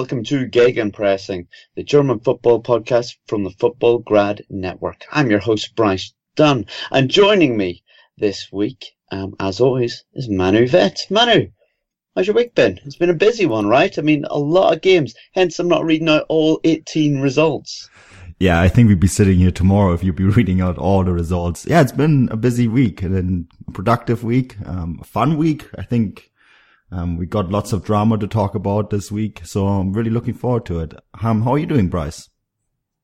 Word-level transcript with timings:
Welcome 0.00 0.24
to 0.24 0.46
Gegenpressing, 0.48 1.46
the 1.74 1.82
German 1.84 2.20
football 2.20 2.62
podcast 2.62 3.18
from 3.26 3.44
the 3.44 3.50
Futbolgrad 3.50 4.40
Network. 4.48 5.04
I'm 5.12 5.28
your 5.28 5.40
host 5.40 5.76
Bryce 5.76 6.14
Dunn, 6.36 6.64
and 6.90 7.10
joining 7.10 7.54
me 7.54 7.82
this 8.16 8.48
week, 8.50 8.92
um, 9.12 9.34
as 9.38 9.60
always, 9.60 10.04
is 10.14 10.26
Manu 10.26 10.66
Veth. 10.66 11.10
Manu, 11.10 11.50
how's 12.16 12.26
your 12.26 12.34
week 12.34 12.54
been? 12.54 12.80
It's 12.86 12.96
been 12.96 13.10
a 13.10 13.14
busy 13.14 13.44
one, 13.44 13.66
right? 13.66 13.96
I 13.98 14.00
mean, 14.00 14.24
a 14.30 14.38
lot 14.38 14.72
of 14.72 14.80
games. 14.80 15.12
Hence, 15.34 15.58
I'm 15.58 15.68
not 15.68 15.84
reading 15.84 16.08
out 16.08 16.24
all 16.30 16.60
18 16.64 17.20
results. 17.20 17.90
Yeah, 18.38 18.58
I 18.58 18.68
think 18.68 18.88
we'd 18.88 19.00
be 19.00 19.06
sitting 19.06 19.36
here 19.36 19.50
tomorrow 19.50 19.92
if 19.92 20.02
you'd 20.02 20.16
be 20.16 20.24
reading 20.38 20.62
out 20.62 20.78
all 20.78 21.04
the 21.04 21.12
results. 21.12 21.66
Yeah, 21.66 21.82
it's 21.82 21.92
been 21.92 22.30
a 22.32 22.38
busy 22.38 22.68
week 22.68 23.02
and 23.02 23.46
a 23.68 23.70
productive 23.72 24.24
week, 24.24 24.56
um, 24.64 24.98
a 25.02 25.04
fun 25.04 25.36
week. 25.36 25.68
I 25.76 25.82
think, 25.82 26.29
um, 26.92 27.16
we 27.16 27.26
got 27.26 27.50
lots 27.50 27.72
of 27.72 27.84
drama 27.84 28.18
to 28.18 28.26
talk 28.26 28.54
about 28.54 28.90
this 28.90 29.10
week. 29.12 29.40
So 29.44 29.66
I'm 29.66 29.92
really 29.92 30.10
looking 30.10 30.34
forward 30.34 30.66
to 30.66 30.80
it. 30.80 30.94
Um, 31.22 31.42
how 31.42 31.52
are 31.52 31.58
you 31.58 31.66
doing, 31.66 31.88
Bryce? 31.88 32.28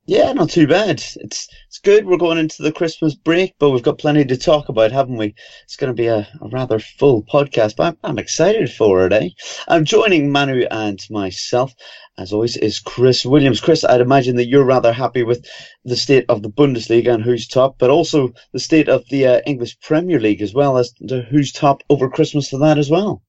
Yeah, 0.08 0.32
not 0.34 0.50
too 0.50 0.68
bad. 0.68 1.02
It's 1.16 1.48
it's 1.66 1.78
good. 1.82 2.06
We're 2.06 2.16
going 2.16 2.38
into 2.38 2.62
the 2.62 2.70
Christmas 2.70 3.16
break, 3.16 3.56
but 3.58 3.70
we've 3.70 3.82
got 3.82 3.98
plenty 3.98 4.24
to 4.24 4.36
talk 4.36 4.68
about, 4.68 4.92
haven't 4.92 5.16
we? 5.16 5.34
It's 5.64 5.74
going 5.74 5.88
to 5.88 6.00
be 6.00 6.06
a, 6.06 6.28
a 6.40 6.48
rather 6.48 6.78
full 6.78 7.24
podcast, 7.24 7.74
but 7.74 7.88
I'm, 7.88 7.98
I'm 8.04 8.18
excited 8.20 8.70
for 8.70 9.04
it, 9.04 9.12
eh? 9.12 9.30
I'm 9.66 9.84
joining 9.84 10.30
Manu 10.30 10.64
and 10.70 11.00
myself, 11.10 11.74
as 12.16 12.32
always, 12.32 12.56
is 12.56 12.78
Chris 12.78 13.26
Williams. 13.26 13.60
Chris, 13.60 13.82
I'd 13.82 14.00
imagine 14.00 14.36
that 14.36 14.46
you're 14.46 14.64
rather 14.64 14.92
happy 14.92 15.24
with 15.24 15.44
the 15.84 15.96
state 15.96 16.24
of 16.28 16.40
the 16.40 16.50
Bundesliga 16.50 17.12
and 17.12 17.24
who's 17.24 17.48
top, 17.48 17.76
but 17.76 17.90
also 17.90 18.32
the 18.52 18.60
state 18.60 18.88
of 18.88 19.08
the 19.08 19.26
uh, 19.26 19.40
English 19.44 19.76
Premier 19.80 20.20
League 20.20 20.40
as 20.40 20.54
well 20.54 20.78
as 20.78 20.94
who's 21.30 21.50
top 21.50 21.82
over 21.90 22.08
Christmas 22.08 22.48
for 22.48 22.58
that 22.58 22.78
as 22.78 22.88
well. 22.88 23.22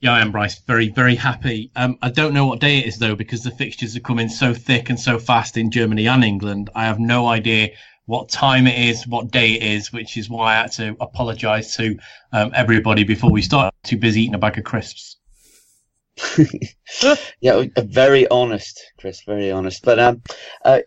Yeah, 0.00 0.12
I 0.12 0.20
am 0.20 0.30
Bryce. 0.30 0.58
Very, 0.60 0.90
very 0.90 1.14
happy. 1.14 1.70
Um, 1.74 1.98
I 2.02 2.10
don't 2.10 2.34
know 2.34 2.46
what 2.46 2.60
day 2.60 2.78
it 2.78 2.86
is 2.86 2.98
though, 2.98 3.14
because 3.14 3.42
the 3.42 3.50
fixtures 3.50 3.96
are 3.96 4.00
coming 4.00 4.28
so 4.28 4.52
thick 4.52 4.90
and 4.90 5.00
so 5.00 5.18
fast 5.18 5.56
in 5.56 5.70
Germany 5.70 6.06
and 6.06 6.22
England. 6.22 6.68
I 6.74 6.84
have 6.84 6.98
no 6.98 7.26
idea 7.26 7.70
what 8.04 8.28
time 8.28 8.66
it 8.66 8.78
is, 8.78 9.06
what 9.06 9.30
day 9.30 9.52
it 9.54 9.62
is, 9.62 9.92
which 9.92 10.16
is 10.16 10.28
why 10.28 10.52
I 10.52 10.60
had 10.62 10.72
to 10.72 10.96
apologise 11.00 11.76
to 11.76 11.98
um, 12.32 12.52
everybody 12.54 13.04
before 13.04 13.30
we 13.30 13.42
start. 13.42 13.74
Too 13.84 13.96
busy 13.96 14.22
eating 14.22 14.34
a 14.34 14.38
bag 14.38 14.58
of 14.58 14.64
crisps. 14.64 15.16
yeah, 17.40 17.64
very 17.76 18.26
honest, 18.28 18.92
Chris. 18.98 19.22
Very 19.24 19.50
honest. 19.50 19.82
But 19.84 19.98
um, 19.98 20.22
uh, 20.64 20.80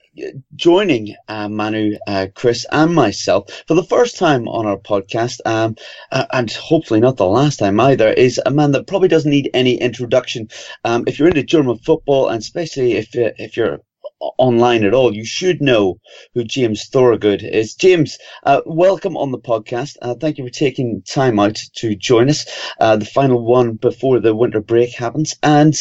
joining 0.56 1.16
uh, 1.28 1.50
Manu, 1.50 1.98
uh, 2.08 2.28
Chris, 2.34 2.66
and 2.72 2.94
myself 2.94 3.64
for 3.68 3.76
the 3.76 3.84
first 3.84 4.18
time 4.18 4.48
on 4.48 4.66
our 4.66 4.78
podcast, 4.78 5.40
um, 5.46 5.76
uh, 6.12 6.26
and 6.32 6.52
hopefully 6.52 7.00
not 7.00 7.18
the 7.18 7.28
last 7.28 7.58
time 7.58 7.80
either, 7.80 8.10
is 8.10 8.42
a 8.46 8.52
man 8.52 8.72
that 8.72 8.88
probably 8.88 9.08
doesn't 9.08 9.30
need 9.30 9.52
any 9.54 9.76
introduction. 9.76 10.50
Um, 10.84 11.04
if 11.06 11.20
you're 11.20 11.28
into 11.28 11.44
German 11.44 11.78
football, 11.78 12.30
and 12.30 12.42
especially 12.42 12.94
if 12.94 13.10
if 13.14 13.56
you're 13.56 13.80
online 14.20 14.84
at 14.84 14.94
all, 14.94 15.16
you 15.16 15.26
should 15.26 15.62
know 15.62 16.00
who 16.34 16.44
James 16.44 16.88
Thorogood 16.88 17.44
is. 17.44 17.76
James, 17.76 18.18
uh, 18.44 18.62
welcome 18.66 19.18
on 19.18 19.32
the 19.32 19.40
podcast. 19.40 19.98
Uh, 20.02 20.16
thank 20.16 20.38
you 20.38 20.46
for 20.46 20.52
taking 20.52 21.02
time 21.04 21.40
out 21.40 21.58
to 21.78 21.96
join 21.96 22.30
us. 22.30 22.46
Uh, 22.80 22.96
the 22.96 23.06
final 23.06 23.44
one 23.44 23.74
before 23.74 24.20
the 24.20 24.36
winter 24.36 24.62
break 24.62 24.94
happens. 24.94 25.36
And 25.44 25.76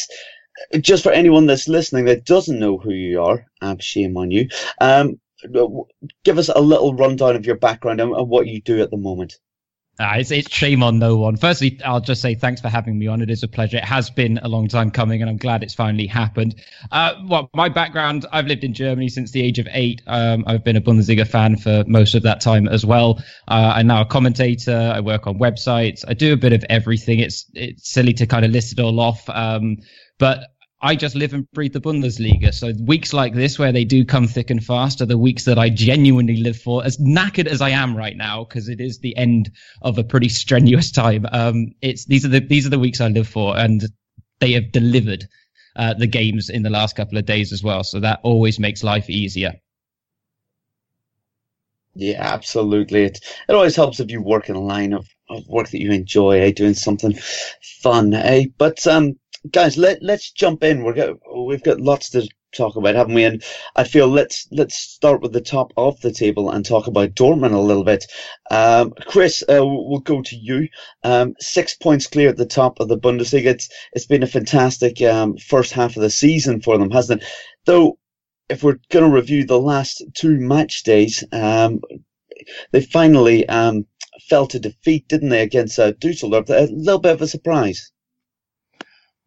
just 0.81 1.03
for 1.03 1.13
anyone 1.13 1.47
that's 1.47 1.69
listening 1.69 2.07
that 2.07 2.25
doesn't 2.25 2.59
know 2.59 2.79
who 2.79 2.93
you 2.93 3.23
are, 3.23 3.45
um, 3.61 3.79
shame 3.79 4.17
on 4.17 4.31
you. 4.31 4.49
Um, 4.81 5.21
give 6.25 6.39
us 6.39 6.49
a 6.49 6.61
little 6.61 6.95
rundown 6.95 7.37
of 7.37 7.47
your 7.47 7.57
background 7.57 8.01
and, 8.01 8.13
and 8.13 8.29
what 8.29 8.47
you 8.47 8.61
do 8.61 8.81
at 8.83 8.91
the 8.91 8.97
moment. 8.97 9.37
Uh, 10.01 10.15
it's, 10.17 10.31
it's 10.31 10.51
shame 10.51 10.83
on 10.83 10.99
no 10.99 11.17
one. 11.17 11.37
Firstly, 11.37 11.81
I'll 11.85 12.01
just 12.01 12.23
say 12.23 12.37
thanks 12.37 12.61
for 12.61 12.69
having 12.69 12.99
me 12.99 13.09
on. 13.09 13.21
It 13.21 13.31
is 13.31 13.43
a 13.43 13.49
pleasure. 13.49 13.79
It 13.79 13.85
has 13.85 14.11
been 14.11 14.39
a 14.39 14.49
long 14.49 14.69
time 14.69 14.93
coming, 14.93 15.23
and 15.23 15.29
I'm 15.29 15.37
glad 15.37 15.65
it's 15.65 15.75
finally 15.75 16.07
happened. 16.07 16.55
Uh, 16.93 17.15
well, 17.27 17.51
my 17.55 17.69
background 17.69 18.25
I've 18.31 18.47
lived 18.47 18.63
in 18.63 18.75
Germany 18.75 19.09
since 19.09 19.33
the 19.33 19.43
age 19.43 19.59
of 19.59 19.67
eight. 19.73 20.01
Um, 20.07 20.45
I've 20.47 20.63
been 20.63 20.77
a 20.77 20.81
Bundesliga 20.81 21.27
fan 21.27 21.57
for 21.57 21.83
most 21.89 22.15
of 22.15 22.23
that 22.23 22.41
time 22.41 22.69
as 22.69 22.87
well. 22.87 23.19
Uh, 23.49 23.73
I'm 23.75 23.89
now 23.89 24.03
a 24.03 24.07
commentator. 24.07 24.93
I 24.95 25.01
work 25.01 25.27
on 25.27 25.39
websites. 25.39 26.05
I 26.07 26.15
do 26.15 26.33
a 26.33 26.37
bit 26.37 26.53
of 26.53 26.65
everything. 26.71 27.19
It's 27.19 27.51
it's 27.55 27.91
silly 27.91 28.13
to 28.15 28.27
kind 28.27 28.45
of 28.45 28.53
list 28.53 28.79
it 28.79 28.81
all 28.81 29.01
off. 29.01 29.29
Um, 29.29 29.79
but 30.19 30.45
I 30.81 30.95
just 30.95 31.17
live 31.17 31.35
and 31.35 31.51
breathe 31.53 31.73
the 31.73 31.81
Bundesliga. 31.81 32.55
So 32.55 32.73
weeks 32.87 33.13
like 33.13 33.35
this, 33.35 33.59
where 33.59 33.73
they 33.73 33.85
do 33.85 34.05
come 34.05 34.29
thick 34.29 34.51
and 34.51 34.65
fast, 34.65 35.01
are 35.01 35.07
the 35.07 35.19
weeks 35.19 35.45
that 35.45 35.59
I 35.59 35.71
genuinely 35.71 36.37
live 36.37 36.57
for. 36.57 36.85
As 36.85 36.97
knackered 36.99 37.49
as 37.49 37.61
I 37.61 37.71
am 37.71 37.97
right 37.97 38.17
now, 38.17 38.45
because 38.45 38.69
it 38.69 38.81
is 38.81 39.01
the 39.01 39.17
end 39.17 39.51
of 39.83 39.99
a 39.99 40.05
pretty 40.05 40.29
strenuous 40.29 40.93
time. 40.93 41.27
Um, 41.33 41.75
it's 41.83 42.05
these 42.05 42.25
are 42.25 42.29
the 42.29 42.41
these 42.41 42.65
are 42.65 42.71
the 42.71 42.79
weeks 42.79 43.01
I 43.01 43.09
live 43.09 43.27
for, 43.27 43.59
and 43.59 43.83
they 44.39 44.53
have 44.53 44.71
delivered 44.71 45.27
uh, 45.75 45.95
the 45.95 46.07
games 46.07 46.49
in 46.49 46.63
the 46.63 46.71
last 46.71 46.95
couple 46.95 47.19
of 47.19 47.27
days 47.27 47.53
as 47.53 47.63
well. 47.63 47.83
So 47.83 47.99
that 48.01 48.21
always 48.23 48.61
makes 48.61 48.85
life 48.85 49.11
easier. 49.11 49.55
Yeah, 51.95 52.21
absolutely. 52.21 53.03
It 53.03 53.19
it 53.49 53.55
always 53.55 53.75
helps 53.75 53.99
if 53.99 54.13
you 54.13 54.23
work 54.23 54.49
in 54.49 54.55
a 54.55 54.61
line 54.61 54.93
of, 54.93 55.09
of 55.29 55.45
work 55.49 55.71
that 55.71 55.81
you 55.81 55.91
enjoy, 55.91 56.39
eh? 56.39 56.53
Doing 56.53 56.75
something 56.75 57.19
fun, 57.83 58.15
eh? 58.15 58.45
But 58.57 58.87
um, 58.87 59.19
guys, 59.51 59.77
let 59.77 60.03
let's 60.03 60.31
jump 60.31 60.65
in. 60.65 60.83
We're 60.83 61.15
we've 61.35 61.63
got 61.63 61.81
lots 61.81 62.11
to 62.11 62.29
talk 62.55 62.77
about, 62.77 62.95
haven't 62.95 63.15
we? 63.15 63.25
And 63.25 63.43
I 63.77 63.85
feel 63.85 64.09
let's 64.09 64.49
let's 64.51 64.77
start 64.77 65.21
with 65.21 65.33
the 65.33 65.41
top 65.41 65.73
of 65.77 66.01
the 66.01 66.13
table 66.13 66.51
and 66.51 66.65
talk 66.65 66.87
about 66.87 67.15
Dortmund 67.15 67.53
a 67.53 67.59
little 67.59 67.85
bit. 67.85 68.07
Um, 68.51 68.93
Chris, 69.07 69.43
uh, 69.43 69.65
we'll 69.65 70.01
go 70.01 70.23
to 70.23 70.37
you. 70.37 70.69
Um, 71.05 71.35
six 71.39 71.75
points 71.75 72.07
clear 72.07 72.31
at 72.31 72.37
the 72.37 72.47
top 72.47 72.81
of 72.81 72.89
the 72.89 72.99
Bundesliga. 72.99 73.47
It's 73.47 73.69
it's 73.93 74.07
been 74.07 74.23
a 74.23 74.27
fantastic 74.27 75.01
um, 75.03 75.37
first 75.37 75.73
half 75.73 75.97
of 75.97 76.03
the 76.03 76.11
season 76.11 76.61
for 76.61 76.79
them, 76.79 76.91
hasn't 76.91 77.23
it? 77.23 77.29
Though, 77.67 77.99
if 78.49 78.63
we're 78.63 78.79
going 78.91 79.05
to 79.05 79.15
review 79.15 79.45
the 79.45 79.61
last 79.61 80.03
two 80.15 80.39
match 80.41 80.83
days, 80.83 81.23
um, 81.33 81.81
they 82.73 82.81
finally 82.81 83.49
um, 83.49 83.87
fell 84.29 84.47
to 84.47 84.59
defeat, 84.59 85.07
didn't 85.09 85.29
they, 85.29 85.43
against 85.43 85.79
uh, 85.79 85.93
Dusseldorf? 85.93 86.49
A 86.49 86.69
little 86.71 87.01
bit 87.01 87.13
of 87.13 87.23
a 87.23 87.29
surprise. 87.29 87.93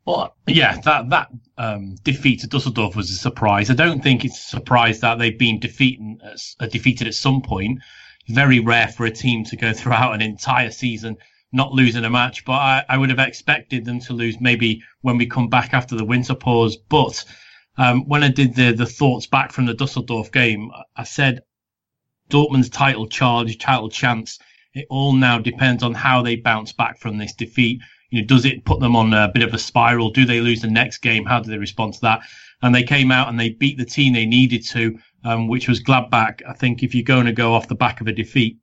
Well, 0.05 0.35
yeah, 0.47 0.79
that 0.81 1.09
that 1.09 1.29
um, 1.57 1.95
defeat 2.03 2.39
to 2.41 2.47
Dusseldorf 2.47 2.95
was 2.95 3.11
a 3.11 3.15
surprise. 3.15 3.69
I 3.69 3.75
don't 3.75 4.01
think 4.01 4.25
it's 4.25 4.39
a 4.39 4.49
surprise 4.49 4.99
that 5.01 5.19
they've 5.19 5.37
been 5.37 5.59
defeated 5.59 6.21
uh, 6.59 6.65
defeated 6.65 7.07
at 7.07 7.13
some 7.13 7.41
point. 7.41 7.79
Very 8.27 8.59
rare 8.59 8.87
for 8.87 9.05
a 9.05 9.11
team 9.11 9.43
to 9.45 9.55
go 9.55 9.73
throughout 9.79 10.13
an 10.13 10.21
entire 10.21 10.71
season 10.71 11.17
not 11.51 11.73
losing 11.73 12.05
a 12.05 12.09
match, 12.09 12.45
but 12.45 12.53
I, 12.53 12.85
I 12.87 12.97
would 12.97 13.09
have 13.09 13.19
expected 13.19 13.85
them 13.85 13.99
to 14.01 14.13
lose 14.13 14.39
maybe 14.39 14.81
when 15.01 15.17
we 15.17 15.25
come 15.25 15.49
back 15.49 15.73
after 15.73 15.95
the 15.95 16.05
winter 16.05 16.35
pause. 16.35 16.77
But 16.77 17.23
um, 17.77 18.07
when 18.07 18.23
I 18.23 18.29
did 18.29 18.55
the 18.55 18.71
the 18.71 18.85
thoughts 18.85 19.27
back 19.27 19.51
from 19.51 19.65
the 19.65 19.73
Dusseldorf 19.73 20.31
game, 20.31 20.71
I 20.95 21.03
said 21.03 21.41
Dortmund's 22.29 22.69
title 22.69 23.07
charge, 23.07 23.57
title 23.57 23.89
chance. 23.89 24.39
It 24.73 24.87
all 24.89 25.13
now 25.13 25.37
depends 25.37 25.83
on 25.83 25.93
how 25.93 26.21
they 26.21 26.37
bounce 26.37 26.71
back 26.71 26.97
from 26.97 27.17
this 27.17 27.33
defeat 27.33 27.81
you 28.11 28.21
know, 28.21 28.27
does 28.27 28.45
it 28.45 28.65
put 28.65 28.79
them 28.79 28.95
on 28.95 29.13
a 29.13 29.31
bit 29.33 29.41
of 29.41 29.53
a 29.53 29.57
spiral? 29.57 30.11
Do 30.11 30.25
they 30.25 30.41
lose 30.41 30.61
the 30.61 30.69
next 30.69 30.99
game? 30.99 31.25
How 31.25 31.39
do 31.39 31.49
they 31.49 31.57
respond 31.57 31.93
to 31.95 32.01
that? 32.01 32.21
And 32.61 32.75
they 32.75 32.83
came 32.83 33.11
out 33.11 33.29
and 33.29 33.39
they 33.39 33.49
beat 33.49 33.77
the 33.77 33.85
team 33.85 34.13
they 34.13 34.25
needed 34.25 34.67
to, 34.67 34.99
um, 35.23 35.47
which 35.47 35.67
was 35.67 35.81
Gladbach. 35.81 36.41
I 36.47 36.53
think 36.53 36.83
if 36.83 36.93
you're 36.93 37.03
going 37.03 37.25
to 37.25 37.31
go 37.31 37.53
off 37.53 37.67
the 37.67 37.75
back 37.75 38.01
of 38.01 38.07
a 38.07 38.11
defeat, 38.11 38.57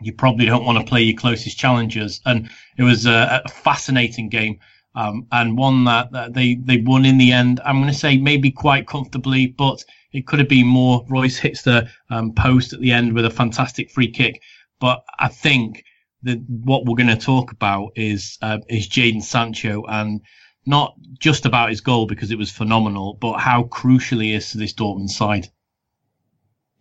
you 0.00 0.12
probably 0.12 0.46
don't 0.46 0.64
want 0.64 0.78
to 0.78 0.88
play 0.88 1.02
your 1.02 1.18
closest 1.18 1.58
challengers. 1.58 2.20
And 2.24 2.48
it 2.78 2.84
was 2.84 3.04
a, 3.04 3.42
a 3.44 3.48
fascinating 3.48 4.28
game. 4.28 4.58
Um, 4.94 5.26
and 5.32 5.58
one 5.58 5.84
that, 5.84 6.10
that, 6.12 6.34
they, 6.34 6.54
they 6.54 6.80
won 6.80 7.04
in 7.04 7.18
the 7.18 7.32
end. 7.32 7.60
I'm 7.64 7.80
going 7.80 7.92
to 7.92 7.98
say 7.98 8.16
maybe 8.16 8.50
quite 8.50 8.86
comfortably, 8.86 9.48
but 9.48 9.84
it 10.12 10.26
could 10.26 10.38
have 10.38 10.48
been 10.48 10.66
more. 10.66 11.04
Reus 11.08 11.36
hits 11.36 11.62
the 11.62 11.88
um, 12.10 12.32
post 12.32 12.72
at 12.72 12.80
the 12.80 12.92
end 12.92 13.12
with 13.12 13.24
a 13.24 13.30
fantastic 13.30 13.90
free 13.90 14.10
kick. 14.10 14.40
But 14.80 15.04
I 15.18 15.28
think 15.28 15.84
the, 16.22 16.34
what 16.48 16.84
we're 16.84 16.96
going 16.96 17.08
to 17.08 17.16
talk 17.16 17.52
about 17.52 17.92
is 17.96 18.38
uh, 18.42 18.58
is 18.68 18.88
Jadon 18.88 19.22
Sancho 19.22 19.84
and 19.88 20.20
not 20.66 20.94
just 21.18 21.46
about 21.46 21.70
his 21.70 21.80
goal 21.80 22.06
because 22.06 22.30
it 22.30 22.38
was 22.38 22.50
phenomenal, 22.50 23.14
but 23.14 23.38
how 23.38 23.62
crucial 23.62 24.20
he 24.20 24.34
is 24.34 24.50
to 24.50 24.58
this 24.58 24.74
Dortmund 24.74 25.08
side. 25.08 25.48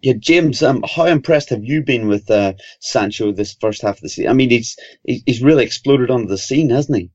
Yeah, 0.01 0.13
James, 0.19 0.61
um, 0.61 0.83
how 0.87 1.05
impressed 1.05 1.49
have 1.49 1.63
you 1.63 1.81
been 1.81 2.07
with 2.07 2.29
uh, 2.29 2.53
Sancho 2.79 3.31
this 3.31 3.55
first 3.59 3.81
half 3.81 3.95
of 3.95 4.01
the 4.01 4.09
season? 4.09 4.29
I 4.29 4.33
mean, 4.33 4.51
he's 4.51 4.77
he's 5.03 5.41
really 5.41 5.63
exploded 5.63 6.11
onto 6.11 6.27
the 6.27 6.37
scene, 6.37 6.69
hasn't 6.69 6.97
he? 6.97 7.11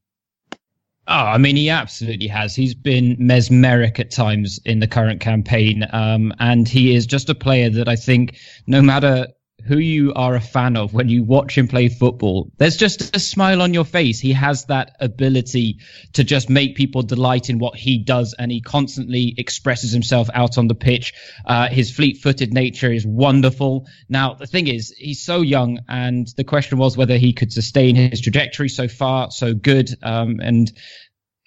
Oh, 1.06 1.14
I 1.14 1.38
mean, 1.38 1.56
he 1.56 1.68
absolutely 1.68 2.28
has. 2.28 2.54
He's 2.54 2.74
been 2.74 3.16
mesmeric 3.18 3.98
at 4.00 4.10
times 4.10 4.60
in 4.64 4.80
the 4.80 4.86
current 4.86 5.20
campaign, 5.20 5.86
um, 5.92 6.32
and 6.38 6.66
he 6.66 6.94
is 6.94 7.06
just 7.06 7.28
a 7.28 7.34
player 7.34 7.70
that 7.70 7.88
I 7.88 7.96
think, 7.96 8.36
no 8.66 8.80
matter 8.80 9.26
who 9.66 9.78
you 9.78 10.12
are 10.14 10.34
a 10.34 10.40
fan 10.40 10.76
of 10.76 10.92
when 10.92 11.08
you 11.08 11.22
watch 11.24 11.56
him 11.56 11.68
play 11.68 11.88
football, 11.88 12.50
there's 12.58 12.76
just 12.76 13.14
a 13.14 13.20
smile 13.20 13.62
on 13.62 13.72
your 13.72 13.84
face. 13.84 14.18
He 14.18 14.32
has 14.32 14.64
that 14.66 14.96
ability 15.00 15.78
to 16.14 16.24
just 16.24 16.50
make 16.50 16.76
people 16.76 17.02
delight 17.02 17.48
in 17.48 17.58
what 17.58 17.76
he 17.76 17.98
does, 17.98 18.34
and 18.38 18.50
he 18.50 18.60
constantly 18.60 19.34
expresses 19.38 19.92
himself 19.92 20.28
out 20.34 20.58
on 20.58 20.68
the 20.68 20.74
pitch. 20.74 21.14
Uh, 21.44 21.68
his 21.68 21.90
fleet 21.90 22.18
footed 22.18 22.52
nature 22.52 22.92
is 22.92 23.06
wonderful. 23.06 23.86
Now, 24.08 24.34
the 24.34 24.46
thing 24.46 24.66
is, 24.66 24.90
he's 24.98 25.22
so 25.22 25.42
young, 25.42 25.80
and 25.88 26.26
the 26.36 26.44
question 26.44 26.78
was 26.78 26.96
whether 26.96 27.16
he 27.16 27.32
could 27.32 27.52
sustain 27.52 27.94
his 27.94 28.20
trajectory 28.20 28.68
so 28.68 28.88
far, 28.88 29.30
so 29.30 29.54
good. 29.54 29.90
Um, 30.02 30.40
and 30.40 30.72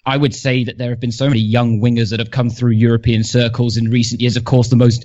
I 0.06 0.16
would 0.16 0.34
say 0.34 0.64
that 0.64 0.78
there 0.78 0.90
have 0.90 1.00
been 1.00 1.12
so 1.12 1.28
many 1.28 1.40
young 1.40 1.80
wingers 1.80 2.10
that 2.10 2.20
have 2.20 2.30
come 2.30 2.48
through 2.48 2.72
European 2.72 3.24
circles 3.24 3.76
in 3.76 3.90
recent 3.90 4.20
years. 4.20 4.36
Of 4.36 4.44
course, 4.44 4.68
the 4.68 4.76
most 4.76 5.04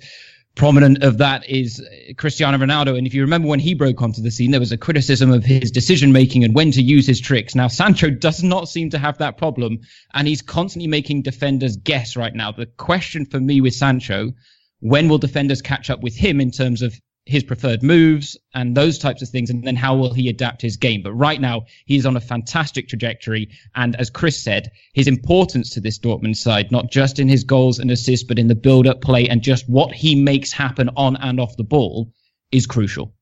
prominent 0.56 1.04
of 1.04 1.18
that 1.18 1.48
is 1.50 1.86
Cristiano 2.18 2.58
Ronaldo. 2.58 2.98
And 2.98 3.08
if 3.08 3.14
you 3.14 3.22
remember 3.22 3.48
when 3.48 3.60
he 3.60 3.74
broke 3.74 4.02
onto 4.02 4.22
the 4.22 4.32
scene, 4.32 4.52
there 4.52 4.60
was 4.60 4.72
a 4.72 4.78
criticism 4.78 5.32
of 5.32 5.44
his 5.44 5.72
decision 5.72 6.12
making 6.12 6.44
and 6.44 6.54
when 6.54 6.72
to 6.72 6.82
use 6.82 7.08
his 7.08 7.22
tricks. 7.22 7.56
Now, 7.56 7.68
Sancho 7.68 8.10
does 8.10 8.44
not 8.44 8.68
seem 8.68 8.90
to 8.90 9.00
have 9.00 9.18
that 9.20 9.38
problem, 9.38 9.80
and 10.14 10.28
he's 10.28 10.42
constantly 10.42 10.88
making 10.88 11.22
defenders 11.22 11.78
guess 11.78 12.16
right 12.16 12.36
now. 12.36 12.52
The 12.52 12.66
question 12.66 13.26
for 13.26 13.40
me 13.40 13.62
with 13.62 13.74
Sancho, 13.74 14.34
when 14.80 15.08
will 15.08 15.18
defenders 15.18 15.62
catch 15.62 15.90
up 15.90 16.02
with 16.02 16.16
him 16.16 16.42
in 16.42 16.52
terms 16.52 16.82
of 16.82 17.00
his 17.26 17.44
preferred 17.44 17.84
moves 17.84 18.38
and 18.54 18.76
those 18.76 18.98
types 18.98 19.22
of 19.22 19.30
things, 19.30 19.50
and 19.50 19.64
then 19.64 19.76
how 19.76 19.96
will 19.96 20.14
he 20.14 20.28
adapt 20.28 20.62
his 20.62 20.76
game? 20.76 21.02
But 21.04 21.14
right 21.14 21.40
now, 21.40 21.66
he's 21.86 22.06
on 22.06 22.18
a 22.18 22.22
fantastic 22.22 22.88
trajectory. 22.88 23.50
And 23.76 23.96
as 23.98 24.10
Chris 24.10 24.42
said, 24.42 24.72
his 24.94 25.08
importance 25.08 25.70
to 25.72 25.80
this 25.80 26.00
Dortmund 26.00 26.36
side, 26.36 26.72
not 26.72 26.92
just 26.92 27.20
in 27.20 27.28
his 27.28 27.44
goals 27.44 27.80
and 27.80 27.92
assists, 27.92 28.28
but 28.28 28.40
in 28.40 28.48
the 28.48 28.56
build 28.56 28.88
up 28.88 29.02
play 29.02 29.28
and 29.28 29.44
just 29.44 29.70
what 29.70 29.94
he 29.94 30.16
makes 30.16 30.52
happen 30.52 30.90
on 30.96 31.16
and 31.18 31.40
off 31.40 31.58
the 31.58 31.64
ball 31.64 32.12
is 32.52 32.66
crucial. 32.66 33.14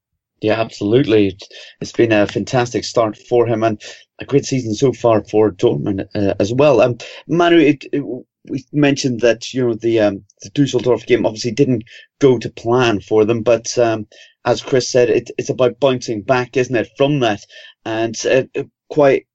Yeah, 0.42 0.60
absolutely. 0.60 1.38
It's 1.82 1.92
been 1.92 2.14
a 2.14 2.26
fantastic 2.26 2.86
start 2.86 3.18
for 3.18 3.46
him 3.46 3.64
and 3.64 3.82
a 4.20 4.26
great 4.26 4.46
season 4.46 4.74
so 4.74 4.94
far 4.94 5.24
for 5.24 5.52
Dortmund 5.52 6.08
uh, 6.16 6.34
as 6.40 6.54
well. 6.54 6.82
Um, 6.82 6.98
Manu, 7.28 7.58
it, 7.58 7.86
it, 7.92 8.04
we 8.48 8.66
mentioned 8.72 9.22
that 9.22 9.54
you 9.54 9.68
know 9.68 9.74
the 9.74 10.00
um, 10.00 10.24
the 10.42 10.50
Dusseldorf 10.50 11.06
game 11.06 11.26
obviously 11.26 11.52
didn't 11.52 11.84
go 12.20 12.38
to 12.38 12.50
plan 12.50 13.02
for 13.02 13.26
them, 13.26 13.44
but 13.44 13.78
um, 13.78 14.08
as 14.46 14.62
Chris 14.62 14.90
said, 14.90 15.10
it, 15.10 15.32
it's 15.38 15.50
about 15.50 15.80
bouncing 15.80 16.22
back, 16.22 16.56
isn't 16.56 16.76
it, 16.76 16.90
from 16.98 17.20
that, 17.20 17.44
and 17.86 18.16
uh, 18.26 18.44
uh 18.56 18.64
quite 18.90 19.28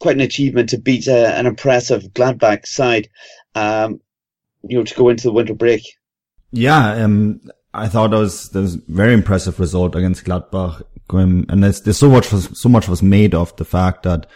quite 0.00 0.16
an 0.16 0.22
achievement 0.22 0.70
to 0.70 0.78
beat 0.78 1.08
uh, 1.08 1.32
an 1.34 1.46
impressive 1.46 2.04
Gladbach 2.12 2.66
side, 2.66 3.08
um, 3.54 4.00
you 4.62 4.78
know, 4.78 4.84
to 4.84 4.94
go 4.94 5.08
into 5.08 5.24
the 5.24 5.32
winter 5.32 5.54
break. 5.54 5.82
Yeah, 6.52 7.04
um, 7.04 7.40
I 7.72 7.88
thought 7.88 8.10
that 8.10 8.18
was 8.18 8.50
that 8.50 8.60
was 8.60 8.74
very 8.74 9.14
impressive 9.14 9.58
result 9.58 9.94
against 9.94 10.24
Gladbach, 10.24 10.82
and 11.10 11.62
there's, 11.62 11.80
there's 11.82 11.98
so 11.98 12.10
much 12.10 12.32
was, 12.32 12.58
so 12.58 12.68
much 12.68 12.88
was 12.88 13.02
made 13.02 13.34
of 13.34 13.54
the 13.56 13.64
fact 13.64 14.02
that 14.04 14.26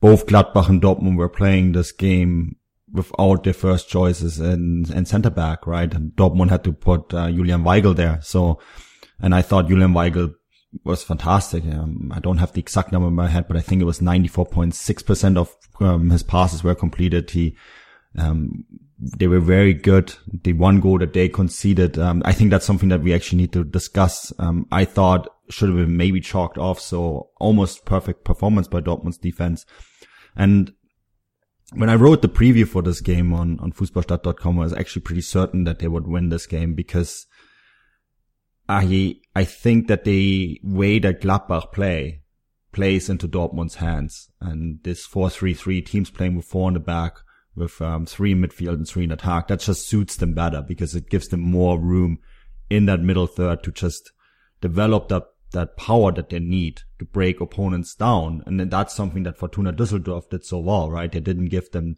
both 0.00 0.26
Gladbach 0.26 0.68
and 0.68 0.82
Dortmund 0.82 1.16
were 1.16 1.28
playing 1.28 1.72
this 1.72 1.92
game 1.92 2.56
without 2.92 3.44
their 3.44 3.54
first 3.54 3.88
choices 3.88 4.38
and, 4.38 4.88
and 4.90 5.08
center 5.08 5.30
back, 5.30 5.66
right? 5.66 5.92
And 5.92 6.12
Dortmund 6.12 6.50
had 6.50 6.64
to 6.64 6.72
put 6.72 7.12
uh, 7.14 7.30
Julian 7.30 7.64
Weigl 7.64 7.96
there. 7.96 8.20
So, 8.22 8.58
and 9.20 9.34
I 9.34 9.42
thought 9.42 9.68
Julian 9.68 9.92
Weigl 9.92 10.34
was 10.84 11.02
fantastic. 11.02 11.64
Um, 11.64 12.12
I 12.14 12.20
don't 12.20 12.38
have 12.38 12.52
the 12.52 12.60
exact 12.60 12.92
number 12.92 13.08
in 13.08 13.14
my 13.14 13.28
head, 13.28 13.48
but 13.48 13.56
I 13.56 13.60
think 13.60 13.80
it 13.80 13.86
was 13.86 14.00
94.6% 14.00 15.36
of 15.36 15.54
um, 15.80 16.10
his 16.10 16.22
passes 16.22 16.62
were 16.62 16.74
completed. 16.74 17.30
He, 17.30 17.56
um, 18.16 18.64
they 18.98 19.26
were 19.26 19.40
very 19.40 19.74
good. 19.74 20.14
The 20.42 20.52
one 20.52 20.80
goal 20.80 20.98
that 20.98 21.12
they 21.12 21.28
conceded, 21.28 21.98
um, 21.98 22.22
I 22.24 22.32
think 22.32 22.50
that's 22.50 22.66
something 22.66 22.90
that 22.90 23.02
we 23.02 23.14
actually 23.14 23.38
need 23.38 23.52
to 23.52 23.64
discuss. 23.64 24.32
Um, 24.38 24.66
I 24.70 24.84
thought 24.84 25.28
should 25.50 25.68
have 25.68 25.78
been 25.78 25.96
maybe 25.96 26.20
chalked 26.20 26.58
off. 26.58 26.80
So 26.80 27.30
almost 27.38 27.84
perfect 27.84 28.24
performance 28.24 28.68
by 28.68 28.80
Dortmund's 28.80 29.18
defense. 29.18 29.66
And 30.36 30.72
when 31.74 31.88
I 31.88 31.94
wrote 31.94 32.22
the 32.22 32.28
preview 32.28 32.66
for 32.66 32.82
this 32.82 33.00
game 33.00 33.32
on, 33.32 33.58
on 33.60 33.72
Fußballstadt.com, 33.72 34.58
I 34.58 34.62
was 34.62 34.72
actually 34.72 35.02
pretty 35.02 35.22
certain 35.22 35.64
that 35.64 35.78
they 35.78 35.88
would 35.88 36.06
win 36.06 36.28
this 36.28 36.46
game 36.46 36.74
because 36.74 37.26
I, 38.68 39.16
I 39.34 39.44
think 39.44 39.88
that 39.88 40.04
the 40.04 40.60
way 40.62 40.98
that 40.98 41.20
Gladbach 41.20 41.72
play 41.72 42.22
plays 42.72 43.08
into 43.08 43.28
Dortmund's 43.28 43.76
hands. 43.76 44.30
And 44.40 44.80
this 44.82 45.06
4-3-3 45.06 45.84
teams 45.84 46.10
playing 46.10 46.36
with 46.36 46.46
four 46.46 46.68
in 46.68 46.74
the 46.74 46.80
back 46.80 47.18
with, 47.54 47.80
um, 47.82 48.06
three 48.06 48.32
in 48.32 48.42
midfield 48.42 48.74
and 48.74 48.88
three 48.88 49.04
in 49.04 49.12
attack, 49.12 49.48
that 49.48 49.60
just 49.60 49.88
suits 49.88 50.16
them 50.16 50.34
better 50.34 50.62
because 50.62 50.94
it 50.94 51.10
gives 51.10 51.28
them 51.28 51.40
more 51.40 51.78
room 51.78 52.18
in 52.70 52.86
that 52.86 53.00
middle 53.00 53.26
third 53.26 53.62
to 53.62 53.72
just 53.72 54.12
develop 54.60 55.08
that 55.08 55.24
that 55.52 55.76
power 55.76 56.12
that 56.12 56.30
they 56.30 56.40
need 56.40 56.82
to 56.98 57.04
break 57.04 57.40
opponents 57.40 57.94
down. 57.94 58.42
And 58.46 58.60
that's 58.70 58.94
something 58.94 59.22
that 59.22 59.38
Fortuna 59.38 59.72
Düsseldorf 59.72 60.28
did 60.28 60.44
so 60.44 60.58
well, 60.58 60.90
right? 60.90 61.10
They 61.10 61.20
didn't 61.20 61.46
give 61.46 61.70
them, 61.70 61.96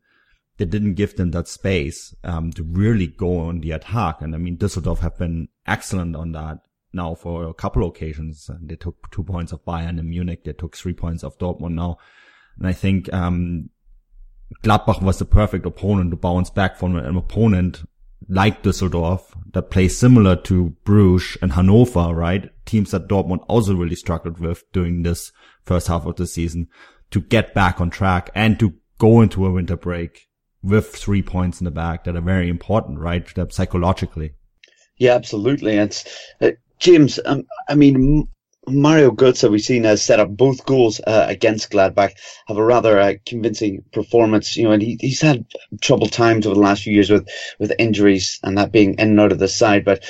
they 0.59 0.65
didn't 0.65 0.95
give 0.95 1.17
them 1.17 1.31
that 1.33 1.49
space, 1.49 2.15
um, 2.23 2.53
to 2.53 2.63
really 2.63 3.07
go 3.07 3.39
on 3.39 3.61
the 3.61 3.73
attack. 3.73 4.21
And 4.21 4.35
I 4.35 4.39
mean, 4.39 4.57
Düsseldorf 4.57 4.99
have 4.99 5.19
been 5.19 5.49
excellent 5.67 6.15
on 6.15 6.33
that 6.33 6.59
now 6.93 7.15
for 7.15 7.45
a 7.45 7.55
couple 7.55 7.87
occasions. 7.89 8.49
They 8.61 8.77
took 8.77 9.11
two 9.11 9.25
points 9.25 9.53
of 9.53 9.65
Bayern 9.65 9.99
in 9.99 10.11
Munich. 10.11 10.45
They 10.45 10.53
took 10.53 10.77
three 10.77 10.95
points 10.95 11.25
of 11.25 11.39
Dortmund 11.39 11.75
now. 11.75 11.99
And 12.59 12.67
I 12.67 12.73
think, 12.73 13.13
um, 13.13 13.71
Gladbach 14.63 15.03
was 15.03 15.19
the 15.19 15.25
perfect 15.25 15.67
opponent 15.67 16.11
to 16.11 16.17
bounce 16.17 16.51
back 16.51 16.77
from 16.77 16.97
an 16.97 17.17
opponent 17.17 17.83
like 18.29 18.63
Düsseldorf 18.63 19.23
that 19.53 19.71
play 19.71 19.89
similar 19.89 20.37
to 20.37 20.77
Bruges 20.85 21.37
and 21.43 21.53
Hannover, 21.53 22.15
right? 22.15 22.51
Teams 22.65 22.91
that 22.91 23.09
Dortmund 23.09 23.45
also 23.49 23.75
really 23.75 23.97
struggled 23.97 24.39
with 24.39 24.65
during 24.73 25.03
this 25.03 25.33
first 25.65 25.89
half 25.89 26.07
of 26.07 26.17
the 26.17 26.27
season 26.27 26.69
to 27.11 27.21
get 27.21 27.55
back 27.55 27.81
on 27.81 27.91
track 27.91 28.31
and 28.35 28.59
to 28.59 28.75
go 28.99 29.21
into 29.21 29.47
a 29.47 29.53
winter 29.53 29.77
break 29.77 30.29
with 30.63 30.95
three 30.95 31.23
points 31.23 31.61
in 31.61 31.65
the 31.67 31.71
back 31.71 32.05
that 32.05 32.17
are 32.17 32.23
very 32.23 32.49
important, 32.49 32.99
right? 32.99 33.31
Psychologically. 33.53 34.33
Yeah, 34.97 35.15
absolutely. 35.15 35.79
And 35.79 36.03
uh, 36.41 36.51
James, 36.79 37.21
um, 37.25 37.45
I 37.69 37.75
mean, 37.75 38.29
Mario 38.67 39.11
Götze, 39.11 39.51
we've 39.51 39.61
seen, 39.61 39.85
has 39.85 40.03
set 40.03 40.21
up 40.21 40.31
both 40.31 40.65
goals 40.65 41.01
uh, 41.07 41.27
against 41.29 41.71
Gladbach, 41.71 42.13
have 42.47 42.57
a 42.57 42.65
rather 42.65 42.99
uh, 42.99 43.15
convincing 43.27 43.85
performance. 43.93 44.57
You 44.57 44.65
know, 44.65 44.73
and 44.73 44.83
he, 44.83 44.97
he's 45.01 45.21
had 45.21 45.47
troubled 45.81 46.13
times 46.13 46.47
over 46.47 46.55
the 46.55 46.61
last 46.61 46.83
few 46.83 46.95
years 46.95 47.11
with, 47.11 47.29
with 47.59 47.73
injuries 47.79 48.39
and 48.43 48.59
that 48.59 48.73
being 48.73 48.95
in 48.95 49.11
and 49.11 49.21
out 49.21 49.33
of 49.33 49.39
the 49.39 49.49
side. 49.49 49.85
But 49.85 50.05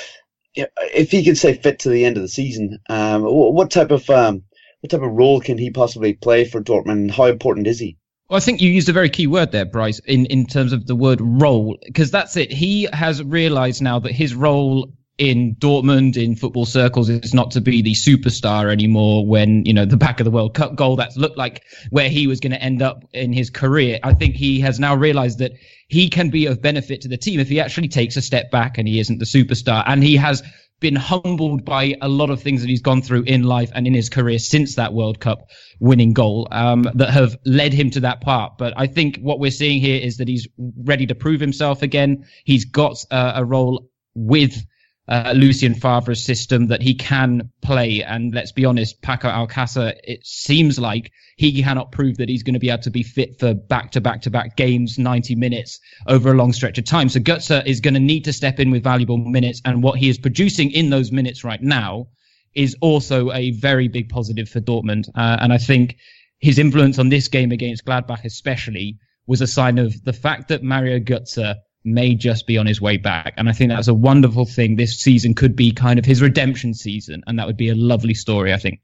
if 0.55 1.11
he 1.11 1.23
can 1.23 1.35
stay 1.35 1.53
fit 1.53 1.79
to 1.79 1.89
the 1.89 2.05
end 2.05 2.17
of 2.17 2.23
the 2.23 2.29
season, 2.29 2.79
um, 2.89 3.23
what 3.23 3.71
type 3.71 3.91
of 3.91 4.09
um, 4.09 4.43
what 4.81 4.91
type 4.91 5.01
of 5.01 5.11
role 5.11 5.41
can 5.41 5.57
he 5.57 5.71
possibly 5.71 6.13
play 6.13 6.45
for 6.45 6.61
Dortmund? 6.61 6.91
And 6.91 7.11
how 7.11 7.25
important 7.25 7.67
is 7.67 7.79
he? 7.79 7.97
Well, 8.29 8.37
I 8.37 8.39
think 8.39 8.61
you 8.61 8.71
used 8.71 8.89
a 8.89 8.93
very 8.93 9.09
key 9.09 9.27
word 9.27 9.51
there, 9.51 9.65
Bryce, 9.65 9.99
in, 9.99 10.25
in 10.27 10.47
terms 10.47 10.73
of 10.73 10.87
the 10.87 10.95
word 10.95 11.19
role, 11.21 11.77
because 11.85 12.09
that's 12.09 12.35
it. 12.37 12.51
He 12.51 12.87
has 12.91 13.21
realized 13.21 13.83
now 13.83 13.99
that 13.99 14.13
his 14.13 14.33
role 14.33 14.91
in 15.17 15.55
Dortmund 15.55 16.17
in 16.17 16.35
football 16.35 16.65
circles 16.65 17.09
is 17.09 17.33
not 17.33 17.51
to 17.51 17.61
be 17.61 17.81
the 17.81 17.93
superstar 17.93 18.71
anymore 18.71 19.25
when 19.25 19.63
you 19.65 19.73
know 19.73 19.85
the 19.85 19.97
back 19.97 20.19
of 20.19 20.25
the 20.25 20.31
World 20.31 20.53
Cup 20.53 20.75
goal 20.75 20.97
that's 20.97 21.15
looked 21.15 21.37
like 21.37 21.63
where 21.89 22.09
he 22.09 22.27
was 22.27 22.39
going 22.39 22.51
to 22.51 22.61
end 22.61 22.81
up 22.81 23.03
in 23.13 23.31
his 23.31 23.49
career 23.49 23.99
I 24.03 24.13
think 24.13 24.35
he 24.35 24.59
has 24.59 24.79
now 24.79 24.95
realized 24.95 25.39
that 25.39 25.53
he 25.87 26.09
can 26.09 26.29
be 26.29 26.47
of 26.47 26.61
benefit 26.61 27.01
to 27.01 27.07
the 27.07 27.17
team 27.17 27.39
if 27.39 27.47
he 27.47 27.61
actually 27.61 27.87
takes 27.87 28.17
a 28.17 28.21
step 28.21 28.51
back 28.51 28.77
and 28.77 28.87
he 28.87 28.99
isn't 28.99 29.19
the 29.19 29.25
superstar 29.25 29.83
and 29.87 30.03
he 30.03 30.17
has 30.17 30.43
been 30.81 30.95
humbled 30.95 31.63
by 31.63 31.95
a 32.01 32.09
lot 32.09 32.29
of 32.29 32.41
things 32.41 32.61
that 32.61 32.69
he's 32.69 32.81
gone 32.81 33.01
through 33.01 33.23
in 33.23 33.43
life 33.43 33.71
and 33.73 33.87
in 33.87 33.93
his 33.93 34.09
career 34.09 34.37
since 34.37 34.75
that 34.75 34.93
World 34.93 35.21
Cup 35.21 35.49
winning 35.79 36.11
goal 36.11 36.49
um, 36.51 36.83
that 36.95 37.11
have 37.11 37.37
led 37.45 37.71
him 37.73 37.89
to 37.91 38.01
that 38.01 38.19
part. 38.19 38.57
But 38.57 38.73
I 38.75 38.87
think 38.87 39.19
what 39.21 39.39
we're 39.39 39.51
seeing 39.51 39.79
here 39.79 39.99
is 39.99 40.17
that 40.17 40.27
he's 40.27 40.47
ready 40.57 41.05
to 41.07 41.15
prove 41.15 41.39
himself 41.39 41.81
again. 41.81 42.25
He's 42.43 42.65
got 42.65 42.97
uh, 43.09 43.33
a 43.35 43.45
role 43.45 43.89
with 44.15 44.65
uh, 45.07 45.33
Lucien 45.35 45.75
Favre's 45.75 46.23
system 46.23 46.67
that 46.67 46.81
he 46.81 46.95
can 46.95 47.49
play. 47.61 48.01
And 48.01 48.33
let's 48.33 48.51
be 48.51 48.65
honest, 48.65 49.01
Paco 49.01 49.29
Alcacer, 49.29 49.93
it 50.03 50.25
seems 50.25 50.79
like 50.79 51.11
he 51.37 51.61
cannot 51.61 51.91
prove 51.91 52.17
that 52.17 52.29
he's 52.29 52.43
going 52.43 52.53
to 52.53 52.59
be 52.59 52.69
able 52.69 52.83
to 52.83 52.89
be 52.89 53.03
fit 53.03 53.39
for 53.39 53.53
back 53.53 53.91
to 53.91 54.01
back 54.01 54.21
to 54.21 54.31
back 54.31 54.55
games, 54.55 54.97
90 54.97 55.35
minutes 55.35 55.79
over 56.07 56.31
a 56.31 56.35
long 56.35 56.53
stretch 56.53 56.77
of 56.77 56.85
time. 56.85 57.09
So 57.09 57.19
Götze 57.19 57.65
is 57.65 57.81
going 57.81 57.93
to 57.93 57.99
need 57.99 58.23
to 58.25 58.33
step 58.33 58.59
in 58.59 58.71
with 58.71 58.83
valuable 58.83 59.17
minutes. 59.17 59.61
And 59.65 59.83
what 59.83 59.99
he 59.99 60.09
is 60.09 60.17
producing 60.17 60.71
in 60.71 60.89
those 60.89 61.11
minutes 61.11 61.43
right 61.43 61.61
now 61.61 62.07
is 62.55 62.75
also 62.81 63.31
a 63.31 63.51
very 63.51 63.87
big 63.87 64.09
positive 64.09 64.49
for 64.49 64.61
Dortmund. 64.61 65.09
Uh, 65.13 65.37
and 65.41 65.51
I 65.51 65.57
think 65.57 65.97
his 66.39 66.57
influence 66.57 66.97
on 66.97 67.09
this 67.09 67.27
game 67.27 67.51
against 67.51 67.85
Gladbach, 67.85 68.23
especially, 68.23 68.97
was 69.27 69.41
a 69.41 69.47
sign 69.47 69.77
of 69.77 70.03
the 70.03 70.13
fact 70.13 70.47
that 70.47 70.63
Mario 70.63 70.99
Götze 70.99 71.55
may 71.85 72.15
just 72.15 72.47
be 72.47 72.57
on 72.57 72.65
his 72.65 72.81
way 72.81 72.97
back. 72.97 73.33
And 73.37 73.47
I 73.47 73.51
think 73.51 73.69
that's 73.69 73.87
a 73.87 73.93
wonderful 73.93 74.45
thing. 74.45 74.75
This 74.75 74.99
season 74.99 75.33
could 75.35 75.55
be 75.55 75.71
kind 75.71 75.99
of 75.99 76.05
his 76.05 76.21
redemption 76.21 76.73
season, 76.73 77.23
and 77.27 77.37
that 77.39 77.47
would 77.47 77.57
be 77.57 77.69
a 77.69 77.75
lovely 77.75 78.13
story, 78.13 78.53
I 78.53 78.57
think. 78.57 78.81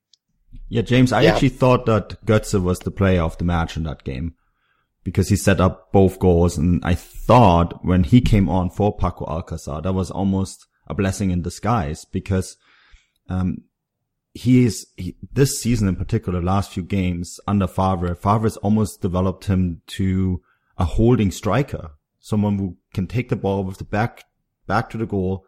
Yeah, 0.70 0.82
James, 0.84 1.12
I 1.12 1.24
Yeah. 1.24 1.34
actually 1.34 1.50
thought 1.50 1.86
that 1.88 2.26
Götze 2.26 2.62
was 2.62 2.80
the 2.80 2.92
player 2.92 3.22
of 3.22 3.38
the 3.38 3.44
match 3.44 3.76
in 3.76 3.84
that 3.84 4.04
game 4.04 4.36
because 5.04 5.30
he 5.30 5.36
set 5.36 5.60
up 5.60 5.92
both 5.92 6.20
goals. 6.20 6.58
And 6.58 6.80
I 6.86 6.94
thought 6.96 7.84
when 7.84 8.04
he 8.04 8.22
came 8.22 8.48
on 8.48 8.70
for 8.70 8.96
Paco 8.96 9.26
Alcacer, 9.26 9.82
that 9.84 9.94
was 9.94 10.12
almost 10.12 10.68
a 10.88 10.94
blessing 10.94 11.32
in 11.32 11.42
disguise 11.42 12.06
because, 12.06 12.56
um, 13.30 13.64
he 14.34 14.64
is, 14.64 14.88
he, 14.96 15.16
this 15.34 15.60
season 15.62 15.90
in 15.90 15.96
particular, 15.98 16.42
last 16.42 16.72
few 16.72 16.84
games 16.84 17.38
under 17.48 17.68
Favre, 17.68 18.16
Favre 18.16 18.44
has 18.44 18.56
almost 18.58 19.02
developed 19.02 19.46
him 19.46 19.82
to 19.88 20.42
a 20.78 20.86
holding 20.86 21.32
striker, 21.32 21.92
someone 22.22 22.58
who 22.58 22.78
can 22.94 23.08
take 23.08 23.30
the 23.30 23.36
ball 23.36 23.64
with 23.64 23.80
the 23.80 23.84
back, 23.84 24.24
back 24.68 24.90
to 24.92 24.98
the 24.98 25.06
goal 25.06 25.46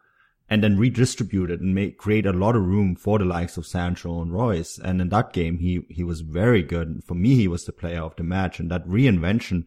and 0.50 0.62
then 0.62 0.76
redistribute 0.76 1.50
it 1.50 1.60
and 1.60 1.74
make, 1.74 1.96
create 1.96 2.26
a 2.26 2.32
lot 2.32 2.54
of 2.54 2.66
room 2.66 2.94
for 2.94 3.18
the 3.18 3.24
likes 3.24 3.56
of 3.56 3.66
Sancho 3.66 4.20
and 4.20 4.32
Reus. 4.32 4.78
And 4.78 5.00
in 5.00 5.08
that 5.08 5.32
game, 5.32 5.58
he, 5.58 5.80
he 5.88 6.04
was 6.04 6.20
very 6.20 6.62
good. 6.62 7.02
For 7.06 7.14
me, 7.14 7.34
he 7.36 7.48
was 7.48 7.64
the 7.64 7.72
player 7.72 8.02
of 8.02 8.16
the 8.16 8.24
match 8.24 8.60
and 8.60 8.70
that 8.70 8.86
reinvention 8.86 9.64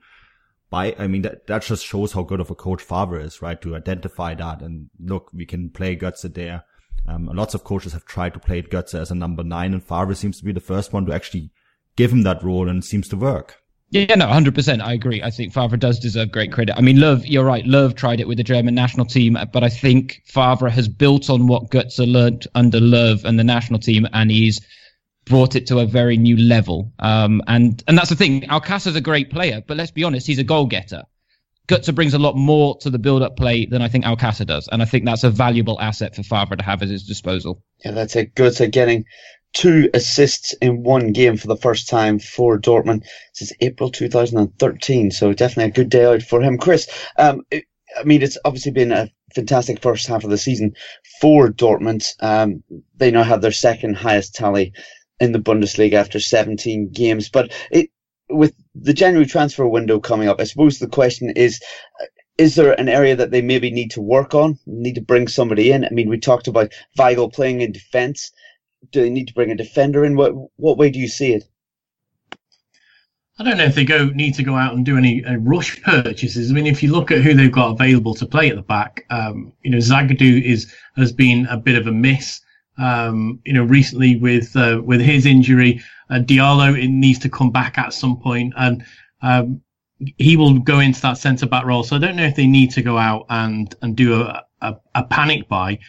by, 0.69 0.95
I 0.99 1.07
mean, 1.07 1.23
that, 1.23 1.47
that 1.47 1.63
just 1.63 1.85
shows 1.85 2.11
how 2.11 2.23
good 2.23 2.41
of 2.41 2.51
a 2.51 2.55
coach 2.55 2.83
Favre 2.83 3.19
is, 3.19 3.41
right? 3.41 3.59
To 3.61 3.75
identify 3.75 4.35
that 4.35 4.61
and 4.61 4.89
look, 4.99 5.31
we 5.33 5.45
can 5.45 5.69
play 5.71 5.95
Götze 5.95 6.31
there. 6.33 6.63
Um, 7.07 7.25
lots 7.27 7.53
of 7.53 7.63
coaches 7.63 7.93
have 7.93 8.05
tried 8.05 8.33
to 8.33 8.39
play 8.39 8.61
Götze 8.61 8.99
as 8.99 9.09
a 9.09 9.15
number 9.15 9.43
nine 9.43 9.73
and 9.73 9.83
Favre 9.83 10.13
seems 10.13 10.37
to 10.39 10.45
be 10.45 10.51
the 10.51 10.59
first 10.59 10.93
one 10.93 11.05
to 11.05 11.13
actually 11.13 11.51
give 11.95 12.11
him 12.11 12.23
that 12.23 12.43
role 12.43 12.69
and 12.69 12.83
it 12.83 12.85
seems 12.85 13.07
to 13.07 13.17
work. 13.17 13.63
Yeah, 13.89 14.15
no, 14.15 14.25
100%. 14.25 14.81
I 14.81 14.93
agree. 14.93 15.23
I 15.23 15.29
think 15.29 15.53
Favre 15.53 15.77
does 15.77 15.99
deserve 15.99 16.31
great 16.31 16.51
credit. 16.51 16.75
I 16.77 16.81
mean, 16.81 16.97
Löw, 16.97 17.21
you're 17.25 17.45
right. 17.45 17.63
Löw 17.63 17.95
tried 17.95 18.19
it 18.19 18.27
with 18.27 18.37
the 18.37 18.43
German 18.43 18.75
national 18.75 19.05
team, 19.05 19.37
but 19.53 19.63
I 19.63 19.69
think 19.69 20.21
Favre 20.25 20.69
has 20.69 20.89
built 20.89 21.29
on 21.29 21.47
what 21.47 21.69
Götze 21.69 22.05
learnt 22.11 22.47
under 22.53 22.79
Löw 22.79 23.23
and 23.23 23.39
the 23.39 23.45
national 23.45 23.79
team, 23.79 24.05
and 24.11 24.29
he's 24.29 24.59
brought 25.25 25.55
it 25.55 25.67
to 25.67 25.79
a 25.79 25.85
very 25.85 26.17
new 26.17 26.35
level. 26.35 26.91
Um, 26.99 27.41
and, 27.47 27.81
and 27.87 27.97
that's 27.97 28.09
the 28.09 28.15
thing. 28.17 28.41
Alcacer's 28.41 28.95
a 28.97 29.01
great 29.01 29.29
player, 29.29 29.63
but 29.65 29.77
let's 29.77 29.91
be 29.91 30.03
honest, 30.03 30.27
he's 30.27 30.39
a 30.39 30.43
goal 30.43 30.65
getter. 30.65 31.03
Götze 31.69 31.93
brings 31.93 32.13
a 32.13 32.19
lot 32.19 32.35
more 32.35 32.77
to 32.79 32.89
the 32.89 32.99
build-up 32.99 33.35
play 33.35 33.65
than 33.65 33.81
I 33.81 33.89
think 33.89 34.05
Alcacer 34.05 34.45
does, 34.45 34.69
and 34.69 34.81
I 34.81 34.85
think 34.85 35.05
that's 35.05 35.23
a 35.25 35.29
valuable 35.29 35.79
asset 35.79 36.15
for 36.15 36.23
Favre 36.23 36.55
to 36.55 36.63
have 36.63 36.81
at 36.81 36.89
his 36.89 37.03
disposal. 37.03 37.61
Yeah, 37.83 37.91
that's 37.91 38.15
it. 38.15 38.35
Götze 38.35 38.71
getting 38.71 39.05
two 39.57 39.89
assists 39.95 40.53
in 40.61 40.83
one 40.83 41.11
game 41.11 41.35
for 41.35 41.47
the 41.47 41.57
first 41.57 41.89
time 41.89 42.19
for 42.19 42.59
Dortmund 42.59 43.03
since 43.33 43.51
April 43.59 43.89
2013. 43.89 45.09
So 45.09 45.33
definitely 45.33 45.71
a 45.71 45.73
good 45.73 45.89
day 45.89 46.05
out 46.05 46.21
for 46.21 46.43
him. 46.43 46.59
Chris, 46.59 46.87
um, 47.17 47.41
it, 47.49 47.65
I 47.99 48.03
mean, 48.03 48.21
it's 48.21 48.37
obviously 48.45 48.71
been 48.71 48.91
a 48.91 49.09
fantastic 49.33 49.81
first 49.81 50.05
half 50.05 50.23
of 50.23 50.29
the 50.29 50.37
season 50.37 50.73
for 51.19 51.49
Dortmund. 51.49 52.05
Um, 52.19 52.63
they 52.97 53.09
now 53.09 53.23
have 53.23 53.41
their 53.41 53.51
second 53.51 53.95
highest 53.95 54.35
tally 54.35 54.73
in 55.19 55.31
the 55.31 55.39
Bundesliga 55.39 55.93
after 55.93 56.19
17 56.19 56.91
games. 56.91 57.27
But 57.27 57.51
it, 57.71 57.89
with 58.29 58.53
the 58.75 58.93
January 58.93 59.25
transfer 59.25 59.67
window 59.67 59.99
coming 59.99 60.27
up, 60.27 60.39
I 60.39 60.43
suppose 60.43 60.77
the 60.77 60.87
question 60.87 61.31
is, 61.31 61.59
uh, 61.99 62.05
is 62.37 62.53
there 62.53 62.79
an 62.79 62.89
area 62.89 63.15
that 63.15 63.31
they 63.31 63.41
maybe 63.41 63.71
need 63.71 63.89
to 63.91 64.01
work 64.01 64.35
on, 64.35 64.59
need 64.67 64.93
to 64.93 65.01
bring 65.01 65.27
somebody 65.27 65.71
in? 65.71 65.83
I 65.83 65.89
mean, 65.89 66.09
we 66.09 66.19
talked 66.19 66.47
about 66.47 66.71
Weigl 66.99 67.33
playing 67.33 67.61
in 67.61 67.71
defence. 67.71 68.31
Do 68.91 69.01
they 69.01 69.09
need 69.09 69.27
to 69.27 69.33
bring 69.33 69.51
a 69.51 69.55
defender 69.55 70.05
in? 70.05 70.15
What 70.15 70.33
what 70.55 70.77
way 70.77 70.89
do 70.89 70.99
you 70.99 71.07
see 71.07 71.33
it? 71.33 71.43
I 73.39 73.43
don't 73.43 73.57
know 73.57 73.65
if 73.65 73.75
they 73.75 73.85
go 73.85 74.07
need 74.07 74.33
to 74.35 74.43
go 74.43 74.55
out 74.55 74.73
and 74.73 74.83
do 74.83 74.97
any 74.97 75.23
uh, 75.23 75.35
rush 75.37 75.81
purchases. 75.83 76.49
I 76.49 76.53
mean, 76.53 76.65
if 76.65 76.81
you 76.81 76.91
look 76.91 77.11
at 77.11 77.21
who 77.21 77.33
they've 77.33 77.51
got 77.51 77.71
available 77.71 78.15
to 78.15 78.25
play 78.25 78.49
at 78.49 78.55
the 78.55 78.63
back, 78.63 79.05
um, 79.09 79.53
you 79.61 79.69
know, 79.69 79.77
Zagadou 79.77 80.41
is 80.43 80.73
has 80.95 81.11
been 81.11 81.45
a 81.47 81.57
bit 81.57 81.77
of 81.77 81.87
a 81.87 81.91
miss. 81.91 82.41
Um, 82.79 83.39
you 83.43 83.53
know, 83.53 83.63
recently 83.63 84.17
with 84.17 84.55
uh, 84.55 84.81
with 84.83 85.01
his 85.01 85.25
injury, 85.25 85.81
uh, 86.09 86.19
Diallo 86.19 86.81
it 86.81 86.89
needs 86.89 87.19
to 87.19 87.29
come 87.29 87.51
back 87.51 87.77
at 87.77 87.93
some 87.93 88.17
point, 88.17 88.53
and 88.57 88.83
um, 89.21 89.61
he 90.17 90.37
will 90.37 90.59
go 90.59 90.79
into 90.79 91.01
that 91.01 91.17
centre 91.17 91.47
back 91.47 91.65
role. 91.65 91.83
So 91.83 91.95
I 91.95 91.99
don't 91.99 92.15
know 92.15 92.25
if 92.25 92.35
they 92.35 92.47
need 92.47 92.71
to 92.71 92.81
go 92.81 92.97
out 92.97 93.25
and 93.29 93.73
and 93.81 93.95
do 93.95 94.21
a, 94.21 94.43
a, 94.61 94.75
a 94.95 95.03
panic 95.03 95.47
buy. 95.47 95.79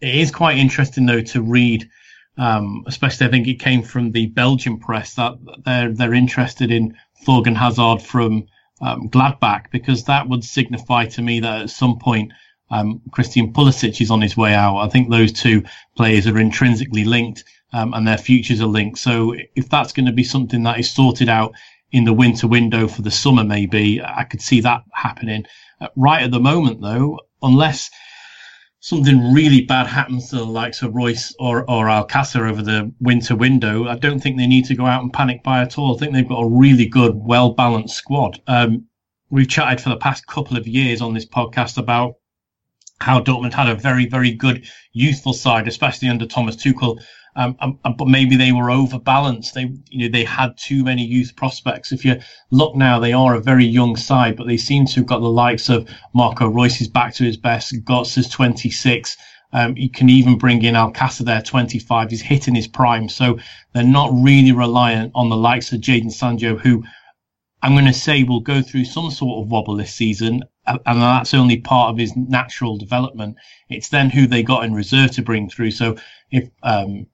It 0.00 0.14
is 0.14 0.30
quite 0.30 0.58
interesting 0.58 1.06
though 1.06 1.22
to 1.22 1.42
read 1.42 1.88
um, 2.36 2.84
especially 2.86 3.26
I 3.26 3.30
think 3.30 3.46
it 3.46 3.60
came 3.60 3.82
from 3.82 4.10
the 4.10 4.26
Belgian 4.26 4.78
press 4.78 5.14
that 5.14 5.34
they're 5.64 5.92
they're 5.92 6.14
interested 6.14 6.70
in 6.70 6.96
Thorgan 7.24 7.56
Hazard 7.56 8.02
from 8.02 8.46
um, 8.80 9.08
Gladbach 9.08 9.70
because 9.70 10.04
that 10.04 10.28
would 10.28 10.44
signify 10.44 11.06
to 11.06 11.22
me 11.22 11.40
that 11.40 11.62
at 11.62 11.70
some 11.70 11.98
point 11.98 12.32
um, 12.70 13.00
Christian 13.12 13.52
Pulisic 13.52 14.00
is 14.00 14.10
on 14.10 14.20
his 14.20 14.36
way 14.36 14.54
out. 14.54 14.78
I 14.78 14.88
think 14.88 15.10
those 15.10 15.32
two 15.32 15.62
players 15.96 16.26
are 16.26 16.38
intrinsically 16.38 17.04
linked 17.04 17.44
um, 17.72 17.94
and 17.94 18.06
their 18.06 18.18
futures 18.18 18.60
are 18.60 18.66
linked. 18.66 18.98
So 18.98 19.34
if 19.54 19.68
that's 19.68 19.92
going 19.92 20.06
to 20.06 20.12
be 20.12 20.24
something 20.24 20.62
that 20.64 20.78
is 20.78 20.90
sorted 20.90 21.28
out 21.28 21.52
in 21.92 22.04
the 22.04 22.12
winter 22.12 22.48
window 22.48 22.88
for 22.88 23.02
the 23.02 23.10
summer, 23.10 23.44
maybe 23.44 24.02
I 24.02 24.24
could 24.24 24.42
see 24.42 24.60
that 24.60 24.82
happening. 24.92 25.46
Uh, 25.80 25.88
right 25.96 26.22
at 26.22 26.30
the 26.30 26.40
moment, 26.40 26.80
though, 26.80 27.20
unless 27.42 27.90
something 28.84 29.32
really 29.32 29.62
bad 29.62 29.86
happens 29.86 30.28
to 30.28 30.36
the 30.36 30.44
likes 30.44 30.82
of 30.82 30.94
Reus 30.94 31.34
or, 31.38 31.60
or 31.70 31.86
Alcacer 31.86 32.46
over 32.46 32.60
the 32.60 32.92
winter 33.00 33.34
window, 33.34 33.88
I 33.88 33.96
don't 33.96 34.20
think 34.20 34.36
they 34.36 34.46
need 34.46 34.66
to 34.66 34.74
go 34.74 34.84
out 34.84 35.02
and 35.02 35.10
panic 35.10 35.42
buy 35.42 35.62
at 35.62 35.78
all. 35.78 35.96
I 35.96 35.98
think 35.98 36.12
they've 36.12 36.28
got 36.28 36.42
a 36.42 36.46
really 36.46 36.84
good, 36.84 37.14
well 37.14 37.54
balanced 37.54 37.96
squad. 37.96 38.42
Um, 38.46 38.84
we've 39.30 39.48
chatted 39.48 39.80
for 39.80 39.88
the 39.88 39.96
past 39.96 40.26
couple 40.26 40.58
of 40.58 40.66
years 40.68 41.00
on 41.00 41.14
this 41.14 41.24
podcast 41.24 41.78
about 41.78 42.16
how 43.00 43.20
Dortmund 43.22 43.54
had 43.54 43.70
a 43.70 43.74
very, 43.74 44.04
very 44.06 44.32
good 44.32 44.68
youthful 44.92 45.32
side, 45.32 45.66
especially 45.66 46.10
under 46.10 46.26
Thomas 46.26 46.54
Tuchel. 46.54 47.02
Um, 47.36 47.56
um, 47.60 47.78
um, 47.84 47.96
but 47.96 48.08
maybe 48.08 48.36
they 48.36 48.52
were 48.52 48.70
overbalanced. 48.70 49.54
They, 49.54 49.72
you 49.90 50.08
know, 50.08 50.12
they 50.12 50.24
had 50.24 50.56
too 50.56 50.84
many 50.84 51.04
youth 51.04 51.34
prospects. 51.34 51.90
If 51.90 52.04
you 52.04 52.20
look 52.50 52.76
now, 52.76 53.00
they 53.00 53.12
are 53.12 53.34
a 53.34 53.40
very 53.40 53.64
young 53.64 53.96
side, 53.96 54.36
but 54.36 54.46
they 54.46 54.56
seem 54.56 54.86
to 54.86 55.00
have 55.00 55.06
got 55.06 55.18
the 55.18 55.28
likes 55.28 55.68
of 55.68 55.88
Marco 56.12 56.48
Reus 56.48 56.80
is 56.80 56.88
back 56.88 57.14
to 57.14 57.24
his 57.24 57.36
best. 57.36 57.74
Götze 57.84 58.18
is 58.18 58.28
26. 58.28 59.16
Um, 59.52 59.76
you 59.76 59.88
can 59.88 60.08
even 60.10 60.36
bring 60.36 60.62
in 60.62 60.74
Alcácer 60.74 61.24
there, 61.24 61.42
25. 61.42 62.10
He's 62.10 62.22
hitting 62.22 62.54
his 62.54 62.68
prime. 62.68 63.08
So 63.08 63.38
they're 63.72 63.84
not 63.84 64.10
really 64.12 64.52
reliant 64.52 65.12
on 65.14 65.28
the 65.28 65.36
likes 65.36 65.72
of 65.72 65.80
Jadon 65.80 66.12
Sancho, 66.12 66.56
who 66.56 66.84
I'm 67.62 67.72
going 67.72 67.86
to 67.86 67.92
say 67.92 68.24
will 68.24 68.40
go 68.40 68.62
through 68.62 68.84
some 68.84 69.10
sort 69.10 69.42
of 69.42 69.50
wobble 69.50 69.76
this 69.76 69.94
season. 69.94 70.42
And 70.66 71.02
that's 71.02 71.34
only 71.34 71.58
part 71.58 71.90
of 71.90 71.98
his 71.98 72.16
natural 72.16 72.78
development. 72.78 73.36
It's 73.68 73.88
then 73.88 74.10
who 74.10 74.26
they 74.26 74.42
got 74.42 74.64
in 74.64 74.74
reserve 74.74 75.12
to 75.12 75.22
bring 75.22 75.48
through. 75.48 75.70
So 75.70 75.96
if, 76.30 76.48
um, 76.62 77.06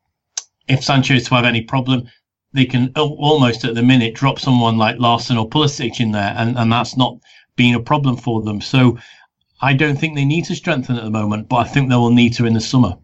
if 0.68 0.84
Sancho 0.84 1.14
is 1.14 1.28
to 1.28 1.34
have 1.34 1.44
any 1.44 1.62
problem, 1.62 2.08
they 2.52 2.64
can 2.64 2.92
almost 2.96 3.64
at 3.64 3.74
the 3.74 3.82
minute 3.82 4.14
drop 4.14 4.40
someone 4.40 4.76
like 4.76 4.98
Larsen 4.98 5.36
or 5.36 5.48
Pulisic 5.48 6.00
in 6.00 6.12
there, 6.12 6.34
and, 6.36 6.58
and 6.58 6.72
that's 6.72 6.96
not 6.96 7.18
being 7.56 7.74
a 7.74 7.80
problem 7.80 8.16
for 8.16 8.42
them. 8.42 8.60
So 8.60 8.98
I 9.60 9.74
don't 9.74 9.96
think 9.96 10.14
they 10.14 10.24
need 10.24 10.46
to 10.46 10.54
strengthen 10.54 10.96
at 10.96 11.04
the 11.04 11.10
moment, 11.10 11.48
but 11.48 11.56
I 11.56 11.64
think 11.64 11.88
they 11.88 11.96
will 11.96 12.10
need 12.10 12.32
to 12.34 12.46
in 12.46 12.54
the 12.54 12.60
summer. 12.60 12.96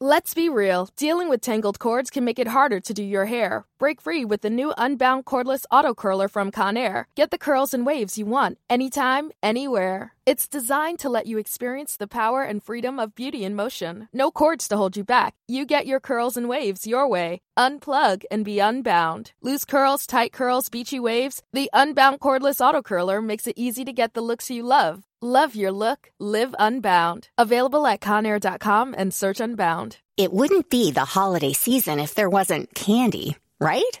Let's 0.00 0.34
be 0.34 0.48
real, 0.50 0.90
dealing 0.96 1.30
with 1.30 1.40
tangled 1.40 1.78
cords 1.78 2.10
can 2.10 2.24
make 2.24 2.38
it 2.38 2.48
harder 2.48 2.78
to 2.78 2.94
do 2.94 3.02
your 3.02 3.24
hair. 3.24 3.64
Break 3.78 4.02
free 4.02 4.24
with 4.24 4.42
the 4.42 4.50
new 4.50 4.74
Unbound 4.76 5.24
Cordless 5.24 5.64
Auto 5.70 5.94
Curler 5.94 6.28
from 6.28 6.52
Conair. 6.52 7.04
Get 7.14 7.30
the 7.30 7.38
curls 7.38 7.72
and 7.72 7.86
waves 7.86 8.18
you 8.18 8.26
want, 8.26 8.58
anytime, 8.68 9.30
anywhere. 9.42 10.13
It's 10.26 10.48
designed 10.48 11.00
to 11.00 11.10
let 11.10 11.26
you 11.26 11.36
experience 11.36 11.96
the 11.96 12.06
power 12.06 12.44
and 12.44 12.62
freedom 12.62 12.98
of 12.98 13.14
beauty 13.14 13.44
in 13.44 13.54
motion. 13.54 14.08
No 14.10 14.30
cords 14.30 14.66
to 14.68 14.76
hold 14.78 14.96
you 14.96 15.04
back. 15.04 15.34
You 15.46 15.66
get 15.66 15.86
your 15.86 16.00
curls 16.00 16.34
and 16.38 16.48
waves 16.48 16.86
your 16.86 17.06
way. 17.06 17.40
Unplug 17.58 18.24
and 18.30 18.42
be 18.42 18.58
unbound. 18.58 19.32
Loose 19.42 19.66
curls, 19.66 20.06
tight 20.06 20.32
curls, 20.32 20.70
beachy 20.70 20.98
waves. 20.98 21.42
The 21.52 21.68
Unbound 21.74 22.20
Cordless 22.20 22.64
Auto 22.64 22.80
Curler 22.80 23.20
makes 23.20 23.46
it 23.46 23.58
easy 23.58 23.84
to 23.84 23.92
get 23.92 24.14
the 24.14 24.22
looks 24.22 24.50
you 24.50 24.62
love. 24.62 25.04
Love 25.20 25.54
your 25.54 25.72
look, 25.72 26.10
live 26.18 26.54
unbound. 26.58 27.28
Available 27.36 27.86
at 27.86 28.00
conair.com 28.00 28.94
and 28.96 29.12
search 29.12 29.40
unbound. 29.40 29.98
It 30.16 30.32
wouldn't 30.32 30.70
be 30.70 30.90
the 30.90 31.04
holiday 31.04 31.52
season 31.52 32.00
if 32.00 32.14
there 32.14 32.30
wasn't 32.30 32.74
candy, 32.74 33.36
right? 33.60 34.00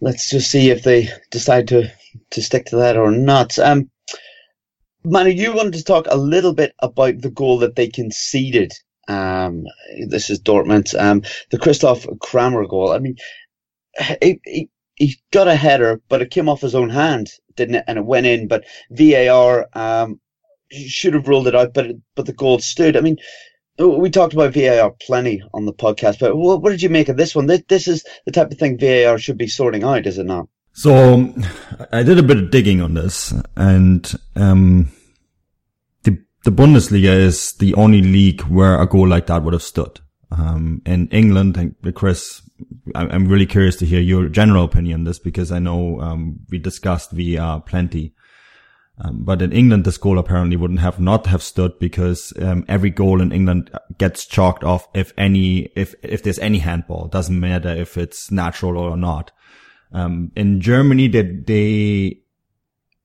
Let's 0.00 0.30
just 0.30 0.50
see 0.50 0.70
if 0.70 0.82
they 0.82 1.08
decide 1.30 1.68
to 1.68 1.90
to 2.30 2.42
stick 2.42 2.66
to 2.66 2.76
that 2.76 2.96
or 2.96 3.10
not. 3.10 3.58
Um, 3.58 3.90
Manu, 5.04 5.30
you 5.30 5.54
wanted 5.54 5.74
to 5.74 5.84
talk 5.84 6.06
a 6.08 6.16
little 6.16 6.52
bit 6.52 6.74
about 6.80 7.20
the 7.20 7.30
goal 7.30 7.58
that 7.58 7.76
they 7.76 7.88
conceded. 7.88 8.72
Um, 9.08 9.64
this 10.08 10.28
is 10.28 10.40
Dortmund. 10.40 10.98
Um, 10.98 11.22
the 11.50 11.58
Christoph 11.58 12.06
Kramer 12.20 12.66
goal. 12.66 12.92
I 12.92 12.98
mean, 12.98 13.16
he, 14.20 14.40
he, 14.44 14.68
he 14.96 15.16
got 15.30 15.48
a 15.48 15.54
header, 15.54 16.00
but 16.08 16.20
it 16.20 16.30
came 16.30 16.48
off 16.48 16.60
his 16.60 16.74
own 16.74 16.90
hand, 16.90 17.30
didn't 17.56 17.76
it? 17.76 17.84
And 17.86 17.98
it 17.98 18.04
went 18.04 18.26
in. 18.26 18.48
But 18.48 18.64
VAR 18.90 19.68
um, 19.72 20.20
should 20.70 21.14
have 21.14 21.28
ruled 21.28 21.46
it 21.48 21.54
out, 21.54 21.72
but 21.72 21.92
but 22.14 22.26
the 22.26 22.32
goal 22.32 22.58
stood. 22.58 22.96
I 22.96 23.00
mean, 23.00 23.16
we 23.78 24.10
talked 24.10 24.34
about 24.34 24.54
VAR 24.54 24.90
plenty 25.00 25.42
on 25.54 25.64
the 25.64 25.72
podcast, 25.72 26.18
but 26.18 26.36
what, 26.36 26.62
what 26.62 26.70
did 26.70 26.82
you 26.82 26.88
make 26.88 27.08
of 27.08 27.16
this 27.16 27.34
one? 27.34 27.46
This, 27.46 27.62
this 27.68 27.88
is 27.88 28.04
the 28.26 28.32
type 28.32 28.50
of 28.50 28.58
thing 28.58 28.78
VAR 28.78 29.18
should 29.18 29.38
be 29.38 29.46
sorting 29.46 29.84
out, 29.84 30.06
is 30.06 30.18
it 30.18 30.26
not? 30.26 30.48
So 30.72 31.34
I 31.92 32.02
did 32.02 32.18
a 32.18 32.22
bit 32.22 32.38
of 32.38 32.50
digging 32.50 32.80
on 32.80 32.94
this, 32.94 33.34
and 33.56 34.14
um, 34.36 34.92
the 36.04 36.22
the 36.44 36.52
Bundesliga 36.52 37.12
is 37.12 37.52
the 37.54 37.74
only 37.74 38.00
league 38.00 38.42
where 38.42 38.80
a 38.80 38.86
goal 38.86 39.08
like 39.08 39.26
that 39.26 39.42
would 39.42 39.54
have 39.54 39.62
stood. 39.62 39.98
Um, 40.30 40.82
in 40.86 41.08
England, 41.08 41.56
and 41.56 41.74
Chris, 41.94 42.42
I'm 42.94 43.26
really 43.26 43.46
curious 43.46 43.74
to 43.76 43.86
hear 43.86 44.00
your 44.00 44.28
general 44.28 44.64
opinion 44.64 45.00
on 45.00 45.04
this 45.04 45.18
because 45.18 45.50
I 45.50 45.58
know 45.58 46.00
um, 46.00 46.40
we 46.48 46.58
discussed 46.58 47.10
VAR 47.10 47.60
plenty. 47.60 48.14
Um, 49.00 49.22
but 49.22 49.42
in 49.42 49.52
England, 49.52 49.84
this 49.84 49.96
goal 49.96 50.18
apparently 50.18 50.56
wouldn't 50.56 50.80
have 50.80 50.98
not 50.98 51.26
have 51.26 51.42
stood 51.42 51.78
because 51.78 52.32
um, 52.40 52.64
every 52.68 52.90
goal 52.90 53.20
in 53.20 53.30
England 53.30 53.70
gets 53.96 54.26
chalked 54.26 54.64
off 54.64 54.88
if 54.92 55.12
any 55.16 55.70
if 55.76 55.94
if 56.02 56.24
there's 56.24 56.40
any 56.40 56.58
handball. 56.58 57.04
It 57.04 57.12
doesn't 57.12 57.38
matter 57.38 57.68
if 57.68 57.96
it's 57.96 58.30
natural 58.32 58.76
or 58.76 58.96
not. 58.96 59.30
Um, 59.92 60.32
in 60.36 60.60
Germany, 60.60 61.08
they, 61.08 61.22
they, 61.22 62.20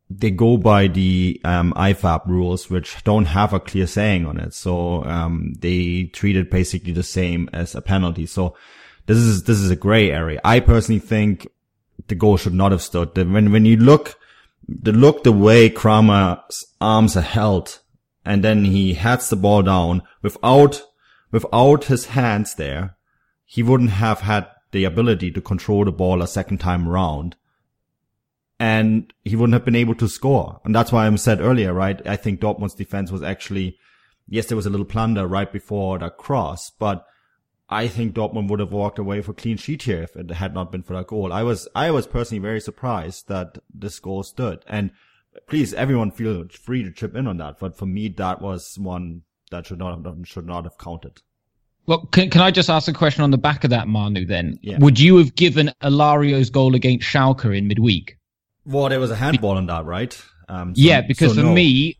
they 0.09 0.31
go 0.31 0.57
by 0.57 0.87
the, 0.87 1.39
um, 1.43 1.73
IFAB 1.77 2.27
rules, 2.27 2.69
which 2.69 3.03
don't 3.03 3.25
have 3.25 3.53
a 3.53 3.59
clear 3.59 3.87
saying 3.87 4.25
on 4.25 4.37
it. 4.37 4.53
So, 4.53 5.03
um, 5.05 5.53
they 5.59 6.05
treat 6.05 6.35
it 6.35 6.51
basically 6.51 6.91
the 6.93 7.03
same 7.03 7.49
as 7.53 7.75
a 7.75 7.81
penalty. 7.81 8.25
So 8.25 8.55
this 9.05 9.17
is, 9.17 9.43
this 9.43 9.59
is 9.59 9.71
a 9.71 9.75
gray 9.75 10.11
area. 10.11 10.41
I 10.43 10.59
personally 10.59 10.99
think 10.99 11.47
the 12.07 12.15
goal 12.15 12.37
should 12.37 12.53
not 12.53 12.71
have 12.71 12.81
stood. 12.81 13.15
When, 13.15 13.51
when 13.51 13.65
you 13.65 13.77
look, 13.77 14.19
the 14.67 14.91
look 14.91 15.23
the 15.23 15.31
way 15.31 15.69
Kramer's 15.69 16.65
arms 16.79 17.17
are 17.17 17.21
held 17.21 17.79
and 18.25 18.43
then 18.43 18.65
he 18.65 18.93
heads 18.93 19.29
the 19.29 19.35
ball 19.35 19.61
down 19.61 20.01
without, 20.21 20.81
without 21.31 21.85
his 21.85 22.07
hands 22.07 22.55
there, 22.55 22.95
he 23.45 23.61
wouldn't 23.61 23.91
have 23.91 24.21
had 24.21 24.47
the 24.71 24.85
ability 24.85 25.31
to 25.31 25.41
control 25.41 25.85
the 25.85 25.91
ball 25.91 26.21
a 26.21 26.27
second 26.27 26.59
time 26.59 26.87
around. 26.87 27.35
And 28.59 29.13
he 29.23 29.35
wouldn't 29.35 29.53
have 29.53 29.65
been 29.65 29.75
able 29.75 29.95
to 29.95 30.07
score. 30.07 30.61
And 30.63 30.73
that's 30.73 30.91
why 30.91 31.05
I 31.05 31.15
said 31.15 31.41
earlier, 31.41 31.73
right? 31.73 32.01
I 32.07 32.15
think 32.15 32.39
Dortmund's 32.39 32.73
defense 32.73 33.11
was 33.11 33.21
actually, 33.21 33.77
yes, 34.27 34.45
there 34.45 34.55
was 34.55 34.65
a 34.65 34.69
little 34.69 34.85
plunder 34.85 35.27
right 35.27 35.51
before 35.51 35.99
the 35.99 36.09
cross, 36.09 36.71
but 36.79 37.05
I 37.73 37.87
think 37.87 38.13
Dortmund 38.13 38.49
would 38.49 38.59
have 38.59 38.71
walked 38.71 38.99
away 38.99 39.21
for 39.21 39.33
clean 39.33 39.57
sheet 39.57 39.83
here 39.83 40.03
if 40.03 40.15
it 40.15 40.31
had 40.31 40.53
not 40.53 40.71
been 40.71 40.83
for 40.83 40.93
that 40.93 41.07
goal. 41.07 41.33
I 41.33 41.43
was, 41.43 41.67
I 41.75 41.91
was 41.91 42.07
personally 42.07 42.41
very 42.41 42.61
surprised 42.61 43.27
that 43.27 43.57
this 43.73 43.99
goal 43.99 44.23
stood. 44.23 44.63
And 44.67 44.91
please, 45.47 45.73
everyone 45.73 46.11
feel 46.11 46.47
free 46.47 46.83
to 46.83 46.91
chip 46.91 47.15
in 47.15 47.27
on 47.27 47.37
that. 47.37 47.59
But 47.59 47.75
for 47.75 47.85
me, 47.85 48.07
that 48.09 48.41
was 48.41 48.77
one 48.77 49.23
that 49.51 49.65
should 49.65 49.79
not 49.79 50.05
have, 50.05 50.27
should 50.27 50.45
not 50.45 50.63
have 50.63 50.77
counted. 50.77 51.21
Well, 51.85 52.05
can, 52.11 52.29
can 52.29 52.41
I 52.41 52.51
just 52.51 52.69
ask 52.69 52.87
a 52.87 52.93
question 52.93 53.23
on 53.23 53.31
the 53.31 53.37
back 53.37 53.63
of 53.63 53.71
that, 53.71 53.87
Manu? 53.87 54.25
Then, 54.25 54.57
yeah. 54.61 54.77
would 54.79 54.99
you 54.99 55.17
have 55.17 55.35
given 55.35 55.71
Alario's 55.81 56.49
goal 56.49 56.75
against 56.75 57.05
Schalke 57.05 57.57
in 57.57 57.67
midweek? 57.67 58.17
Well, 58.65 58.87
there 58.87 58.99
was 58.99 59.11
a 59.11 59.15
handball 59.15 59.57
on 59.57 59.65
that, 59.65 59.83
right? 59.83 60.17
Um, 60.47 60.75
so, 60.75 60.81
yeah, 60.81 61.01
because 61.01 61.31
so 61.31 61.41
for 61.41 61.47
no. 61.47 61.53
me, 61.53 61.97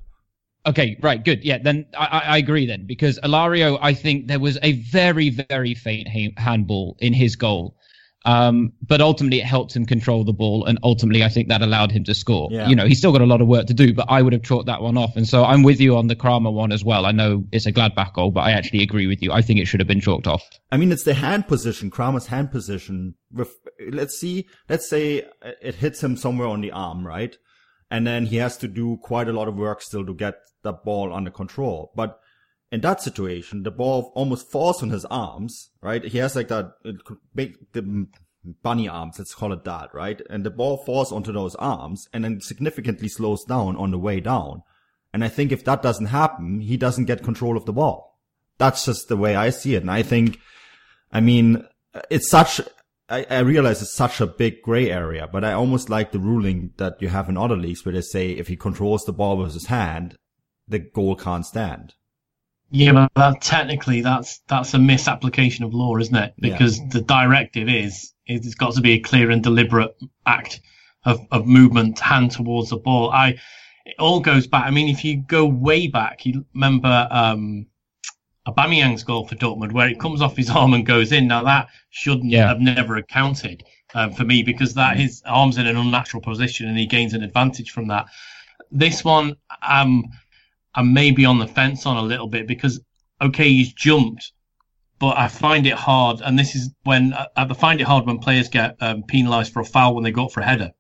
okay, 0.66 0.98
right, 1.02 1.24
good, 1.24 1.44
yeah. 1.44 1.58
Then 1.58 1.86
I, 1.98 2.24
I 2.26 2.38
agree. 2.38 2.66
Then 2.66 2.86
because 2.86 3.20
Alario, 3.24 3.78
I 3.82 3.94
think 3.94 4.28
there 4.28 4.40
was 4.40 4.58
a 4.62 4.74
very, 4.74 5.30
very 5.30 5.74
faint 5.76 6.08
handball 6.38 6.98
in 7.00 7.14
his 7.14 7.36
goal, 7.36 7.76
um, 8.26 8.72
but 8.82 9.02
ultimately, 9.02 9.42
it 9.42 9.46
helped 9.46 9.76
him 9.76 9.86
control 9.86 10.24
the 10.24 10.32
ball, 10.32 10.66
and 10.66 10.80
ultimately, 10.82 11.24
I 11.24 11.30
think 11.30 11.50
that 11.50 11.62
allowed 11.62 11.92
him 11.92 12.06
to 12.06 12.14
score. 12.14 12.48
Yeah. 12.52 12.70
You 12.70 12.76
know, 12.76 12.86
he's 12.86 12.98
still 12.98 13.12
got 13.12 13.22
a 13.22 13.26
lot 13.26 13.42
of 13.42 13.48
work 13.48 13.68
to 13.68 13.74
do, 13.74 13.94
but 13.94 14.06
I 14.08 14.22
would 14.22 14.32
have 14.32 14.44
chalked 14.44 14.68
that 14.68 14.82
one 14.82 14.98
off. 14.98 15.18
And 15.18 15.28
so 15.28 15.44
I'm 15.44 15.62
with 15.62 15.82
you 15.82 15.98
on 15.98 16.08
the 16.08 16.16
Kramer 16.16 16.52
one 16.52 16.72
as 16.72 16.86
well. 16.86 17.06
I 17.06 17.12
know 17.12 17.44
it's 17.52 17.66
a 17.66 17.74
Gladbach 17.74 18.14
goal, 18.14 18.32
but 18.32 18.42
I 18.42 18.52
actually 18.52 18.82
agree 18.82 19.08
with 19.08 19.22
you. 19.22 19.34
I 19.34 19.42
think 19.42 19.60
it 19.60 19.66
should 19.66 19.82
have 19.82 19.88
been 19.88 20.00
chalked 20.00 20.28
off. 20.28 20.44
I 20.72 20.78
mean, 20.78 20.94
it's 20.94 21.04
the 21.04 21.16
hand 21.16 21.48
position, 21.48 21.90
Kramer's 21.90 22.28
hand 22.28 22.52
position. 22.52 23.16
Let's 23.92 24.18
see, 24.18 24.48
let's 24.70 24.90
say 24.90 25.26
it 25.62 25.76
hits 25.76 26.02
him 26.02 26.16
somewhere 26.16 26.48
on 26.48 26.62
the 26.62 26.72
arm, 26.72 27.06
right? 27.06 27.36
And 27.92 28.08
then 28.08 28.28
he 28.28 28.38
has 28.38 28.56
to 28.58 28.70
do 28.70 28.98
quite 29.04 29.28
a 29.28 29.34
lot 29.34 29.50
of 29.50 29.56
work 29.56 29.82
still 29.82 30.06
to 30.06 30.14
get 30.14 30.36
the 30.64 30.74
ball 30.74 31.14
under 31.14 31.32
control. 31.32 31.92
But 31.96 32.20
in 32.72 32.82
that 32.82 33.02
situation, 33.02 33.64
the 33.64 33.72
ball 33.72 34.12
almost 34.16 34.52
falls 34.52 34.82
on 34.82 34.90
his 34.90 35.06
arms, 35.06 35.70
right? 35.82 36.04
He 36.04 36.18
has 36.18 36.36
like 36.36 36.48
that, 36.48 36.74
the 36.84 38.08
bunny 38.64 38.88
arms, 38.88 39.20
let's 39.20 39.36
call 39.36 39.54
it 39.54 39.64
that, 39.64 39.94
right? 39.94 40.22
And 40.30 40.44
the 40.44 40.50
ball 40.50 40.84
falls 40.84 41.12
onto 41.12 41.32
those 41.32 41.56
arms 41.56 42.08
and 42.12 42.24
then 42.24 42.42
significantly 42.42 43.08
slows 43.08 43.44
down 43.44 43.76
on 43.76 43.92
the 43.92 44.00
way 44.00 44.20
down. 44.20 44.64
And 45.14 45.24
I 45.24 45.28
think 45.28 45.52
if 45.52 45.64
that 45.66 45.84
doesn't 45.84 46.08
happen, 46.08 46.62
he 46.62 46.76
doesn't 46.76 47.06
get 47.06 47.24
control 47.24 47.56
of 47.56 47.66
the 47.66 47.74
ball. 47.74 48.20
That's 48.58 48.86
just 48.86 49.08
the 49.08 49.18
way 49.18 49.36
I 49.36 49.52
see 49.52 49.76
it. 49.76 49.84
And 49.84 49.92
I 49.92 50.02
think, 50.02 50.40
I 51.12 51.22
mean, 51.22 51.68
it's 52.10 52.30
such, 52.30 52.60
I, 53.08 53.26
I 53.30 53.40
realize 53.40 53.82
it's 53.82 53.96
such 53.96 54.20
a 54.20 54.26
big 54.26 54.62
gray 54.64 54.90
area, 54.90 55.30
but 55.32 55.44
I 55.44 55.54
almost 55.54 55.90
like 55.90 56.12
the 56.12 56.20
ruling 56.20 56.72
that 56.78 57.02
you 57.02 57.10
have 57.10 57.30
in 57.30 57.38
other 57.38 57.56
leagues 57.56 57.86
where 57.86 57.94
they 57.94 58.02
say 58.02 58.32
if 58.32 58.48
he 58.48 58.56
controls 58.56 59.04
the 59.04 59.14
ball 59.14 59.38
with 59.38 59.54
his 59.54 59.68
hand, 59.68 60.16
the 60.68 60.80
goal 60.80 61.16
can't 61.16 61.46
stand. 61.46 61.94
Yeah, 62.70 62.94
but 62.94 63.12
that, 63.16 63.42
technically 63.42 64.02
that's 64.02 64.40
that's 64.48 64.74
a 64.74 64.80
misapplication 64.80 65.64
of 65.64 65.74
law, 65.74 65.96
isn't 65.98 66.16
it? 66.16 66.34
Because 66.40 66.80
yeah. 66.80 66.86
the 66.92 67.02
directive 67.02 67.70
is 67.70 68.14
it's 68.26 68.56
got 68.56 68.74
to 68.74 68.82
be 68.82 68.94
a 68.94 69.00
clear 69.00 69.30
and 69.30 69.44
deliberate 69.44 69.96
act 70.26 70.62
of, 71.06 71.20
of 71.32 71.46
movement, 71.46 72.00
hand 72.00 72.32
towards 72.32 72.70
the 72.70 72.78
ball. 72.78 73.12
I 73.12 73.36
it 73.86 73.96
all 74.00 74.22
goes 74.22 74.48
back. 74.48 74.66
I 74.66 74.72
mean, 74.72 74.90
if 74.90 75.04
you 75.04 75.18
go 75.18 75.46
way 75.46 75.88
back, 75.88 76.26
you 76.26 76.46
remember 76.54 77.08
um, 77.12 77.68
Aubameyang's 78.48 79.04
goal 79.04 79.28
for 79.28 79.36
Dortmund, 79.36 79.74
where 79.74 79.90
it 79.90 80.00
comes 80.00 80.22
off 80.22 80.36
his 80.36 80.50
arm 80.50 80.74
and 80.74 80.86
goes 80.86 81.12
in. 81.12 81.28
Now 81.28 81.44
that 81.44 81.68
shouldn't 81.90 82.32
yeah. 82.32 82.48
have 82.48 82.60
never 82.60 82.96
accounted 82.96 83.64
um, 83.94 84.14
for 84.14 84.24
me 84.24 84.42
because 84.42 84.74
that 84.74 84.98
his 84.98 85.22
arm's 85.26 85.58
in 85.58 85.68
an 85.68 85.78
unnatural 85.78 86.22
position 86.22 86.68
and 86.68 86.78
he 86.78 86.86
gains 86.86 87.14
an 87.14 87.24
advantage 87.24 87.72
from 87.72 87.88
that. 87.90 88.08
This 88.72 89.04
one, 89.04 89.36
um, 89.62 90.06
I'm 90.76 90.94
maybe 90.94 91.26
on 91.26 91.40
the 91.40 91.48
fence 91.48 91.86
on 91.86 91.98
a 91.98 92.02
little 92.02 92.28
bit 92.28 92.48
because 92.48 92.80
okay, 93.22 93.50
he's 93.50 93.74
jumped, 93.74 94.32
but 95.00 95.18
I 95.18 95.28
find 95.28 95.66
it 95.66 95.74
hard, 95.74 96.22
and 96.22 96.38
this 96.38 96.56
is 96.56 96.72
when 96.84 97.14
I 97.36 97.54
find 97.54 97.80
it 97.80 97.88
hard 97.88 98.06
when 98.06 98.20
players 98.20 98.50
get 98.50 98.76
um, 98.82 99.04
penalised 99.04 99.54
for 99.54 99.62
a 99.62 99.66
foul 99.66 99.96
when 99.96 100.04
they 100.04 100.12
go 100.12 100.28
for 100.28 100.42
a 100.42 100.46
header. 100.46 100.72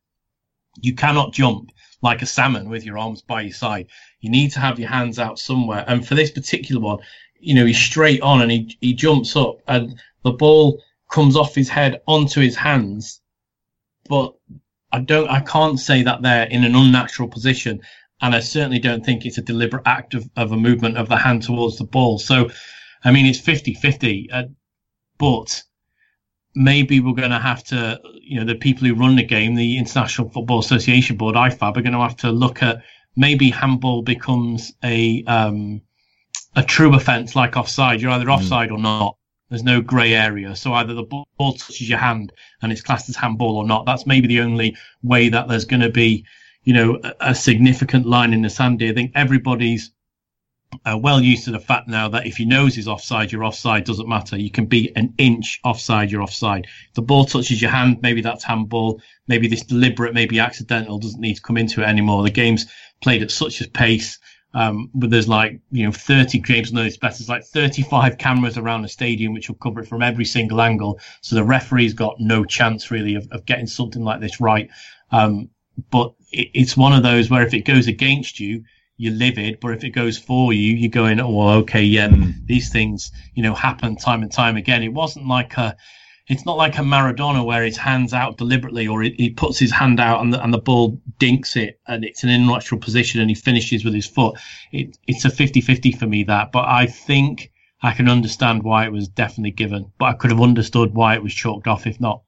You 0.81 0.95
cannot 0.95 1.33
jump 1.33 1.71
like 2.01 2.21
a 2.21 2.25
salmon 2.25 2.69
with 2.69 2.83
your 2.83 2.97
arms 2.97 3.21
by 3.21 3.41
your 3.41 3.53
side. 3.53 3.87
You 4.19 4.29
need 4.29 4.51
to 4.51 4.59
have 4.59 4.79
your 4.79 4.89
hands 4.89 5.19
out 5.19 5.39
somewhere. 5.39 5.85
And 5.87 6.05
for 6.05 6.15
this 6.15 6.31
particular 6.31 6.81
one, 6.81 6.99
you 7.39 7.53
know, 7.53 7.65
he's 7.65 7.79
straight 7.79 8.21
on 8.21 8.41
and 8.41 8.51
he 8.51 8.77
he 8.81 8.93
jumps 8.93 9.35
up, 9.35 9.57
and 9.67 9.99
the 10.23 10.31
ball 10.31 10.81
comes 11.11 11.35
off 11.35 11.53
his 11.53 11.69
head 11.69 12.01
onto 12.07 12.41
his 12.41 12.55
hands, 12.55 13.21
but 14.09 14.33
I 14.91 14.99
don't, 14.99 15.27
I 15.27 15.41
can't 15.41 15.79
say 15.79 16.03
that 16.03 16.21
they're 16.21 16.45
in 16.45 16.63
an 16.63 16.75
unnatural 16.75 17.27
position 17.27 17.81
and 18.23 18.33
I 18.33 18.39
certainly 18.39 18.79
don't 18.79 19.05
think 19.05 19.25
it's 19.25 19.37
a 19.37 19.41
deliberate 19.41 19.83
act 19.85 20.13
of, 20.13 20.29
of 20.37 20.53
a 20.53 20.57
movement 20.57 20.97
of 20.97 21.09
the 21.09 21.17
hand 21.17 21.43
towards 21.43 21.77
the 21.77 21.83
ball. 21.83 22.17
So, 22.17 22.49
I 23.03 23.11
mean, 23.11 23.25
it's 23.25 23.37
50 23.37 23.73
50, 23.73 24.31
uh, 24.31 24.43
but 25.17 25.61
maybe 26.55 27.01
we're 27.01 27.15
going 27.15 27.31
to 27.31 27.39
have 27.39 27.65
to, 27.65 27.99
you 28.21 28.39
know, 28.39 28.45
the 28.45 28.55
people 28.55 28.87
who 28.87 28.95
run 28.95 29.17
the 29.17 29.25
game, 29.25 29.55
the 29.55 29.77
International 29.77 30.29
Football 30.29 30.59
Association 30.59 31.17
Board, 31.17 31.35
IFAB, 31.35 31.75
are 31.75 31.81
going 31.81 31.91
to 31.91 31.99
have 31.99 32.15
to 32.17 32.31
look 32.31 32.63
at 32.63 32.81
maybe 33.17 33.49
handball 33.49 34.01
becomes 34.01 34.71
a 34.85 35.23
um, 35.25 35.81
a 36.55 36.63
true 36.63 36.95
offence 36.95 37.35
like 37.35 37.57
offside. 37.57 38.01
You're 38.01 38.11
either 38.11 38.27
mm. 38.27 38.35
offside 38.35 38.69
mm. 38.69 38.75
or 38.75 38.79
not. 38.79 39.17
There's 39.49 39.63
no 39.63 39.81
grey 39.81 40.13
area. 40.13 40.55
So 40.55 40.73
either 40.73 40.93
the 40.93 41.03
ball 41.03 41.53
touches 41.53 41.89
your 41.89 41.99
hand 41.99 42.31
and 42.61 42.71
it's 42.71 42.81
classed 42.81 43.09
as 43.09 43.17
handball 43.17 43.57
or 43.57 43.67
not. 43.67 43.85
That's 43.85 44.07
maybe 44.07 44.27
the 44.27 44.39
only 44.39 44.77
way 45.03 45.27
that 45.27 45.49
there's 45.49 45.65
going 45.65 45.81
to 45.81 45.91
be 45.91 46.25
you 46.63 46.73
know, 46.73 46.99
a, 47.03 47.13
a 47.19 47.35
significant 47.35 48.05
line 48.05 48.33
in 48.33 48.41
the 48.41 48.49
sand 48.49 48.81
here. 48.81 48.91
I 48.91 48.95
think 48.95 49.11
everybody's 49.15 49.91
uh, 50.85 50.97
well 50.97 51.21
used 51.21 51.45
to 51.45 51.51
the 51.51 51.59
fact 51.59 51.87
now 51.87 52.09
that 52.09 52.25
if 52.25 52.39
your 52.39 52.47
nose 52.49 52.77
is 52.77 52.87
offside, 52.87 53.31
you're 53.31 53.43
offside. 53.43 53.83
Doesn't 53.83 54.09
matter. 54.09 54.37
You 54.37 54.49
can 54.49 54.65
be 54.65 54.91
an 54.95 55.13
inch 55.17 55.59
offside, 55.63 56.11
you're 56.11 56.23
offside. 56.23 56.67
If 56.89 56.95
the 56.95 57.01
ball 57.01 57.25
touches 57.25 57.61
your 57.61 57.71
hand, 57.71 57.99
maybe 58.01 58.21
that's 58.21 58.43
handball. 58.43 59.01
Maybe 59.27 59.47
this 59.47 59.63
deliberate, 59.63 60.13
maybe 60.13 60.39
accidental 60.39 60.97
doesn't 60.99 61.21
need 61.21 61.35
to 61.35 61.41
come 61.41 61.57
into 61.57 61.81
it 61.81 61.85
anymore. 61.87 62.23
The 62.23 62.31
game's 62.31 62.65
played 63.01 63.21
at 63.21 63.31
such 63.31 63.61
a 63.61 63.69
pace 63.69 64.19
Um, 64.55 64.89
but 64.93 65.09
there's 65.09 65.27
like, 65.27 65.59
you 65.71 65.85
know, 65.85 65.91
30 65.91 66.39
James 66.41 66.71
knows 66.71 66.97
better. 66.97 67.17
There's 67.17 67.29
like 67.29 67.43
35 67.43 68.17
cameras 68.17 68.57
around 68.57 68.83
the 68.83 68.89
stadium, 68.89 69.33
which 69.33 69.49
will 69.49 69.55
cover 69.57 69.81
it 69.81 69.87
from 69.87 70.03
every 70.03 70.25
single 70.25 70.61
angle. 70.61 70.99
So 71.21 71.35
the 71.35 71.43
referee's 71.43 71.93
got 71.93 72.19
no 72.19 72.45
chance 72.45 72.91
really 72.91 73.15
of, 73.15 73.27
of 73.31 73.45
getting 73.45 73.67
something 73.67 74.03
like 74.03 74.21
this 74.21 74.39
right. 74.39 74.69
Um, 75.11 75.49
but 75.89 76.13
it, 76.31 76.49
it's 76.53 76.77
one 76.77 76.93
of 76.93 77.03
those 77.03 77.29
where 77.29 77.45
if 77.45 77.53
it 77.53 77.65
goes 77.65 77.87
against 77.87 78.39
you, 78.39 78.63
you're 78.97 79.13
livid, 79.13 79.59
but 79.59 79.73
if 79.73 79.83
it 79.83 79.89
goes 79.89 80.17
for 80.17 80.53
you, 80.53 80.75
you're 80.75 80.89
going, 80.89 81.19
oh, 81.19 81.49
okay, 81.49 81.83
yeah, 81.83 82.09
hmm. 82.09 82.31
these 82.45 82.69
things, 82.69 83.11
you 83.33 83.43
know, 83.43 83.53
happen 83.53 83.95
time 83.95 84.21
and 84.21 84.31
time 84.31 84.55
again. 84.55 84.83
It 84.83 84.93
wasn't 84.93 85.27
like 85.27 85.57
a, 85.57 85.75
it's 86.27 86.45
not 86.45 86.57
like 86.57 86.77
a 86.77 86.81
Maradona 86.81 87.43
where 87.45 87.63
his 87.63 87.75
hands 87.75 88.13
out 88.13 88.37
deliberately 88.37 88.87
or 88.87 89.01
he, 89.01 89.13
he 89.17 89.29
puts 89.31 89.59
his 89.59 89.71
hand 89.71 89.99
out 89.99 90.21
and 90.21 90.33
the, 90.33 90.41
and 90.41 90.53
the 90.53 90.59
ball 90.59 91.01
dinks 91.19 91.55
it 91.55 91.79
and 91.87 92.05
it's 92.05 92.23
an 92.23 92.29
unnatural 92.29 92.79
position 92.79 93.19
and 93.19 93.29
he 93.29 93.35
finishes 93.35 93.83
with 93.83 93.93
his 93.93 94.07
foot. 94.07 94.37
It, 94.71 94.97
it's 95.07 95.25
a 95.25 95.29
50-50 95.29 95.97
for 95.97 96.07
me 96.07 96.23
that, 96.25 96.51
but 96.51 96.65
I 96.65 96.85
think 96.85 97.51
I 97.81 97.91
can 97.91 98.07
understand 98.07 98.63
why 98.63 98.85
it 98.85 98.93
was 98.93 99.09
definitely 99.09 99.51
given, 99.51 99.91
but 99.97 100.05
I 100.05 100.13
could 100.13 100.31
have 100.31 100.41
understood 100.41 100.93
why 100.93 101.15
it 101.15 101.23
was 101.23 101.33
chalked 101.33 101.67
off 101.67 101.87
if 101.87 101.99
not. 101.99 102.21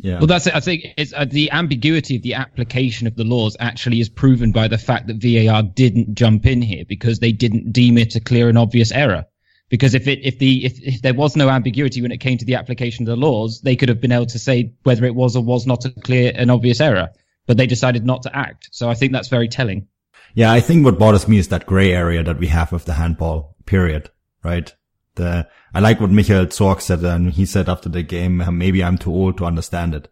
Yeah. 0.00 0.18
Well, 0.18 0.26
that's 0.26 0.46
it. 0.46 0.54
I 0.54 0.60
think 0.60 0.84
it's 0.98 1.12
uh, 1.14 1.24
the 1.24 1.50
ambiguity 1.52 2.16
of 2.16 2.22
the 2.22 2.34
application 2.34 3.06
of 3.06 3.16
the 3.16 3.24
laws 3.24 3.56
actually 3.58 4.00
is 4.00 4.08
proven 4.08 4.52
by 4.52 4.68
the 4.68 4.78
fact 4.78 5.06
that 5.06 5.16
VAR 5.22 5.62
didn't 5.62 6.14
jump 6.14 6.44
in 6.46 6.60
here 6.60 6.84
because 6.86 7.18
they 7.18 7.32
didn't 7.32 7.72
deem 7.72 7.96
it 7.96 8.14
a 8.14 8.20
clear 8.20 8.48
and 8.48 8.58
obvious 8.58 8.92
error. 8.92 9.24
Because 9.68 9.94
if 9.94 10.06
it 10.06 10.20
if 10.22 10.38
the 10.38 10.66
if, 10.66 10.80
if 10.80 11.02
there 11.02 11.14
was 11.14 11.34
no 11.34 11.48
ambiguity 11.48 12.02
when 12.02 12.12
it 12.12 12.18
came 12.18 12.38
to 12.38 12.44
the 12.44 12.54
application 12.54 13.04
of 13.04 13.06
the 13.08 13.26
laws, 13.26 13.62
they 13.62 13.74
could 13.74 13.88
have 13.88 14.00
been 14.00 14.12
able 14.12 14.26
to 14.26 14.38
say 14.38 14.74
whether 14.82 15.04
it 15.04 15.14
was 15.14 15.34
or 15.34 15.42
was 15.42 15.66
not 15.66 15.84
a 15.84 15.90
clear 15.90 16.30
and 16.34 16.50
obvious 16.50 16.80
error. 16.80 17.08
But 17.46 17.56
they 17.56 17.66
decided 17.66 18.04
not 18.04 18.22
to 18.22 18.36
act. 18.36 18.68
So 18.72 18.88
I 18.88 18.94
think 18.94 19.12
that's 19.12 19.28
very 19.28 19.48
telling. 19.48 19.88
Yeah, 20.34 20.52
I 20.52 20.60
think 20.60 20.84
what 20.84 20.98
bothers 20.98 21.26
me 21.26 21.38
is 21.38 21.48
that 21.48 21.64
gray 21.64 21.92
area 21.92 22.22
that 22.22 22.38
we 22.38 22.48
have 22.48 22.70
with 22.70 22.84
the 22.84 22.92
handball 22.92 23.56
period, 23.64 24.10
right? 24.44 24.74
The, 25.16 25.48
I 25.74 25.80
like 25.80 26.00
what 26.00 26.10
Michael 26.10 26.46
Zorc 26.46 26.80
said, 26.80 27.02
and 27.04 27.32
he 27.32 27.44
said 27.44 27.68
after 27.68 27.88
the 27.88 28.02
game, 28.02 28.42
maybe 28.56 28.84
I'm 28.84 28.98
too 28.98 29.12
old 29.12 29.38
to 29.38 29.44
understand 29.44 29.94
it. 29.94 30.08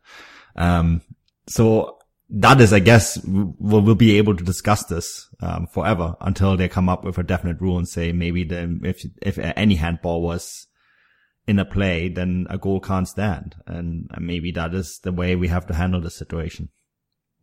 Um, 0.56 1.02
so 1.46 1.98
that 2.30 2.60
is, 2.60 2.72
I 2.72 2.80
guess, 2.80 3.18
we'll, 3.24 3.80
we'll 3.80 3.94
be 3.94 4.18
able 4.18 4.36
to 4.36 4.44
discuss 4.44 4.84
this 4.84 5.28
um, 5.40 5.66
forever 5.66 6.16
until 6.20 6.56
they 6.56 6.68
come 6.68 6.88
up 6.88 7.04
with 7.04 7.18
a 7.18 7.22
definite 7.22 7.60
rule 7.60 7.78
and 7.78 7.88
say 7.88 8.12
maybe 8.12 8.44
the, 8.44 8.80
if 8.82 9.04
if 9.22 9.38
any 9.38 9.76
handball 9.76 10.22
was 10.22 10.66
in 11.46 11.58
a 11.58 11.64
play, 11.64 12.08
then 12.08 12.46
a 12.48 12.56
goal 12.56 12.80
can't 12.80 13.08
stand, 13.08 13.54
and 13.66 14.08
maybe 14.18 14.50
that 14.52 14.74
is 14.74 15.00
the 15.02 15.12
way 15.12 15.36
we 15.36 15.48
have 15.48 15.66
to 15.66 15.74
handle 15.74 16.00
the 16.00 16.10
situation. 16.10 16.70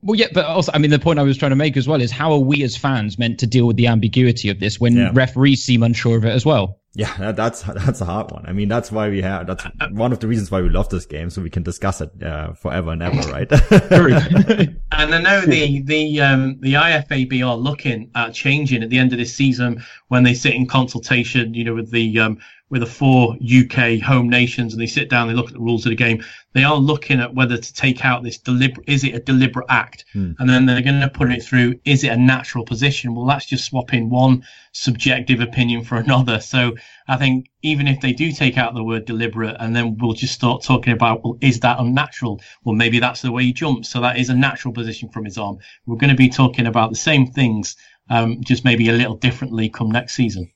Well, 0.03 0.19
yeah, 0.19 0.27
but 0.33 0.45
also, 0.45 0.71
I 0.73 0.79
mean, 0.79 0.89
the 0.89 0.99
point 0.99 1.19
I 1.19 1.23
was 1.23 1.37
trying 1.37 1.51
to 1.51 1.55
make 1.55 1.77
as 1.77 1.87
well 1.87 2.01
is 2.01 2.11
how 2.11 2.31
are 2.31 2.39
we 2.39 2.63
as 2.63 2.75
fans 2.75 3.19
meant 3.19 3.39
to 3.39 3.47
deal 3.47 3.67
with 3.67 3.75
the 3.75 3.87
ambiguity 3.87 4.49
of 4.49 4.59
this 4.59 4.79
when 4.79 4.95
yeah. 4.95 5.11
referees 5.13 5.63
seem 5.63 5.83
unsure 5.83 6.17
of 6.17 6.25
it 6.25 6.31
as 6.31 6.45
well? 6.45 6.79
Yeah, 6.93 7.31
that's 7.31 7.61
that's 7.61 8.01
a 8.01 8.05
hard 8.05 8.31
one. 8.31 8.45
I 8.45 8.51
mean, 8.51 8.67
that's 8.67 8.91
why 8.91 9.09
we 9.09 9.21
have 9.21 9.47
that's 9.47 9.63
one 9.91 10.11
of 10.11 10.19
the 10.19 10.27
reasons 10.27 10.51
why 10.51 10.61
we 10.61 10.67
love 10.67 10.89
this 10.89 11.05
game, 11.05 11.29
so 11.29 11.41
we 11.41 11.49
can 11.49 11.63
discuss 11.63 12.01
it 12.01 12.11
uh, 12.21 12.51
forever 12.51 12.91
and 12.91 13.01
ever, 13.01 13.31
right? 13.31 13.49
And 14.93 15.15
I 15.15 15.21
know 15.21 15.41
the 15.41 15.81
the 15.83 16.19
um, 16.19 16.59
the 16.59 16.73
IFAB 16.73 17.47
are 17.47 17.55
looking 17.55 18.11
at 18.13 18.33
changing 18.33 18.83
at 18.83 18.89
the 18.89 18.97
end 18.97 19.13
of 19.13 19.19
this 19.19 19.33
season 19.33 19.83
when 20.09 20.23
they 20.23 20.33
sit 20.33 20.53
in 20.53 20.67
consultation, 20.67 21.53
you 21.53 21.63
know, 21.63 21.75
with 21.75 21.91
the 21.91 22.19
um, 22.19 22.39
with 22.71 22.81
the 22.81 22.88
four 22.88 23.36
UK 23.36 23.99
home 23.99 24.29
nations 24.29 24.73
and 24.73 24.81
they 24.81 24.88
sit 24.88 25.10
down, 25.10 25.27
they 25.27 25.34
look 25.34 25.47
at 25.47 25.53
the 25.53 25.60
rules 25.60 25.86
of 25.86 25.89
the 25.89 25.95
game. 25.95 26.23
They 26.53 26.63
are 26.63 26.77
looking 26.77 27.19
at 27.19 27.36
whether 27.36 27.57
to 27.57 27.73
take 27.73 28.05
out 28.05 28.23
this 28.23 28.38
deliberate, 28.38 28.88
is 28.88 29.03
it 29.03 29.13
a 29.13 29.19
deliberate 29.19 29.65
act? 29.69 30.05
Hmm. 30.13 30.31
And 30.39 30.49
then 30.49 30.65
they're 30.65 30.81
going 30.81 31.01
to 31.01 31.10
put 31.10 31.31
it 31.31 31.43
through, 31.43 31.79
is 31.84 32.05
it 32.05 32.13
a 32.13 32.17
natural 32.17 32.63
position? 32.63 33.13
Well, 33.13 33.25
that's 33.25 33.45
just 33.45 33.65
swapping 33.65 34.10
one 34.10 34.45
subjective 34.71 35.41
opinion 35.41 35.84
for 35.84 35.97
another. 35.97 36.39
So 36.39 36.77
I 37.10 37.17
think 37.17 37.49
even 37.62 37.89
if 37.89 37.99
they 37.99 38.13
do 38.13 38.31
take 38.31 38.57
out 38.57 38.73
the 38.73 38.84
word 38.84 39.03
deliberate 39.03 39.57
and 39.60 39.75
then 39.75 39.97
we'll 39.97 40.13
just 40.13 40.34
start 40.34 40.63
talking 40.63 40.93
about, 40.93 41.25
well, 41.25 41.38
is 41.41 41.60
that 41.60 41.77
unnatural? 41.77 42.41
Well, 42.63 42.75
maybe 42.75 42.99
that's 42.99 43.21
the 43.21 43.34
way 43.34 43.43
he 43.43 43.53
jumps. 43.53 43.89
So 43.89 43.99
that 43.99 44.17
is 44.17 44.29
a 44.29 44.36
natural 44.36 44.73
position 44.73 45.10
from 45.10 45.25
his 45.25 45.38
arm. 45.38 45.57
We're 45.86 45.97
going 45.97 46.10
to 46.10 46.15
be 46.15 46.29
talking 46.29 46.67
about 46.67 46.89
the 46.89 46.97
same 46.97 47.27
things, 47.27 47.75
um, 48.10 48.41
just 48.45 48.63
maybe 48.63 48.88
a 48.88 48.93
little 48.93 49.17
differently 49.17 49.67
come 49.67 49.91
next 49.91 50.13
season. 50.13 50.49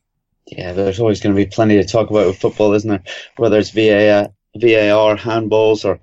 Yeah, 0.48 0.74
there's 0.74 1.00
always 1.00 1.22
going 1.22 1.36
to 1.36 1.44
be 1.44 1.50
plenty 1.50 1.76
to 1.78 1.84
talk 1.84 2.10
about 2.10 2.28
with 2.28 2.38
football, 2.38 2.74
isn't 2.74 2.90
there? 2.90 3.04
Whether 3.38 3.58
it's 3.58 3.72
VAR, 3.72 4.30
VAR 4.56 5.18
handballs, 5.18 5.86
or, 5.86 6.00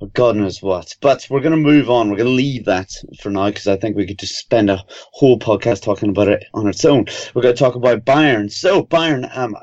or 0.00 0.08
God 0.08 0.36
knows 0.36 0.62
what. 0.62 0.94
But 1.00 1.26
we're 1.28 1.40
going 1.40 1.50
to 1.52 1.56
move 1.56 1.90
on. 1.90 2.08
We're 2.08 2.16
going 2.16 2.28
to 2.28 2.32
leave 2.32 2.66
that 2.66 2.92
for 3.20 3.30
now 3.30 3.46
because 3.48 3.66
I 3.66 3.76
think 3.76 3.96
we 3.96 4.06
could 4.06 4.18
just 4.18 4.36
spend 4.36 4.70
a 4.70 4.84
whole 5.12 5.38
podcast 5.38 5.82
talking 5.82 6.10
about 6.10 6.28
it 6.28 6.44
on 6.54 6.68
its 6.68 6.84
own. 6.84 7.06
We're 7.34 7.42
going 7.42 7.54
to 7.54 7.58
talk 7.58 7.74
about 7.74 8.04
Bayern. 8.04 8.50
So 8.50 8.84
Bayern, 8.84 9.36
um, 9.36 9.56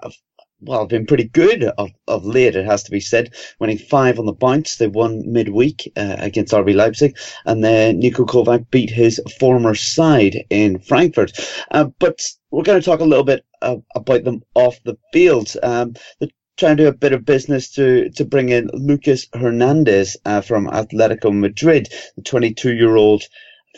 well, 0.62 0.86
been 0.88 1.06
pretty 1.06 1.26
good 1.26 1.63
of, 1.63 1.91
of 2.08 2.26
late, 2.26 2.56
it 2.56 2.65
has 2.65 2.84
to 2.84 2.91
be 2.91 3.00
said. 3.00 3.34
Winning 3.60 3.78
five 3.78 4.20
on 4.20 4.26
the 4.26 4.34
bounce. 4.34 4.78
They 4.78 4.88
won 4.88 5.32
midweek 5.32 5.91
uh, 5.96 6.15
against 6.20 6.54
RB 6.54 6.74
Leipzig, 6.76 7.17
and 7.46 7.63
then 7.63 8.02
Niko 8.02 8.26
Kovac 8.26 8.70
beat 8.72 8.89
his 8.89 9.22
former 9.39 9.76
side 9.76 10.43
in 10.50 10.80
Frankfurt. 10.80 11.32
Uh, 11.72 11.86
but 12.00 12.22
we're 12.52 12.63
going 12.63 12.80
to 12.80 12.86
talk 12.86 13.00
a 13.00 13.06
little 13.06 13.24
bit 13.24 13.46
uh, 13.62 13.78
about 13.96 14.24
them 14.24 14.41
off 14.56 14.82
the 14.84 14.98
field. 15.13 15.54
Um, 15.62 15.93
they're 16.20 16.30
trying 16.58 16.78
to 16.78 16.84
do 16.84 16.89
a 16.89 16.93
bit 16.93 17.13
of 17.13 17.26
business 17.26 17.70
to, 17.74 18.10
to 18.12 18.26
bring 18.26 18.50
in 18.50 18.70
Lucas 18.74 19.28
Hernandez 19.34 20.17
uh, 20.26 20.41
from 20.41 20.67
Atletico 20.67 21.38
Madrid, 21.38 21.89
the 22.15 22.24
22 22.24 22.74
year 22.74 22.96
old 22.96 23.24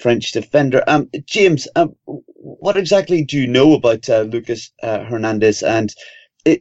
French 0.02 0.32
defender. 0.32 0.82
Um, 0.88 1.10
James, 1.26 1.68
um, 1.76 1.96
what 2.06 2.78
exactly 2.78 3.26
do 3.26 3.38
you 3.38 3.48
know 3.48 3.74
about 3.74 4.10
uh, 4.10 4.22
Lucas 4.22 4.72
uh, 4.82 5.04
Hernandez 5.04 5.62
and 5.62 5.94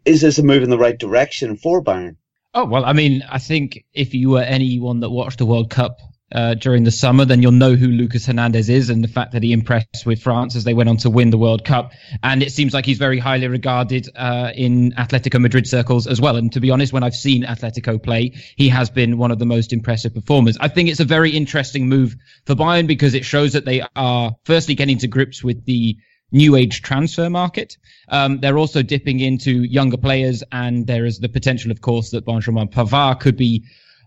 is 0.05 0.21
this 0.21 0.39
a 0.39 0.43
move 0.43 0.63
in 0.63 0.71
the 0.71 0.79
right 0.79 0.99
direction 0.99 1.57
for 1.57 1.83
Bayern? 1.83 2.17
Oh 2.55 2.65
well, 2.65 2.85
I 2.85 2.93
mean, 2.93 3.23
I 3.29 3.39
think 3.39 3.85
if 3.93 4.15
you 4.15 4.31
were 4.31 4.43
anyone 4.43 5.01
that 5.01 5.11
watched 5.11 5.39
the 5.39 5.47
World 5.47 5.71
Cup 5.71 5.99
uh, 6.33 6.55
during 6.55 6.85
the 6.85 6.91
summer, 6.91 7.25
then 7.25 7.43
you'll 7.43 7.53
know 7.53 7.75
who 7.75 7.89
Lucas 7.89 8.27
Hernandez 8.27 8.69
is 8.69 8.91
and 8.91 9.03
the 9.03 9.09
fact 9.09 9.33
that 9.33 9.43
he 9.43 9.53
impressed 9.53 10.05
with 10.05 10.23
France 10.23 10.57
as 10.57 10.65
they 10.65 10.75
went 10.75 10.89
on 10.89 10.97
to 10.99 11.11
win 11.11 11.31
the 11.31 11.39
World 11.39 11.65
Cup. 11.65 11.93
And 12.23 12.43
it 12.43 12.53
seems 12.53 12.75
like 12.75 12.85
he's 12.85 12.99
very 12.99 13.19
highly 13.19 13.49
regarded 13.49 14.09
uh, 14.15 14.53
in 14.55 14.93
Atletico 14.93 15.41
Madrid 15.41 15.67
circles 15.67 16.07
as 16.07 16.21
well. 16.21 16.37
And 16.37 16.53
to 16.53 16.61
be 16.61 16.71
honest, 16.71 16.93
when 16.93 17.03
I've 17.03 17.15
seen 17.15 17.45
Atletico 17.45 18.03
play, 18.03 18.35
he 18.57 18.69
has 18.69 18.91
been 18.91 19.19
one 19.19 19.31
of 19.31 19.39
the 19.39 19.47
most 19.47 19.73
impressive 19.73 20.15
performers. 20.15 20.59
I 20.61 20.69
think 20.69 20.89
it's 20.89 21.01
a 21.01 21.05
very 21.05 21.31
interesting 21.31 21.89
move 21.89 22.17
for 22.45 22.55
Bayern 22.55 22.87
because 22.87 23.15
it 23.15 23.25
shows 23.25 23.55
that 23.55 23.65
they 23.65 23.83
are 23.97 24.33
firstly 24.45 24.75
getting 24.75 24.99
to 24.99 25.07
grips 25.07 25.43
with 25.43 25.65
the 25.65 25.97
new 26.33 26.57
age 26.57 26.83
transfer 26.83 27.31
market. 27.31 27.77
Um, 28.09 28.41
they're 28.41 28.59
also 28.59 28.83
dipping 28.83 29.21
into 29.21 29.63
younger 29.65 29.97
players, 29.97 30.43
and 30.53 30.87
there 30.87 31.07
is 31.07 31.19
the 31.19 31.29
potential, 31.29 31.71
of 31.71 31.81
course, 31.81 32.11
that 32.11 32.25
Benjamin 32.25 32.69
Pavard 32.69 33.21
could 33.21 33.37
be 33.37 33.65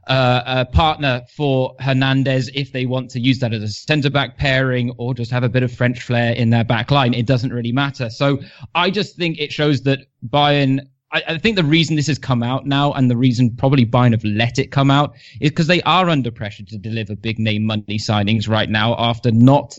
uh, 0.08 0.42
a 0.46 0.66
partner 0.66 1.22
for 1.36 1.76
Hernandez 1.80 2.50
if 2.54 2.72
they 2.72 2.86
want 2.86 3.10
to 3.12 3.20
use 3.20 3.40
that 3.40 3.54
as 3.54 3.64
a 3.64 3.68
centre 3.68 4.10
back 4.10 4.38
pairing 4.38 4.92
or 4.98 5.14
just 5.14 5.32
have 5.32 5.44
a 5.44 5.50
bit 5.50 5.64
of 5.64 5.72
French 5.72 6.02
flair 6.02 6.34
in 6.34 6.50
their 6.50 6.64
back 6.64 6.92
line. 6.92 7.14
It 7.14 7.28
doesn't 7.28 7.54
really 7.54 7.72
matter. 7.72 8.10
So 8.10 8.40
I 8.74 8.90
just 8.90 9.16
think 9.16 9.40
it 9.40 9.52
shows 9.52 9.82
that 9.84 10.00
Bayern. 10.28 10.88
I, 11.12 11.24
I 11.28 11.38
think 11.38 11.56
the 11.56 11.64
reason 11.64 11.96
this 11.96 12.08
has 12.08 12.18
come 12.18 12.42
out 12.42 12.66
now 12.66 12.94
and 12.94 13.12
the 13.12 13.18
reason 13.18 13.56
probably 13.56 13.86
Bayern 13.86 14.12
have 14.12 14.24
let 14.24 14.58
it 14.58 14.72
come 14.72 14.90
out 14.90 15.14
is 15.40 15.52
because 15.52 15.68
they 15.68 15.82
are 15.84 16.10
under 16.10 16.32
pressure 16.32 16.64
to 16.66 16.78
deliver 16.78 17.16
big 17.16 17.38
name 17.38 17.64
money 17.64 18.00
signings 18.00 18.50
right 18.50 18.70
now 18.70 18.96
after 18.98 19.32
not 19.32 19.78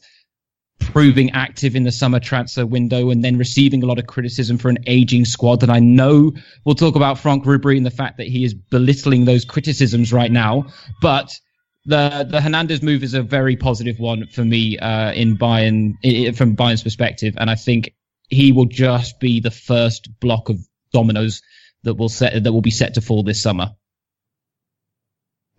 proving 0.91 1.31
active 1.33 1.77
in 1.77 1.85
the 1.85 1.93
summer 1.93 2.21
transfer 2.21 2.67
window 2.67 3.11
and 3.11 3.25
then 3.25 3.39
receiving 3.39 3.83
a 3.83 3.87
lot 3.87 3.99
of 3.99 4.07
criticism 4.07 4.59
for 4.59 4.69
an 4.69 4.79
aging 4.87 5.25
squad. 5.25 5.63
And 5.63 5.73
I 5.73 5.79
know 5.79 6.33
we'll 6.65 6.75
talk 6.75 6.97
about 6.97 7.19
Franck 7.19 7.45
Ribery 7.45 7.77
and 7.77 7.87
the 7.87 7.91
fact 7.91 8.19
that 8.19 8.27
he 8.27 8.45
is 8.45 8.55
belittling 8.55 9.25
those 9.25 9.45
criticisms 9.45 10.13
right 10.13 10.31
now, 10.31 10.67
but 11.01 11.39
the 11.85 12.27
the 12.29 12.41
Hernandez 12.41 12.83
move 12.83 13.03
is 13.03 13.15
a 13.15 13.23
very 13.23 13.57
positive 13.57 13.99
one 13.99 14.27
for 14.29 14.45
me 14.45 14.79
uh, 14.79 15.13
in 15.13 15.37
Bayern 15.37 16.37
from 16.37 16.55
Bayern's 16.55 16.83
perspective, 16.83 17.35
and 17.39 17.51
I 17.51 17.57
think 17.57 17.95
he 18.29 18.53
will 18.53 18.67
just 18.67 19.19
be 19.19 19.41
the 19.41 19.51
first 19.51 20.09
block 20.21 20.49
of 20.49 20.59
dominoes 20.93 21.43
that 21.83 21.95
will 21.95 22.09
set 22.09 22.45
that 22.45 22.53
will 22.53 22.63
be 22.63 22.71
set 22.71 22.95
to 22.95 23.01
fall 23.01 23.23
this 23.23 23.43
summer. 23.43 23.73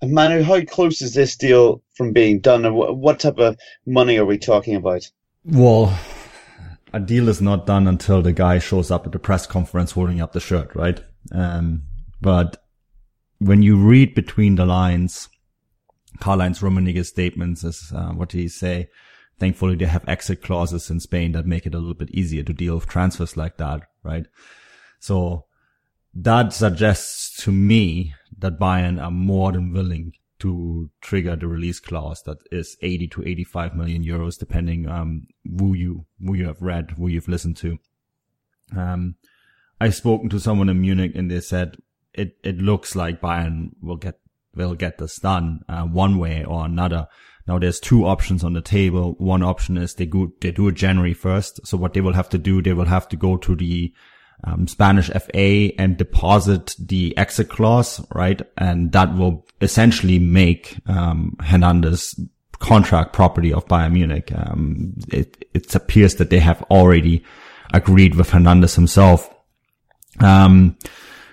Manu, 0.08 0.44
how 0.44 0.62
close 0.62 1.02
is 1.02 1.14
this 1.14 1.36
deal 1.36 1.82
from 1.96 2.12
being 2.12 2.40
done, 2.40 2.64
what 2.74 3.20
type 3.20 3.38
of 3.38 3.58
money 3.86 4.18
are 4.18 4.26
we 4.26 4.38
talking 4.38 4.76
about? 4.76 5.10
Well, 5.46 5.98
a 6.94 7.00
deal 7.00 7.30
is 7.30 7.42
not 7.42 7.66
done 7.66 7.88
until 7.88 8.22
the 8.22 8.34
guy 8.34 8.60
shows 8.60 8.92
up 8.92 9.06
at 9.06 9.12
the 9.12 9.20
press 9.20 9.48
conference 9.48 9.92
holding 9.92 10.22
up 10.22 10.34
the 10.34 10.40
shirt, 10.40 10.76
right? 10.76 11.02
Um, 11.32 11.84
but 12.22 12.64
when 13.40 13.62
you 13.62 13.78
read 13.78 14.16
between 14.16 14.56
the 14.56 14.66
lines, 14.66 15.30
Karl-Heinz 16.20 16.60
Rummenigge's 16.60 17.10
statements 17.10 17.64
is 17.64 17.92
uh, 17.94 18.12
what 18.12 18.32
he 18.32 18.48
say? 18.48 18.90
Thankfully, 19.40 19.76
they 19.76 19.86
have 19.86 20.08
exit 20.08 20.44
clauses 20.44 20.90
in 20.90 21.00
Spain 21.00 21.32
that 21.32 21.46
make 21.46 21.66
it 21.66 21.74
a 21.74 21.80
little 21.80 21.96
bit 21.96 22.12
easier 22.12 22.44
to 22.44 22.54
deal 22.54 22.76
with 22.76 22.88
transfers 22.88 23.36
like 23.36 23.58
that, 23.58 23.82
right? 24.04 24.28
So 25.00 25.46
that 26.14 26.54
suggests 26.54 27.44
to 27.44 27.52
me 27.52 28.14
that 28.44 28.60
Bayern 28.60 29.02
are 29.02 29.10
more 29.10 29.54
than 29.54 29.72
willing 29.72 30.12
to 30.40 30.90
trigger 31.00 31.38
the 31.38 31.48
release 31.48 31.80
clause 31.80 32.22
that 32.24 32.40
is 32.52 32.76
80 32.82 33.08
to 33.08 33.26
85 33.26 33.74
million 33.74 34.04
euros, 34.04 34.38
depending 34.38 34.86
um, 34.86 35.28
who 35.58 35.74
you 35.74 36.06
who 36.24 36.34
you 36.34 36.48
have 36.48 36.62
read, 36.62 36.92
who 36.98 37.08
you've 37.08 37.30
listened 37.30 37.56
to. 37.58 37.80
Um, 38.78 39.16
I've 39.80 39.96
spoken 39.96 40.28
to 40.28 40.42
someone 40.42 40.68
in 40.68 40.82
Munich 40.82 41.14
and 41.16 41.32
they 41.32 41.40
said 41.40 41.78
it 42.14 42.36
it 42.44 42.58
looks 42.58 42.98
like 42.98 43.22
Bayern 43.22 43.70
will 43.82 43.96
get 43.96 44.20
will 44.54 44.76
get 44.76 44.98
this 44.98 45.18
done 45.20 45.62
uh, 45.70 45.84
one 45.84 46.18
way 46.18 46.44
or 46.44 46.66
another. 46.66 47.08
Now 47.48 47.60
there's 47.60 47.80
two 47.80 48.06
options 48.06 48.44
on 48.44 48.52
the 48.52 48.62
table. 48.62 49.16
One 49.20 49.42
option 49.42 49.78
is 49.78 49.94
they 49.94 50.06
go 50.06 50.34
they 50.42 50.52
do 50.52 50.68
it 50.68 50.76
January 50.76 51.16
1st. 51.16 51.62
So 51.64 51.78
what 51.78 51.94
they 51.94 52.02
will 52.02 52.14
have 52.14 52.30
to 52.30 52.38
do, 52.38 52.62
they 52.62 52.74
will 52.74 52.92
have 52.98 53.08
to 53.08 53.16
go 53.16 53.38
to 53.38 53.56
the 53.56 53.94
um, 54.44 54.68
Spanish 54.68 55.10
FA 55.10 55.72
and 55.80 55.98
deposit 55.98 56.76
the 56.80 57.18
exit 57.18 57.50
clause, 57.50 58.06
right? 58.14 58.42
And 58.58 58.92
that 58.92 59.16
will 59.16 59.46
essentially 59.62 60.20
make 60.20 60.78
um, 60.88 61.38
Hernandez 61.40 62.20
contract 62.60 63.14
property 63.14 63.54
of 63.54 63.68
Bayern 63.68 63.94
Munich. 63.94 64.32
Um, 64.36 64.94
it, 65.10 65.46
it 65.54 65.74
appears 65.76 66.16
that 66.16 66.30
they 66.30 66.40
have 66.40 66.62
already 66.64 67.24
agreed 67.74 68.16
with 68.16 68.30
Hernandez 68.30 68.76
himself. 68.76 69.30
Um, 70.20 70.78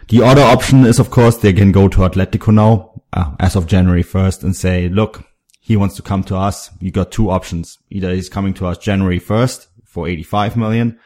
the 0.09 0.23
other 0.23 0.43
option 0.43 0.85
is, 0.87 0.99
of 0.99 1.11
course, 1.11 1.37
they 1.37 1.53
can 1.53 1.73
go 1.73 1.89
to 1.89 1.99
Atletico 1.99 2.53
now, 2.53 3.03
uh, 3.13 3.35
as 3.39 3.57
of 3.57 3.67
January 3.67 4.03
1st 4.03 4.43
and 4.43 4.57
say, 4.57 4.89
look, 4.89 5.25
he 5.61 5.77
wants 5.77 5.95
to 5.97 6.03
come 6.03 6.25
to 6.25 6.37
us. 6.37 6.71
You 6.81 6.91
got 6.91 7.13
two 7.13 7.31
options. 7.31 7.79
Either 7.91 8.13
he's 8.13 8.29
coming 8.29 8.55
to 8.55 8.67
us 8.67 8.79
January 8.79 9.21
1st 9.21 9.67
for 9.85 10.09
85 10.09 10.57
million 10.57 10.99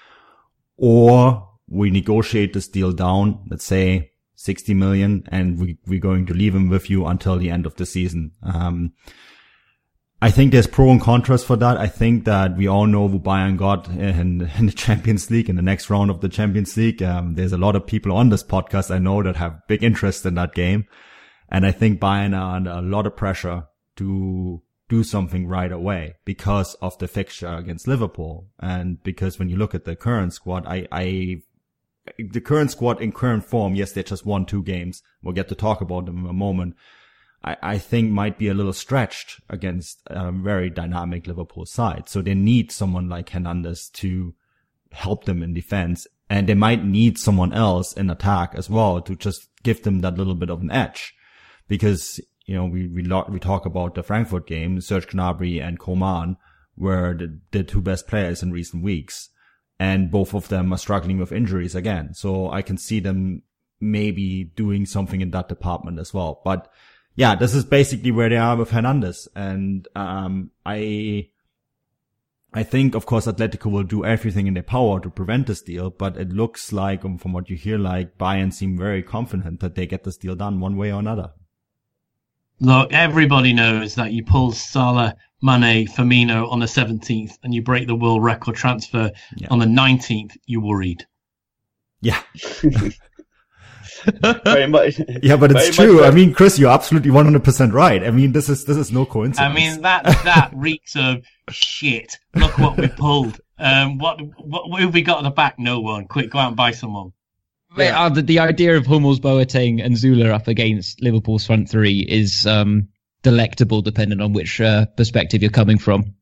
or 0.76 1.48
we 1.74 1.90
negotiate 1.90 2.52
this 2.52 2.68
deal 2.68 2.92
down, 2.92 3.44
let's 3.50 3.64
say 3.64 4.12
60 4.37 4.74
million, 4.74 5.24
and 5.28 5.58
we, 5.58 5.78
we're 5.87 6.00
going 6.00 6.26
to 6.26 6.34
leave 6.34 6.54
him 6.54 6.68
with 6.68 6.88
you 6.88 7.06
until 7.06 7.38
the 7.38 7.50
end 7.50 7.66
of 7.66 7.76
the 7.76 7.87
season. 7.87 8.32
Um, 8.42 8.92
I 10.22 10.30
think 10.30 10.52
there's 10.52 10.66
pro 10.66 10.90
and 10.90 11.00
contrast 11.00 11.44
for 11.44 11.56
that. 11.56 11.76
I 11.76 11.87
think 11.87 12.24
that 12.24 12.56
we 12.56 12.66
all 12.66 12.87
know 12.87 13.08
who 13.08 13.18
Bayern 13.18 13.56
got 13.56 13.88
in, 13.88 14.40
in 14.58 14.66
the 14.66 14.72
Champions 14.72 15.30
League 15.30 15.50
in 15.50 15.56
the 15.56 15.62
next 15.62 15.90
round 15.90 16.10
of 16.10 16.20
the 16.20 16.28
Champions 16.28 16.76
League. 16.76 17.02
Um, 17.02 17.34
there's 17.34 17.52
a 17.52 17.58
lot 17.58 17.76
of 17.76 17.87
people 17.87 18.12
on 18.12 18.30
this 18.30 18.42
podcast 18.42 18.90
I 18.90 18.98
know 18.98 19.22
that 19.22 19.37
have 19.37 19.66
big 19.68 19.82
interest 19.82 20.24
in 20.24 20.34
that 20.34 20.54
game. 20.54 20.87
And 21.50 21.66
I 21.66 21.72
think 21.72 22.00
Bayern 22.00 22.34
are 22.34 22.56
under 22.56 22.70
a 22.70 22.80
lot 22.80 23.06
of 23.06 23.16
pressure 23.16 23.64
to 23.96 24.62
do 24.88 25.04
something 25.04 25.46
right 25.46 25.70
away 25.70 26.14
because 26.24 26.74
of 26.74 26.96
the 26.98 27.08
fixture 27.08 27.54
against 27.54 27.88
Liverpool. 27.88 28.48
And 28.60 29.02
because 29.02 29.38
when 29.38 29.48
you 29.48 29.56
look 29.56 29.74
at 29.74 29.84
the 29.84 29.96
current 29.96 30.32
squad, 30.32 30.66
I, 30.66 30.88
I 30.90 31.42
the 32.18 32.40
current 32.40 32.70
squad 32.70 33.00
in 33.00 33.12
current 33.12 33.44
form, 33.44 33.74
yes, 33.74 33.92
they 33.92 34.02
just 34.02 34.26
won 34.26 34.44
two 34.44 34.62
games. 34.62 35.02
We'll 35.22 35.34
get 35.34 35.48
to 35.48 35.54
talk 35.54 35.80
about 35.80 36.06
them 36.06 36.24
in 36.24 36.30
a 36.30 36.34
moment. 36.34 36.76
I, 37.42 37.56
I 37.62 37.78
think 37.78 38.10
might 38.10 38.38
be 38.38 38.48
a 38.48 38.54
little 38.54 38.72
stretched 38.72 39.40
against 39.48 40.00
a 40.06 40.30
very 40.32 40.70
dynamic 40.70 41.26
Liverpool 41.26 41.66
side. 41.66 42.08
So 42.08 42.22
they 42.22 42.34
need 42.34 42.72
someone 42.72 43.08
like 43.08 43.30
Hernandez 43.30 43.88
to 43.94 44.34
help 44.92 45.24
them 45.24 45.42
in 45.42 45.54
defense. 45.54 46.06
And 46.30 46.48
they 46.48 46.54
might 46.54 46.84
need 46.84 47.18
someone 47.18 47.52
else 47.52 47.92
in 47.92 48.10
attack 48.10 48.54
as 48.54 48.70
well 48.70 49.00
to 49.02 49.14
just 49.14 49.48
give 49.62 49.82
them 49.82 50.00
that 50.00 50.16
little 50.16 50.34
bit 50.34 50.50
of 50.50 50.62
an 50.62 50.70
edge. 50.70 51.14
Because, 51.68 52.20
you 52.46 52.54
know, 52.54 52.66
we, 52.66 52.86
we, 52.88 53.02
we 53.02 53.38
talk 53.38 53.66
about 53.66 53.94
the 53.94 54.02
Frankfurt 54.02 54.46
game, 54.46 54.80
Serge 54.80 55.08
Gnabry 55.08 55.62
and 55.62 55.78
Coman 55.78 56.36
were 56.76 57.14
the, 57.14 57.38
the 57.52 57.62
two 57.62 57.80
best 57.80 58.06
players 58.06 58.42
in 58.42 58.52
recent 58.52 58.82
weeks 58.82 59.30
and 59.78 60.10
both 60.10 60.34
of 60.34 60.48
them 60.48 60.72
are 60.72 60.78
struggling 60.78 61.18
with 61.18 61.32
injuries 61.32 61.74
again. 61.74 62.14
So 62.14 62.50
I 62.50 62.62
can 62.62 62.78
see 62.78 63.00
them 63.00 63.42
maybe 63.80 64.44
doing 64.44 64.87
something 64.87 65.20
in 65.20 65.30
that 65.32 65.48
department 65.48 65.98
as 65.98 66.14
well. 66.14 66.40
But 66.44 66.70
yeah, 67.16 67.34
this 67.34 67.54
is 67.54 67.64
basically 67.64 68.10
where 68.10 68.28
they 68.28 68.37
are 68.37 68.56
with 68.56 68.70
Hernandez. 68.70 69.28
And, 69.34 69.87
um, 69.94 70.50
I, 70.64 71.28
I 72.52 72.62
think, 72.62 72.94
of 72.94 73.04
course, 73.04 73.26
Atletico 73.26 73.70
will 73.70 73.82
do 73.82 74.04
everything 74.04 74.46
in 74.46 74.54
their 74.54 74.62
power 74.62 75.00
to 75.00 75.10
prevent 75.10 75.48
this 75.48 75.60
deal, 75.60 75.90
but 75.90 76.16
it 76.16 76.30
looks 76.30 76.72
like, 76.72 77.04
um, 77.04 77.18
from 77.18 77.32
what 77.32 77.50
you 77.50 77.56
hear, 77.56 77.78
like 77.78 78.16
Bayern 78.16 78.52
seem 78.52 78.78
very 78.78 79.02
confident 79.02 79.58
that 79.60 79.74
they 79.74 79.87
get 79.87 80.04
this 80.04 80.16
deal 80.16 80.37
done 80.37 80.60
one 80.60 80.76
way 80.76 80.92
or 80.92 81.00
another. 81.00 81.32
Look, 82.60 82.92
everybody 82.92 83.52
knows 83.52 83.94
that 83.96 84.12
you 84.12 84.24
pull 84.24 84.52
Salah 84.52 85.14
Mane, 85.42 85.86
Firmino 85.86 86.50
on 86.50 86.60
the 86.60 86.66
17th, 86.66 87.38
and 87.42 87.52
you 87.52 87.60
break 87.60 87.86
the 87.86 87.94
world 87.94 88.22
record 88.22 88.54
transfer 88.54 89.10
yeah. 89.36 89.48
on 89.50 89.58
the 89.58 89.66
19th, 89.66 90.36
you're 90.46 90.62
worried. 90.62 91.06
Yeah. 92.00 92.22
very 94.44 94.66
much. 94.66 95.00
Yeah, 95.22 95.36
but 95.36 95.52
it's 95.52 95.76
true. 95.76 96.04
I 96.04 96.10
mean, 96.10 96.32
Chris, 96.32 96.58
you're 96.58 96.70
absolutely 96.70 97.10
100% 97.10 97.72
right. 97.72 98.02
I 98.02 98.10
mean, 98.10 98.32
this 98.32 98.48
is, 98.48 98.64
this 98.64 98.76
is 98.76 98.90
no 98.90 99.04
coincidence. 99.04 99.38
I 99.38 99.52
mean, 99.52 99.82
that, 99.82 100.04
that 100.24 100.50
reeks 100.54 100.96
of 100.96 101.24
shit. 101.50 102.16
Look 102.34 102.56
what 102.58 102.78
we 102.78 102.88
pulled. 102.88 103.40
Um, 103.58 103.98
what, 103.98 104.20
what, 104.38 104.70
what 104.70 104.80
have 104.80 104.94
we 104.94 105.02
got 105.02 105.18
at 105.18 105.24
the 105.24 105.30
back? 105.30 105.58
No 105.58 105.80
one. 105.80 106.06
Quick, 106.06 106.30
go 106.30 106.38
out 106.38 106.48
and 106.48 106.56
buy 106.56 106.70
someone. 106.70 107.12
Yeah. 107.76 108.00
Uh, 108.00 108.08
the, 108.08 108.22
the 108.22 108.38
idea 108.38 108.76
of 108.76 108.87
Hummels, 108.87 109.20
Boateng, 109.20 109.84
and 109.84 109.96
Süle 109.96 110.32
up 110.32 110.48
against 110.48 111.02
Liverpool's 111.02 111.46
front 111.46 111.68
three 111.68 112.00
is 112.00 112.46
um, 112.46 112.88
delectable, 113.22 113.82
depending 113.82 114.20
on 114.20 114.32
which 114.32 114.60
uh, 114.60 114.87
perspective 114.96 115.42
you're 115.42 115.50
coming 115.50 115.78
from. 115.78 116.14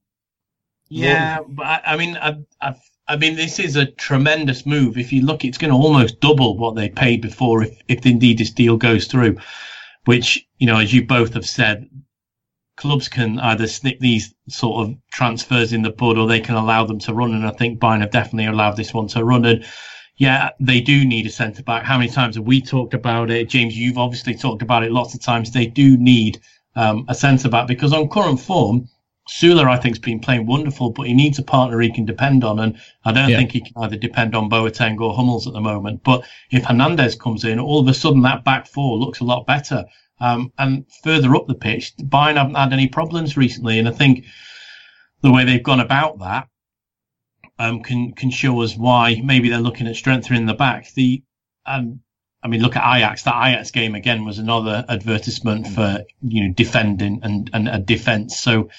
Yeah, 0.89 1.41
but 1.49 1.65
I, 1.65 1.81
I 1.87 1.97
mean, 1.97 2.17
I, 2.17 2.37
I, 2.61 2.75
I, 3.09 3.17
mean, 3.17 3.37
this 3.37 3.59
is 3.59 3.77
a 3.77 3.87
tremendous 3.87 4.67
move. 4.67 4.99
If 4.99 5.13
you 5.13 5.25
look, 5.25 5.45
it's 5.45 5.57
going 5.57 5.71
to 5.71 5.77
almost 5.77 6.21
double 6.21 6.59
what 6.59 6.75
they 6.75 6.91
paid 6.91 7.23
before, 7.23 7.63
if, 7.63 7.79
if 7.89 8.05
indeed 8.05 8.39
this 8.39 8.51
deal 8.51 8.77
goes 8.77 9.07
through. 9.07 9.39
Which, 10.05 10.47
you 10.59 10.67
know, 10.67 10.79
as 10.79 10.93
you 10.93 11.07
both 11.07 11.35
have 11.35 11.47
said, 11.47 11.89
clubs 12.77 13.09
can 13.09 13.39
either 13.39 13.67
snip 13.67 14.01
these 14.01 14.35
sort 14.49 14.87
of 14.87 14.97
transfers 15.13 15.73
in 15.73 15.83
the 15.83 15.91
bud, 15.91 16.19
or 16.19 16.27
they 16.27 16.41
can 16.41 16.57
allow 16.57 16.85
them 16.85 16.99
to 17.01 17.15
run. 17.15 17.33
And 17.33 17.47
I 17.47 17.53
think 17.53 17.81
Bayern 17.81 18.01
have 18.01 18.11
definitely 18.11 18.47
allowed 18.47 18.77
this 18.77 18.93
one 18.93 19.09
to 19.09 19.25
run. 19.25 19.47
And 19.47 19.65
yeah, 20.23 20.51
they 20.61 20.81
do 20.81 21.05
need 21.05 21.27
a 21.27 21.31
centre 21.31 21.65
back. 21.65 21.83
How 21.83 21.99
many 21.99 22.09
times 22.09 22.37
have 22.37 22.45
we 22.45 22.61
talked 22.61 22.95
about 22.95 23.29
it? 23.29 23.49
James, 23.49 23.77
you've 23.77 23.99
obviously 23.99 24.37
talked 24.37 24.63
about 24.63 24.85
it 24.85 24.93
lots 24.93 25.15
of 25.15 25.21
times. 25.21 25.51
They 25.51 25.67
do 25.67 25.97
need 25.97 26.41
um, 26.77 27.07
a 27.09 27.15
centre 27.15 27.49
back 27.49 27.67
because 27.67 27.93
on 27.93 28.09
current 28.09 28.39
form, 28.39 28.89
Süle, 29.29 29.69
I 29.69 29.77
think, 29.79 29.97
has 29.97 29.99
been 29.99 30.21
playing 30.21 30.47
wonderful, 30.47 30.91
but 30.91 31.09
he 31.09 31.13
needs 31.13 31.41
a 31.41 31.43
partner 31.43 31.81
he 31.81 31.91
can 31.91 32.05
depend 32.05 32.45
on. 32.45 32.61
And 32.61 32.81
I 33.05 33.11
don't 33.11 33.31
yeah. 33.31 33.39
think 33.39 33.51
he 33.51 33.63
can 33.63 33.73
either 33.79 33.97
depend 33.97 34.37
on 34.37 34.49
Boateng 34.49 35.01
or 35.01 35.13
Hummels 35.13 35.49
at 35.49 35.55
the 35.55 35.61
moment. 35.61 36.05
But 36.05 36.25
if 36.53 36.67
Hernandez 36.67 37.17
comes 37.17 37.43
in, 37.43 37.59
all 37.59 37.81
of 37.81 37.89
a 37.89 37.95
sudden 37.95 38.23
that 38.23 38.45
back 38.45 38.69
four 38.69 38.99
looks 38.99 39.19
a 39.19 39.25
lot 39.25 39.45
better. 39.45 39.85
Um, 40.21 40.53
and 40.57 40.85
further 41.03 41.35
up 41.35 41.49
the 41.49 41.57
pitch, 41.57 41.97
Bayern 41.97 42.37
haven't 42.37 42.55
had 42.55 42.73
any 42.73 42.87
problems 42.87 43.37
recently. 43.37 43.81
And 43.81 43.89
I 43.89 43.93
think 43.93 44.25
the 45.23 45.33
way 45.33 45.45
they've 45.45 45.65
gone 45.65 45.81
about 45.81 46.21
that 46.21 46.47
um, 47.59 47.83
can 47.83 48.13
can 48.13 48.31
show 48.31 48.61
us 48.63 48.77
why 48.77 49.21
maybe 49.23 49.49
they're 49.49 49.61
looking 49.61 49.87
at 49.87 49.97
strengthening 49.97 50.47
the 50.47 50.55
back. 50.55 50.93
The 50.95 51.23
um, 51.67 52.01
I 52.43 52.49
mean, 52.49 52.61
look 52.61 52.77
at 52.77 52.97
Ajax. 52.97 53.23
That 53.23 53.47
Ajax 53.47 53.71
game 53.71 53.95
again 53.95 54.25
was 54.25 54.39
another 54.39 54.85
advertisement 54.89 55.69
for 55.69 56.05
you 56.23 56.49
know 56.49 56.55
defending 56.55 57.21
and 57.23 57.51
and 57.53 57.69
a 57.69 57.79
defense. 57.79 58.39
So 58.39 58.71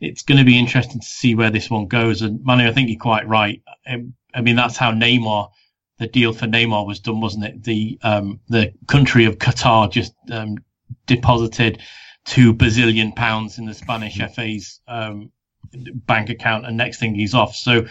it's 0.00 0.22
going 0.22 0.38
to 0.38 0.44
be 0.44 0.58
interesting 0.58 1.00
to 1.00 1.06
see 1.06 1.34
where 1.34 1.50
this 1.50 1.70
one 1.70 1.86
goes. 1.86 2.22
And 2.22 2.42
Manu, 2.44 2.68
I 2.68 2.72
think 2.72 2.88
you're 2.88 3.00
quite 3.00 3.26
right. 3.26 3.62
Um, 3.86 4.14
I 4.34 4.40
mean, 4.40 4.56
that's 4.56 4.76
how 4.76 4.92
Neymar, 4.92 5.50
the 5.98 6.06
deal 6.06 6.32
for 6.32 6.46
Neymar 6.46 6.86
was 6.86 7.00
done, 7.00 7.20
wasn't 7.20 7.46
it? 7.46 7.64
The 7.64 7.98
um, 8.02 8.40
the 8.48 8.72
country 8.86 9.24
of 9.24 9.38
Qatar 9.38 9.90
just 9.90 10.14
um, 10.30 10.58
deposited 11.06 11.80
two 12.24 12.54
bazillion 12.54 13.16
pounds 13.16 13.58
in 13.58 13.64
the 13.64 13.74
Spanish 13.74 14.18
FA's 14.18 14.80
um, 14.86 15.32
bank 16.06 16.30
account, 16.30 16.66
and 16.66 16.76
next 16.76 16.98
thing 16.98 17.14
he's 17.14 17.34
off. 17.34 17.54
So 17.54 17.86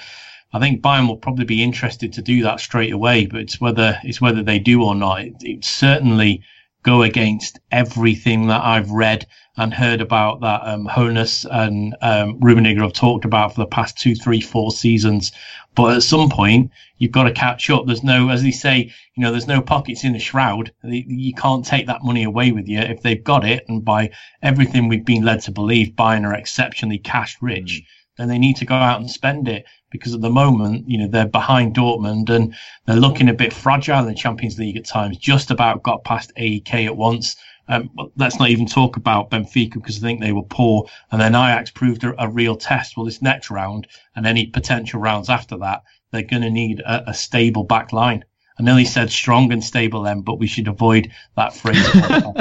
I 0.53 0.59
think 0.59 0.81
Bayern 0.81 1.07
will 1.07 1.17
probably 1.17 1.45
be 1.45 1.63
interested 1.63 2.13
to 2.13 2.21
do 2.21 2.43
that 2.43 2.59
straight 2.59 2.93
away, 2.93 3.25
but 3.25 3.41
it's 3.41 3.59
whether 3.59 3.99
it's 4.03 4.21
whether 4.21 4.43
they 4.43 4.59
do 4.59 4.83
or 4.83 4.95
not. 4.95 5.21
It, 5.41 5.65
certainly 5.65 6.43
go 6.87 7.01
against 7.01 7.59
everything 7.69 8.47
that 8.47 8.63
I've 8.63 8.89
read 8.91 9.27
and 9.57 9.73
heard 9.73 9.99
about 9.99 10.39
that 10.39 10.61
um, 10.63 10.87
Hoeneß 10.87 11.45
and 11.51 11.93
um, 12.01 12.39
Rummenigge 12.39 12.81
have 12.81 12.93
talked 12.93 13.25
about 13.25 13.53
for 13.53 13.59
the 13.59 13.67
past 13.67 13.97
two, 13.97 14.15
three, 14.15 14.39
four 14.39 14.71
seasons. 14.71 15.33
But 15.75 15.97
at 15.97 16.03
some 16.03 16.29
point, 16.29 16.71
you've 16.97 17.11
got 17.11 17.25
to 17.25 17.33
catch 17.33 17.69
up. 17.69 17.85
There's 17.85 18.05
no, 18.05 18.29
as 18.29 18.41
they 18.41 18.51
say, 18.51 18.89
you 19.15 19.21
know, 19.21 19.31
there's 19.31 19.49
no 19.49 19.61
pockets 19.61 20.05
in 20.05 20.13
the 20.13 20.19
shroud. 20.19 20.71
You 20.81 21.33
can't 21.33 21.65
take 21.65 21.87
that 21.87 22.05
money 22.05 22.23
away 22.23 22.53
with 22.53 22.69
you 22.69 22.79
if 22.79 23.01
they've 23.01 23.21
got 23.21 23.43
it. 23.43 23.65
And 23.67 23.83
by 23.83 24.11
everything 24.41 24.87
we've 24.87 25.03
been 25.03 25.25
led 25.25 25.41
to 25.41 25.51
believe, 25.51 25.89
Bayern 25.89 26.25
are 26.25 26.35
exceptionally 26.35 26.99
cash 26.99 27.35
rich. 27.41 27.83
Mm. 27.83 27.85
Then 28.17 28.27
they 28.27 28.37
need 28.37 28.55
to 28.57 28.65
go 28.65 28.75
out 28.75 28.99
and 28.99 29.09
spend 29.09 29.47
it 29.47 29.65
because 29.91 30.13
at 30.13 30.21
the 30.21 30.29
moment, 30.29 30.89
you 30.89 30.97
know, 30.97 31.07
they're 31.07 31.27
behind 31.27 31.75
Dortmund 31.75 32.29
and 32.29 32.55
they're 32.85 32.95
looking 32.95 33.29
a 33.29 33.33
bit 33.33 33.53
fragile 33.53 33.99
in 33.99 34.07
the 34.07 34.13
Champions 34.13 34.57
League 34.57 34.77
at 34.77 34.85
times. 34.85 35.17
Just 35.17 35.51
about 35.51 35.83
got 35.83 36.03
past 36.03 36.31
AEK 36.35 36.89
Athens. 36.91 37.35
Um, 37.69 37.89
let's 38.15 38.39
not 38.39 38.49
even 38.49 38.65
talk 38.65 38.95
about 38.95 39.29
Benfica 39.29 39.73
because 39.73 39.97
I 39.97 40.07
think 40.07 40.21
they 40.21 40.31
were 40.31 40.43
poor. 40.43 40.87
And 41.11 41.19
then 41.19 41.35
Ajax 41.35 41.69
proved 41.71 42.03
a, 42.03 42.23
a 42.23 42.29
real 42.29 42.55
test. 42.55 42.95
Well, 42.95 43.05
this 43.05 43.21
next 43.21 43.49
round 43.51 43.87
and 44.15 44.25
any 44.25 44.47
potential 44.47 44.99
rounds 44.99 45.29
after 45.29 45.57
that, 45.57 45.83
they're 46.11 46.21
going 46.23 46.43
to 46.43 46.49
need 46.49 46.79
a, 46.79 47.09
a 47.09 47.13
stable 47.13 47.63
back 47.63 47.91
line. 47.91 48.23
I 48.59 48.63
nearly 48.63 48.85
said 48.85 49.11
strong 49.11 49.51
and 49.51 49.63
stable 49.63 50.01
then, 50.01 50.21
but 50.21 50.39
we 50.39 50.47
should 50.47 50.67
avoid 50.67 51.11
that 51.35 51.53
phrase. 51.53 51.85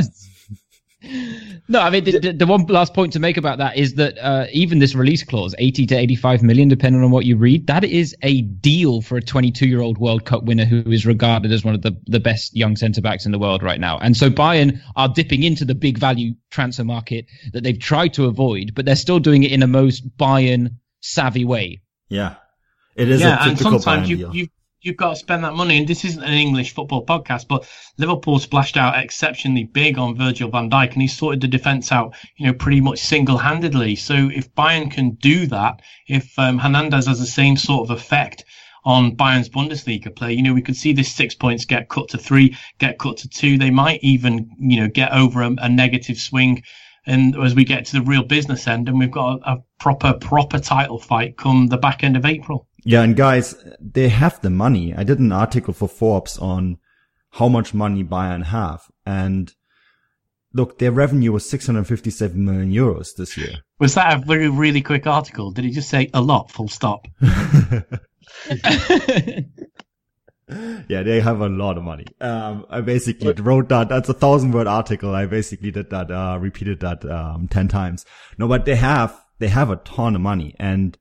no, 1.69 1.81
I 1.81 1.90
mean 1.90 2.05
the, 2.05 2.19
the, 2.19 2.33
the, 2.33 2.47
one 2.47 2.66
last 2.66 2.95
point 2.95 3.12
to 3.14 3.19
make 3.19 3.37
about 3.37 3.59
that 3.59 3.77
is 3.77 3.95
that 3.95 4.19
uh, 4.19 4.47
even 4.53 4.79
this 4.79 4.95
release 4.95 5.23
clause, 5.23 5.55
eighty 5.59 5.87
to 5.87 5.95
eighty-five 5.95 6.42
million, 6.42 6.69
depending 6.69 7.03
on 7.03 7.11
what 7.11 7.25
you 7.25 7.37
read, 7.37 7.66
that 7.66 7.85
is 7.85 8.14
a 8.23 8.42
deal 8.42 9.03
for 9.03 9.16
a 9.16 9.23
twenty-two-year-old 9.23 9.99
World 9.99 10.25
Cup 10.25 10.45
winner 10.45 10.64
who 10.64 10.83
is 10.90 11.07
regarded 11.07 11.53
as 11.53 11.64
one 11.64 11.75
of 11.75 11.83
the, 11.83 11.97
the 12.07 12.21
best 12.21 12.57
young 12.57 12.77
centre 12.77 13.01
backs 13.01 13.27
in 13.27 13.33
the 13.33 13.38
world 13.38 13.62
right 13.62 13.81
now. 13.81 13.99
And 13.99 14.16
so 14.16 14.31
Bayern 14.31 14.81
are 14.97 15.09
dipping 15.09 15.42
into 15.42 15.64
the 15.64 15.75
big 15.75 15.99
value 15.99 16.35
transfer 16.51 16.85
market 16.85 17.27
that 17.53 17.64
they've 17.64 17.79
tried 17.79 18.14
to 18.14 18.27
avoid, 18.27 18.73
but 18.75 18.85
they're 18.85 18.97
still 18.97 19.19
doing 19.19 19.42
it 19.42 19.53
in 19.53 19.62
a 19.62 19.66
most 19.66 20.16
Bayern 20.16 20.77
savvy 21.01 21.45
way. 21.45 21.83
Yeah, 22.09 22.37
it 22.95 23.09
is. 23.09 23.21
Yeah, 23.21 23.49
and 23.49 23.59
sometimes 23.59 24.09
you, 24.09 24.31
you 24.33 24.49
you've 24.87 24.96
got 24.96 25.11
to 25.11 25.16
spend 25.16 25.42
that 25.42 25.55
money. 25.55 25.79
And 25.79 25.88
this 25.88 26.05
isn't 26.05 26.22
an 26.22 26.33
English 26.33 26.72
football 26.72 27.05
podcast, 27.05 27.49
but 27.49 27.68
Liverpool 27.99 28.38
splashed 28.38 28.77
out 28.77 28.96
exceptionally 28.96 29.64
big 29.64 29.99
on 29.99 30.16
Virgil 30.16 30.49
van 30.49 30.70
Dijk 30.70 30.92
and 30.92 31.03
he 31.03 31.09
sorted 31.09 31.40
the 31.40 31.49
defence 31.49 31.90
out, 31.90 32.14
you 32.37 32.46
know, 32.46 32.53
pretty 32.53 32.81
much 32.81 33.01
single 33.01 33.37
handedly. 33.37 33.96
So 33.96 34.31
if 34.33 34.55
Bayern 34.55 34.90
can 34.90 35.11
do 35.16 35.46
that, 35.49 35.83
if 36.07 36.38
um, 36.38 36.59
Hernandez 36.59 37.07
has 37.07 37.18
the 37.18 37.27
same 37.27 37.57
sort 37.57 37.90
of 37.90 37.96
effect 37.96 38.44
on 38.85 39.16
Bayern's 39.16 39.49
Bundesliga 39.49 40.14
play, 40.14 40.33
you 40.33 40.42
know, 40.42 40.55
we 40.55 40.62
could 40.62 40.77
see 40.77 40.92
this 40.92 41.12
six 41.12 41.35
points 41.35 41.64
get 41.64 41.88
cut 41.88 42.09
to 42.11 42.18
three, 42.18 42.57
get 42.79 43.01
cut 43.01 43.16
to 43.18 43.29
two. 43.29 43.59
They 43.59 43.70
might 43.70 43.99
even, 44.05 44.49
you 44.61 44.81
know, 44.81 44.88
get 44.88 45.12
over 45.12 45.42
a, 45.42 45.53
a 45.59 45.68
negative 45.68 46.16
swing. 46.16 46.62
And 47.09 47.37
as 47.37 47.57
we 47.57 47.64
get 47.64 47.87
to 47.87 47.92
the 47.94 48.03
real 48.03 48.22
business 48.22 48.68
end, 48.68 48.88
and 48.88 49.01
we've 49.01 49.11
got 49.11 49.40
a, 49.40 49.55
a 49.55 49.62
proper, 49.81 50.12
proper 50.12 50.61
title 50.61 51.01
fight 51.01 51.37
come 51.37 51.66
the 51.66 51.77
back 51.77 52.05
end 52.05 52.16
of 52.16 52.25
April. 52.25 52.68
Yeah, 52.88 53.03
and 53.03 53.16
guys, 53.16 53.57
they 53.81 54.09
have 54.09 54.40
the 54.42 54.51
money. 54.51 54.94
I 54.94 55.03
did 55.03 55.18
an 55.18 55.33
article 55.33 55.75
for 55.75 55.88
Forbes 55.88 56.38
on 56.38 56.79
how 57.31 57.49
much 57.49 57.75
money 57.75 58.05
Bayern 58.05 58.44
have. 58.44 58.85
And 59.05 59.53
look, 60.53 60.79
their 60.79 60.92
revenue 60.92 61.33
was 61.33 61.51
657 61.51 62.44
million 62.44 62.70
euros 62.70 63.09
this 63.16 63.37
year. 63.37 63.55
Was 63.81 63.94
that 63.94 64.16
a 64.16 64.25
very, 64.25 64.49
really 64.49 64.83
quick 64.83 65.05
article? 65.05 65.51
Did 65.51 65.64
he 65.64 65.72
just 65.72 65.90
say 65.90 66.11
a 66.14 66.20
lot, 66.20 66.53
full 66.53 66.68
stop? 66.68 67.09
yeah, 67.20 67.81
they 71.03 71.20
have 71.20 71.40
a 71.40 71.49
lot 71.49 71.79
of 71.79 71.83
money. 71.83 72.07
Um, 72.20 72.66
I 72.70 72.83
basically 72.83 73.33
wrote 73.33 73.68
that. 73.70 73.88
That's 73.88 74.11
a 74.11 74.14
thousand 74.14 74.53
word 74.53 74.68
article. 74.68 75.12
I 75.12 75.27
basically 75.27 75.72
did 75.72 75.90
that, 75.90 76.12
uh, 76.12 76.38
repeated 76.40 76.79
that, 76.81 77.05
um, 77.05 77.49
10 77.49 77.66
times. 77.66 78.05
No, 78.38 78.46
but 78.46 78.64
they 78.64 78.77
have, 78.77 79.20
they 79.40 79.49
have 79.49 79.70
a 79.70 79.77
ton 79.77 80.14
of 80.14 80.20
money 80.20 80.55
and 80.61 80.96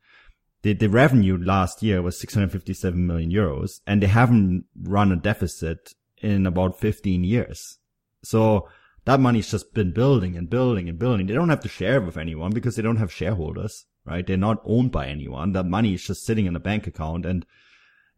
the, 0.66 0.74
the 0.74 0.90
revenue 0.90 1.38
last 1.38 1.84
year 1.84 2.02
was 2.02 2.20
657 2.20 3.06
million 3.06 3.32
euros 3.32 3.82
and 3.86 4.02
they 4.02 4.08
haven't 4.08 4.66
run 4.82 5.12
a 5.12 5.16
deficit 5.16 5.94
in 6.18 6.48
about 6.48 6.80
15 6.80 7.24
years. 7.24 7.78
So 8.24 8.68
that 9.04 9.20
money's 9.20 9.52
just 9.52 9.76
been 9.76 9.92
building 9.92 10.36
and 10.36 10.50
building 10.50 10.90
and 10.90 10.98
building. 10.98 11.28
They 11.28 11.36
don't 11.36 11.50
have 11.50 11.60
to 11.60 11.70
share 11.70 12.02
with 12.02 12.18
anyone 12.18 12.52
because 12.52 12.76
they 12.76 12.82
don't 12.82 12.96
have 12.98 13.14
shareholders, 13.14 13.86
right? 14.06 14.26
They're 14.26 14.38
not 14.38 14.64
owned 14.66 14.92
by 14.92 15.06
anyone. 15.06 15.52
That 15.52 15.68
money 15.68 15.94
is 15.94 16.04
just 16.04 16.26
sitting 16.26 16.48
in 16.48 16.56
a 16.56 16.60
bank 16.60 16.88
account 16.88 17.28
and 17.28 17.46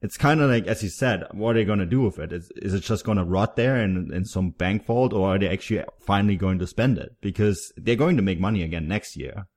it's 0.01 0.15
kind 0.15 0.39
of 0.39 0.49
like, 0.49 0.67
as 0.67 0.81
you 0.81 0.87
said, 0.87 1.25
what 1.33 1.57
are 1.57 1.59
they 1.59 1.65
going 1.65 1.79
to 1.79 1.85
do 1.85 2.03
with 2.03 2.17
it? 2.17 2.31
Is, 2.31 2.49
is 2.55 2.73
it 2.73 2.79
just 2.79 3.03
going 3.03 3.17
to 3.17 3.25
rot 3.25 3.57
there 3.57 3.75
in, 3.75 4.09
in 4.13 4.23
some 4.23 4.51
bank 4.51 4.85
vault 4.85 5.11
or 5.11 5.35
are 5.35 5.37
they 5.37 5.49
actually 5.49 5.83
finally 5.99 6.37
going 6.37 6.59
to 6.59 6.67
spend 6.67 6.97
it? 6.97 7.17
Because 7.19 7.73
they're 7.75 7.97
going 7.97 8.15
to 8.15 8.23
make 8.23 8.39
money 8.39 8.63
again 8.63 8.87
next 8.87 9.17
year. 9.17 9.47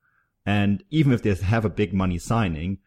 And 0.45 0.83
even 0.89 1.13
if 1.13 1.21
they 1.21 1.33
have 1.33 1.65
a 1.65 1.69
big 1.69 1.93
money 1.93 2.17
signing, 2.17 2.79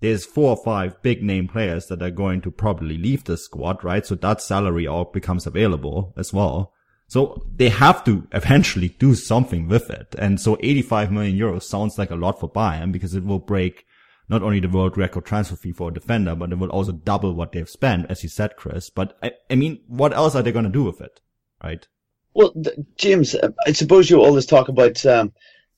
there's 0.00 0.26
four 0.26 0.50
or 0.50 0.62
five 0.62 1.00
big 1.02 1.22
name 1.22 1.48
players 1.48 1.86
that 1.86 2.02
are 2.02 2.10
going 2.10 2.40
to 2.42 2.50
probably 2.50 2.98
leave 2.98 3.24
the 3.24 3.36
squad, 3.36 3.82
right? 3.82 4.04
So 4.04 4.14
that 4.16 4.42
salary 4.42 4.86
all 4.86 5.04
becomes 5.04 5.46
available 5.46 6.12
as 6.16 6.32
well. 6.32 6.72
So 7.08 7.46
they 7.54 7.68
have 7.68 8.04
to 8.04 8.26
eventually 8.32 8.88
do 8.88 9.14
something 9.14 9.68
with 9.68 9.90
it. 9.90 10.14
And 10.18 10.40
so 10.40 10.58
85 10.60 11.12
million 11.12 11.38
euros 11.38 11.62
sounds 11.62 11.98
like 11.98 12.10
a 12.10 12.16
lot 12.16 12.40
for 12.40 12.50
Bayern 12.50 12.92
because 12.92 13.14
it 13.14 13.24
will 13.24 13.38
break 13.38 13.86
not 14.28 14.42
only 14.42 14.60
the 14.60 14.68
world 14.68 14.98
record 14.98 15.24
transfer 15.24 15.54
fee 15.56 15.72
for 15.72 15.90
a 15.90 15.94
defender, 15.94 16.34
but 16.34 16.50
it 16.52 16.58
will 16.58 16.70
also 16.70 16.92
double 16.92 17.32
what 17.32 17.52
they've 17.52 17.68
spent, 17.68 18.10
as 18.10 18.24
you 18.24 18.28
said, 18.28 18.56
Chris. 18.56 18.90
But 18.90 19.16
I, 19.22 19.32
I 19.48 19.54
mean, 19.54 19.80
what 19.86 20.12
else 20.12 20.34
are 20.34 20.42
they 20.42 20.52
going 20.52 20.64
to 20.64 20.70
do 20.70 20.82
with 20.82 21.00
it? 21.00 21.20
Right? 21.62 21.86
Well, 22.34 22.52
James, 22.96 23.36
I 23.66 23.72
suppose 23.72 24.10
you 24.10 24.20
always 24.20 24.44
talk 24.44 24.68
about, 24.68 25.06
um, 25.06 25.32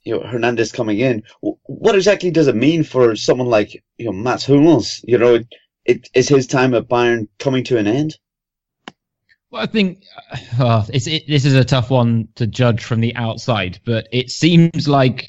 you 0.05 0.15
know 0.15 0.27
Hernandez 0.27 0.73
coming 0.73 0.99
in. 0.99 1.23
What 1.41 1.95
exactly 1.95 2.31
does 2.31 2.49
it 2.49 2.57
mean 2.57 2.85
for 2.85 3.17
someone 3.17 3.49
like 3.49 3.83
you 3.99 4.07
know 4.07 4.13
Mats 4.13 4.47
Hummels? 4.47 5.05
You 5.07 5.19
know, 5.19 5.41
it, 5.85 6.09
is 6.15 6.29
his 6.29 6.47
time 6.47 6.75
at 6.75 6.89
Bayern 6.89 7.29
coming 7.39 7.65
to 7.65 7.79
an 7.79 7.87
end? 7.87 8.17
Well, 9.51 9.63
I 9.63 9.67
think 9.67 10.03
uh, 10.59 10.85
it's 10.93 11.07
it, 11.07 11.25
this 11.27 11.45
is 11.45 11.55
a 11.55 11.65
tough 11.65 11.91
one 11.91 12.29
to 12.35 12.47
judge 12.47 12.85
from 12.85 13.01
the 13.01 13.15
outside, 13.17 13.81
but 13.85 14.07
it 14.13 14.31
seems 14.31 14.89
like 14.89 15.29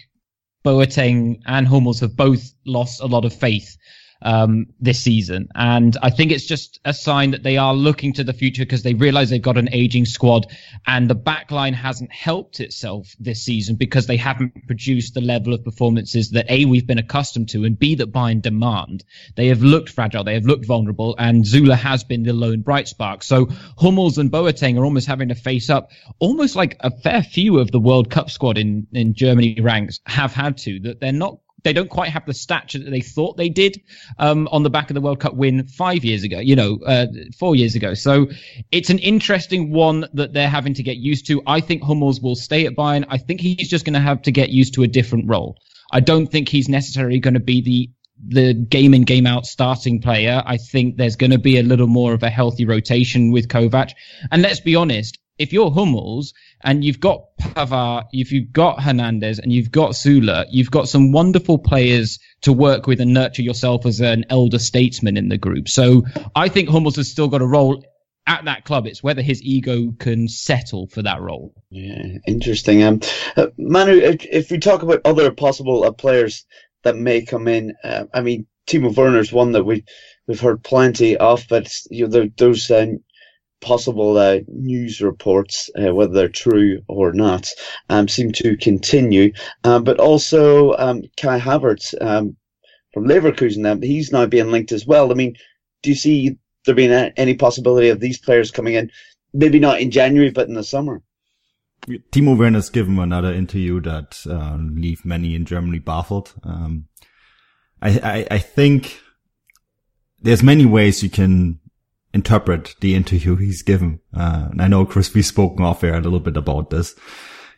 Boateng 0.65 1.39
and 1.45 1.67
Hummels 1.67 2.01
have 2.01 2.15
both 2.15 2.53
lost 2.65 3.01
a 3.01 3.05
lot 3.05 3.25
of 3.25 3.33
faith 3.33 3.77
um, 4.21 4.67
this 4.79 4.99
season. 4.99 5.49
And 5.55 5.97
I 6.01 6.09
think 6.09 6.31
it's 6.31 6.45
just 6.45 6.79
a 6.85 6.93
sign 6.93 7.31
that 7.31 7.43
they 7.43 7.57
are 7.57 7.73
looking 7.73 8.13
to 8.13 8.23
the 8.23 8.33
future 8.33 8.63
because 8.63 8.83
they 8.83 8.93
realize 8.93 9.29
they've 9.29 9.41
got 9.41 9.57
an 9.57 9.69
aging 9.71 10.05
squad 10.05 10.47
and 10.85 11.09
the 11.09 11.15
backline 11.15 11.73
hasn't 11.73 12.11
helped 12.11 12.59
itself 12.59 13.15
this 13.19 13.41
season 13.41 13.75
because 13.75 14.07
they 14.07 14.17
haven't 14.17 14.67
produced 14.67 15.13
the 15.13 15.21
level 15.21 15.53
of 15.53 15.63
performances 15.63 16.31
that 16.31 16.45
A, 16.49 16.65
we've 16.65 16.87
been 16.87 16.97
accustomed 16.97 17.49
to 17.49 17.63
and 17.63 17.77
B, 17.77 17.95
that 17.95 18.11
Bayern 18.11 18.41
demand. 18.41 19.03
They 19.35 19.47
have 19.47 19.61
looked 19.61 19.89
fragile. 19.89 20.23
They 20.23 20.33
have 20.33 20.45
looked 20.45 20.65
vulnerable 20.65 21.15
and 21.17 21.43
Süle 21.43 21.75
has 21.75 22.03
been 22.03 22.23
the 22.23 22.33
lone 22.33 22.61
bright 22.61 22.87
spark. 22.87 23.23
So 23.23 23.47
Hummels 23.77 24.17
and 24.17 24.31
Boateng 24.31 24.77
are 24.77 24.85
almost 24.85 25.07
having 25.07 25.29
to 25.29 25.35
face 25.35 25.69
up 25.69 25.91
almost 26.19 26.55
like 26.55 26.75
a 26.81 26.91
fair 26.91 27.23
few 27.23 27.59
of 27.59 27.71
the 27.71 27.79
World 27.79 28.09
Cup 28.09 28.29
squad 28.29 28.57
in, 28.57 28.87
in 28.91 29.13
Germany 29.13 29.59
ranks 29.61 29.99
have 30.05 30.33
had 30.33 30.57
to, 30.57 30.79
that 30.81 30.99
they're 30.99 31.11
not 31.11 31.39
they 31.63 31.73
don't 31.73 31.89
quite 31.89 32.09
have 32.09 32.25
the 32.25 32.33
stature 32.33 32.79
that 32.79 32.89
they 32.89 33.01
thought 33.01 33.37
they 33.37 33.49
did 33.49 33.81
um, 34.17 34.47
on 34.51 34.63
the 34.63 34.69
back 34.69 34.89
of 34.89 34.93
the 34.93 35.01
World 35.01 35.19
Cup 35.19 35.33
win 35.33 35.67
five 35.67 36.03
years 36.03 36.23
ago, 36.23 36.39
you 36.39 36.55
know, 36.55 36.79
uh, 36.85 37.07
four 37.37 37.55
years 37.55 37.75
ago. 37.75 37.93
So 37.93 38.27
it's 38.71 38.89
an 38.89 38.99
interesting 38.99 39.71
one 39.71 40.05
that 40.13 40.33
they're 40.33 40.49
having 40.49 40.73
to 40.75 40.83
get 40.83 40.97
used 40.97 41.27
to. 41.27 41.41
I 41.45 41.59
think 41.59 41.83
Hummels 41.83 42.21
will 42.21 42.35
stay 42.35 42.65
at 42.65 42.75
Bayern. 42.75 43.05
I 43.09 43.17
think 43.17 43.41
he's 43.41 43.69
just 43.69 43.85
going 43.85 43.93
to 43.93 43.99
have 43.99 44.21
to 44.23 44.31
get 44.31 44.49
used 44.49 44.73
to 44.75 44.83
a 44.83 44.87
different 44.87 45.27
role. 45.27 45.57
I 45.91 45.99
don't 45.99 46.27
think 46.27 46.49
he's 46.49 46.69
necessarily 46.69 47.19
going 47.19 47.33
to 47.33 47.39
be 47.39 47.61
the 47.61 47.89
the 48.27 48.53
game 48.53 48.93
in 48.93 49.03
game 49.03 49.25
out 49.25 49.45
starting 49.45 50.01
player. 50.01 50.43
I 50.45 50.57
think 50.57 50.97
there's 50.97 51.15
going 51.15 51.31
to 51.31 51.39
be 51.39 51.57
a 51.57 51.63
little 51.63 51.87
more 51.87 52.13
of 52.13 52.21
a 52.21 52.29
healthy 52.29 52.65
rotation 52.65 53.31
with 53.31 53.47
Kovac. 53.47 53.93
And 54.29 54.41
let's 54.41 54.59
be 54.59 54.75
honest, 54.75 55.17
if 55.39 55.53
you're 55.53 55.71
Hummels 55.71 56.33
and 56.61 56.83
you've 56.83 56.99
got 56.99 57.23
Pavard, 57.39 58.05
if 58.11 58.31
you've 58.31 58.51
got 58.51 58.83
Hernandez 58.83 59.39
and 59.39 59.51
you've 59.51 59.71
got 59.71 59.91
Süle, 59.91 60.45
you've 60.51 60.69
got 60.69 60.89
some 60.89 61.11
wonderful 61.11 61.57
players 61.57 62.19
to 62.41 62.53
work 62.53 62.85
with 62.85 62.99
and 62.99 63.13
nurture 63.13 63.41
yourself 63.41 63.85
as 63.85 64.01
an 64.01 64.25
elder 64.29 64.59
statesman 64.59 65.17
in 65.17 65.29
the 65.29 65.37
group. 65.37 65.69
So 65.69 66.03
I 66.35 66.49
think 66.49 66.69
Hummels 66.69 66.97
has 66.97 67.09
still 67.09 67.29
got 67.29 67.41
a 67.41 67.47
role 67.47 67.83
at 68.27 68.45
that 68.45 68.65
club. 68.65 68.85
It's 68.85 69.01
whether 69.01 69.21
his 69.21 69.41
ego 69.41 69.93
can 69.97 70.27
settle 70.27 70.87
for 70.87 71.01
that 71.01 71.21
role. 71.21 71.53
Yeah, 71.71 72.17
interesting. 72.27 72.83
Um, 72.83 72.99
uh, 73.35 73.47
Manu, 73.57 73.93
if, 73.93 74.25
if, 74.25 74.51
we 74.51 74.59
talk 74.59 74.83
about 74.83 75.01
other 75.05 75.31
possible 75.31 75.83
uh, 75.83 75.91
players 75.91 76.45
that 76.83 76.95
may 76.95 77.23
come 77.23 77.47
in, 77.47 77.75
uh, 77.83 78.05
I 78.13 78.21
mean, 78.21 78.45
Timo 78.67 78.95
Werner's 78.95 79.31
one 79.31 79.53
that 79.53 79.63
we 79.63 79.83
we've 80.27 80.39
heard 80.39 80.63
plenty 80.63 81.17
of, 81.17 81.45
but 81.49 81.73
you 81.89 82.07
know, 82.07 82.29
those 82.37 82.69
uh, 82.69 82.85
possible 83.61 84.17
uh, 84.17 84.39
news 84.47 85.01
reports, 85.01 85.69
uh, 85.79 85.93
whether 85.93 86.13
they're 86.13 86.29
true 86.29 86.81
or 86.87 87.13
not, 87.13 87.47
um, 87.89 88.07
seem 88.07 88.31
to 88.33 88.57
continue. 88.57 89.33
Um, 89.63 89.83
but 89.83 89.99
also 89.99 90.73
um, 90.77 91.03
Kai 91.17 91.39
Havertz 91.39 91.93
um, 92.01 92.35
from 92.93 93.05
Leverkusen, 93.05 93.69
um, 93.69 93.81
he's 93.81 94.11
now 94.11 94.25
being 94.25 94.51
linked 94.51 94.71
as 94.71 94.85
well. 94.85 95.11
I 95.11 95.15
mean, 95.15 95.35
do 95.83 95.89
you 95.89 95.95
see 95.95 96.37
there 96.65 96.75
being 96.75 96.91
any 96.91 97.35
possibility 97.35 97.89
of 97.89 97.99
these 97.99 98.19
players 98.19 98.51
coming 98.51 98.73
in? 98.75 98.91
Maybe 99.33 99.59
not 99.59 99.79
in 99.79 99.91
January, 99.91 100.31
but 100.31 100.47
in 100.47 100.55
the 100.55 100.63
summer. 100.63 101.01
Timo 101.87 102.37
Werner's 102.37 102.69
given 102.69 102.99
another 102.99 103.33
interview 103.33 103.79
that 103.81 104.19
uh, 104.29 104.57
leave 104.59 105.05
many 105.05 105.35
in 105.35 105.45
Germany 105.45 105.79
baffled. 105.79 106.33
Um, 106.43 106.87
I, 107.81 107.89
I, 107.89 108.27
I 108.31 108.37
think 108.39 108.99
there's 110.21 110.43
many 110.43 110.65
ways 110.65 111.01
you 111.01 111.09
can 111.09 111.59
interpret 112.13 112.75
the 112.79 112.95
interview 112.95 113.35
he's 113.35 113.61
given. 113.61 113.99
Uh, 114.15 114.47
and 114.51 114.61
I 114.61 114.67
know 114.67 114.85
Chris, 114.85 115.13
we've 115.13 115.25
spoken 115.25 115.63
off 115.63 115.83
air 115.83 115.95
a 115.95 116.01
little 116.01 116.19
bit 116.19 116.37
about 116.37 116.69
this. 116.69 116.95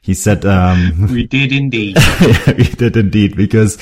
He 0.02 0.14
said, 0.14 0.46
um, 0.46 1.08
we 1.12 1.28
did 1.28 1.52
indeed. 1.52 1.98
yeah, 2.22 2.54
we 2.58 2.64
did 2.64 2.98
indeed 2.98 3.36
because 3.36 3.78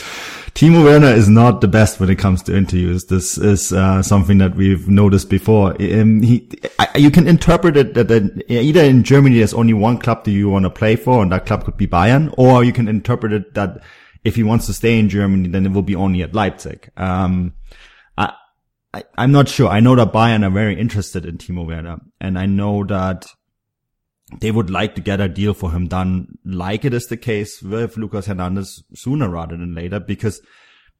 Timo 0.53 0.83
Werner 0.83 1.07
is 1.07 1.29
not 1.29 1.61
the 1.61 1.67
best 1.67 1.99
when 1.99 2.09
it 2.09 2.17
comes 2.17 2.43
to 2.43 2.55
interviews. 2.55 3.05
This 3.05 3.37
is, 3.37 3.71
uh, 3.71 4.03
something 4.03 4.37
that 4.39 4.55
we've 4.55 4.89
noticed 4.89 5.29
before. 5.29 5.81
Um, 5.81 6.21
he, 6.21 6.49
I, 6.77 6.97
you 6.97 7.09
can 7.09 7.27
interpret 7.27 7.77
it 7.77 7.93
that, 7.93 8.09
that 8.09 8.43
either 8.51 8.83
in 8.83 9.03
Germany 9.03 9.37
there's 9.37 9.53
only 9.53 9.73
one 9.73 9.97
club 9.97 10.25
that 10.25 10.31
you 10.31 10.49
want 10.49 10.63
to 10.63 10.69
play 10.69 10.97
for 10.97 11.23
and 11.23 11.31
that 11.31 11.45
club 11.45 11.63
could 11.63 11.77
be 11.77 11.87
Bayern, 11.87 12.33
or 12.37 12.65
you 12.65 12.73
can 12.73 12.89
interpret 12.89 13.31
it 13.31 13.53
that 13.53 13.81
if 14.25 14.35
he 14.35 14.43
wants 14.43 14.65
to 14.65 14.73
stay 14.73 14.99
in 14.99 15.07
Germany, 15.07 15.47
then 15.47 15.65
it 15.65 15.71
will 15.71 15.81
be 15.81 15.95
only 15.95 16.21
at 16.21 16.35
Leipzig. 16.35 16.91
Um, 16.97 17.53
I, 18.93 19.03
am 19.17 19.31
not 19.31 19.49
sure. 19.49 19.67
I 19.67 19.79
know 19.79 19.95
that 19.95 20.13
Bayern 20.13 20.45
are 20.45 20.51
very 20.51 20.79
interested 20.79 21.25
in 21.25 21.37
Timo 21.37 21.65
Werner, 21.65 21.99
and 22.19 22.39
I 22.39 22.45
know 22.45 22.83
that 22.85 23.27
they 24.39 24.51
would 24.51 24.69
like 24.69 24.95
to 24.95 25.01
get 25.01 25.21
a 25.21 25.27
deal 25.27 25.53
for 25.53 25.71
him 25.71 25.87
done 25.87 26.37
like 26.45 26.85
it 26.85 26.93
is 26.93 27.07
the 27.07 27.17
case 27.17 27.61
with 27.61 27.97
Lucas 27.97 28.27
Hernandez 28.27 28.83
sooner 28.93 29.29
rather 29.29 29.57
than 29.57 29.73
later 29.73 29.99
because 29.99 30.41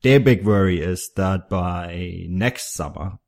their 0.02 0.20
big 0.20 0.46
worry 0.46 0.82
is 0.82 1.12
that 1.16 1.50
by 1.50 2.26
next 2.28 2.74
summer, 2.74 3.20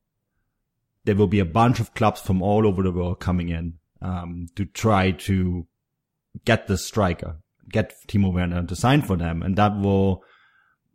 there 1.03 1.15
will 1.15 1.27
be 1.27 1.39
a 1.39 1.45
bunch 1.45 1.79
of 1.79 1.93
clubs 1.93 2.21
from 2.21 2.41
all 2.41 2.65
over 2.65 2.81
the 2.81 2.91
world 2.91 3.19
coming 3.19 3.49
in 3.49 3.73
um, 4.01 4.47
to 4.55 4.65
try 4.65 5.11
to 5.11 5.67
get 6.45 6.67
the 6.67 6.77
striker, 6.77 7.37
get 7.69 7.93
Timo 8.07 8.33
Werner 8.33 8.63
to 8.65 8.75
sign 8.75 9.01
for 9.01 9.17
them, 9.17 9.43
and 9.43 9.55
that 9.57 9.77
will 9.77 10.23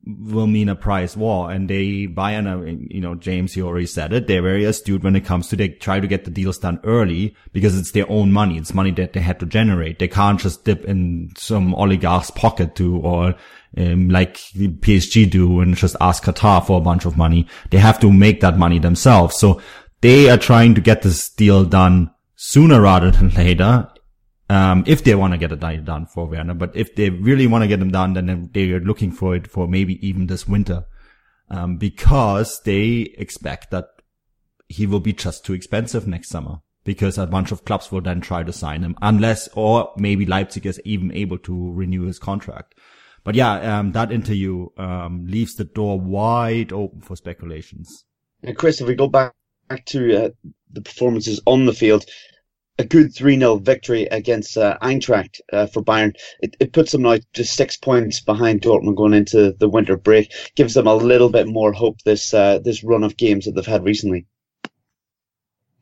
will 0.06 0.46
mean 0.46 0.68
a 0.68 0.76
price 0.76 1.16
war. 1.16 1.50
And 1.50 1.68
they 1.68 2.06
Bayern, 2.06 2.46
uh, 2.46 2.86
you 2.88 3.00
know, 3.00 3.14
James, 3.14 3.56
you 3.56 3.66
already 3.66 3.86
said 3.86 4.12
it. 4.12 4.26
They're 4.26 4.42
very 4.42 4.64
astute 4.64 5.02
when 5.02 5.16
it 5.16 5.24
comes 5.24 5.48
to 5.48 5.56
they 5.56 5.70
try 5.70 6.00
to 6.00 6.06
get 6.06 6.24
the 6.24 6.30
deals 6.30 6.58
done 6.58 6.80
early 6.84 7.34
because 7.52 7.76
it's 7.78 7.90
their 7.90 8.10
own 8.10 8.32
money. 8.32 8.56
It's 8.56 8.74
money 8.74 8.92
that 8.92 9.12
they 9.12 9.20
had 9.20 9.40
to 9.40 9.46
generate. 9.46 9.98
They 9.98 10.08
can't 10.08 10.40
just 10.40 10.64
dip 10.64 10.84
in 10.84 11.30
some 11.36 11.74
oligarch's 11.74 12.30
pocket 12.30 12.76
to 12.76 12.98
or 12.98 13.34
um, 13.76 14.08
like 14.08 14.36
PSG 14.36 15.28
do 15.28 15.60
and 15.60 15.76
just 15.76 15.96
ask 16.00 16.24
Qatar 16.24 16.64
for 16.64 16.78
a 16.78 16.84
bunch 16.84 17.04
of 17.04 17.16
money. 17.16 17.46
They 17.70 17.78
have 17.78 17.98
to 18.00 18.12
make 18.12 18.40
that 18.40 18.58
money 18.58 18.78
themselves. 18.78 19.38
So 19.38 19.60
they 20.00 20.30
are 20.30 20.38
trying 20.38 20.74
to 20.76 20.80
get 20.80 21.02
this 21.02 21.28
deal 21.30 21.64
done 21.64 22.10
sooner 22.36 22.80
rather 22.80 23.10
than 23.10 23.30
later. 23.34 23.88
Um, 24.48 24.84
if 24.86 25.02
they 25.02 25.14
want 25.14 25.32
to 25.32 25.38
get 25.38 25.50
it 25.50 25.84
done 25.84 26.06
for 26.06 26.26
Werner, 26.26 26.54
but 26.54 26.76
if 26.76 26.94
they 26.94 27.10
really 27.10 27.48
want 27.48 27.62
to 27.62 27.68
get 27.68 27.80
them 27.80 27.90
done, 27.90 28.12
then 28.12 28.50
they 28.52 28.70
are 28.70 28.80
looking 28.80 29.10
for 29.10 29.34
it 29.34 29.48
for 29.48 29.66
maybe 29.66 30.06
even 30.06 30.28
this 30.28 30.46
winter, 30.46 30.84
um, 31.50 31.78
because 31.78 32.60
they 32.64 33.12
expect 33.18 33.72
that 33.72 33.86
he 34.68 34.86
will 34.86 35.00
be 35.00 35.12
just 35.12 35.44
too 35.44 35.52
expensive 35.52 36.06
next 36.06 36.28
summer 36.28 36.58
because 36.84 37.18
a 37.18 37.26
bunch 37.26 37.50
of 37.50 37.64
clubs 37.64 37.90
will 37.90 38.00
then 38.00 38.20
try 38.20 38.44
to 38.44 38.52
sign 38.52 38.82
him 38.82 38.96
unless, 39.02 39.48
or 39.54 39.92
maybe 39.96 40.24
Leipzig 40.24 40.64
is 40.64 40.80
even 40.84 41.12
able 41.12 41.38
to 41.38 41.72
renew 41.72 42.06
his 42.06 42.18
contract. 42.18 42.74
But 43.24 43.34
yeah, 43.34 43.78
um, 43.78 43.90
that 43.92 44.12
interview, 44.12 44.68
um, 44.78 45.26
leaves 45.26 45.56
the 45.56 45.64
door 45.64 46.00
wide 46.00 46.72
open 46.72 47.00
for 47.00 47.16
speculations. 47.16 48.04
And 48.44 48.56
Chris, 48.56 48.80
if 48.80 48.86
we 48.86 48.94
go 48.94 49.08
back 49.08 49.34
back 49.68 49.84
to 49.86 50.26
uh, 50.26 50.30
the 50.70 50.80
performances 50.80 51.40
on 51.44 51.66
the 51.66 51.72
field, 51.72 52.04
a 52.78 52.84
good 52.84 53.14
3 53.14 53.38
0 53.38 53.56
victory 53.56 54.04
against 54.06 54.56
uh, 54.56 54.78
Eintracht 54.82 55.40
uh, 55.52 55.66
for 55.66 55.82
Bayern. 55.82 56.14
It, 56.40 56.56
it 56.60 56.72
puts 56.72 56.92
them 56.92 57.02
now 57.02 57.18
just 57.32 57.54
six 57.54 57.76
points 57.76 58.20
behind 58.20 58.60
Dortmund 58.60 58.96
going 58.96 59.14
into 59.14 59.52
the 59.52 59.68
winter 59.68 59.96
break. 59.96 60.32
Gives 60.54 60.74
them 60.74 60.86
a 60.86 60.94
little 60.94 61.30
bit 61.30 61.46
more 61.46 61.72
hope 61.72 62.02
this 62.02 62.34
uh, 62.34 62.58
this 62.58 62.84
run 62.84 63.04
of 63.04 63.16
games 63.16 63.44
that 63.44 63.54
they've 63.54 63.66
had 63.66 63.84
recently. 63.84 64.26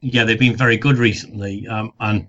Yeah, 0.01 0.25
they've 0.25 0.39
been 0.39 0.57
very 0.57 0.77
good 0.77 0.99
recently. 0.99 1.67
Um, 1.67 1.93
and 1.99 2.29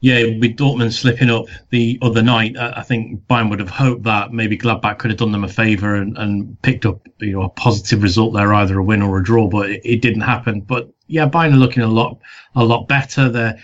yeah, 0.00 0.24
with 0.24 0.56
Dortmund 0.56 0.92
slipping 0.92 1.30
up 1.30 1.46
the 1.70 1.98
other 2.02 2.22
night, 2.22 2.56
I 2.56 2.82
think 2.82 3.26
Bayern 3.26 3.48
would 3.48 3.60
have 3.60 3.70
hoped 3.70 4.04
that 4.04 4.32
maybe 4.32 4.58
Gladbach 4.58 4.98
could 4.98 5.10
have 5.10 5.18
done 5.18 5.32
them 5.32 5.44
a 5.44 5.48
favour 5.48 5.94
and, 5.94 6.16
and 6.18 6.60
picked 6.62 6.84
up 6.84 7.08
you 7.18 7.32
know 7.32 7.42
a 7.42 7.48
positive 7.48 8.02
result 8.02 8.34
there, 8.34 8.52
either 8.54 8.78
a 8.78 8.84
win 8.84 9.02
or 9.02 9.18
a 9.18 9.24
draw, 9.24 9.48
but 9.48 9.70
it, 9.70 9.80
it 9.84 10.02
didn't 10.02 10.20
happen. 10.20 10.60
But 10.60 10.92
yeah, 11.06 11.28
Bayern 11.28 11.54
are 11.54 11.56
looking 11.56 11.82
a 11.82 11.88
lot 11.88 12.18
a 12.54 12.64
lot 12.64 12.88
better. 12.88 13.28
They're 13.28 13.58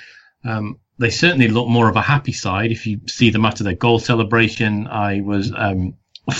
um, 0.44 0.78
they 0.98 1.10
certainly 1.10 1.48
look 1.48 1.68
more 1.68 1.88
of 1.88 1.96
a 1.96 2.02
happy 2.02 2.32
side. 2.32 2.70
If 2.70 2.86
you 2.86 3.00
see 3.06 3.30
them 3.30 3.44
after 3.44 3.64
their 3.64 3.74
goal 3.74 3.98
celebration, 3.98 4.86
I 4.86 5.20
was 5.20 5.52
um, 5.56 5.94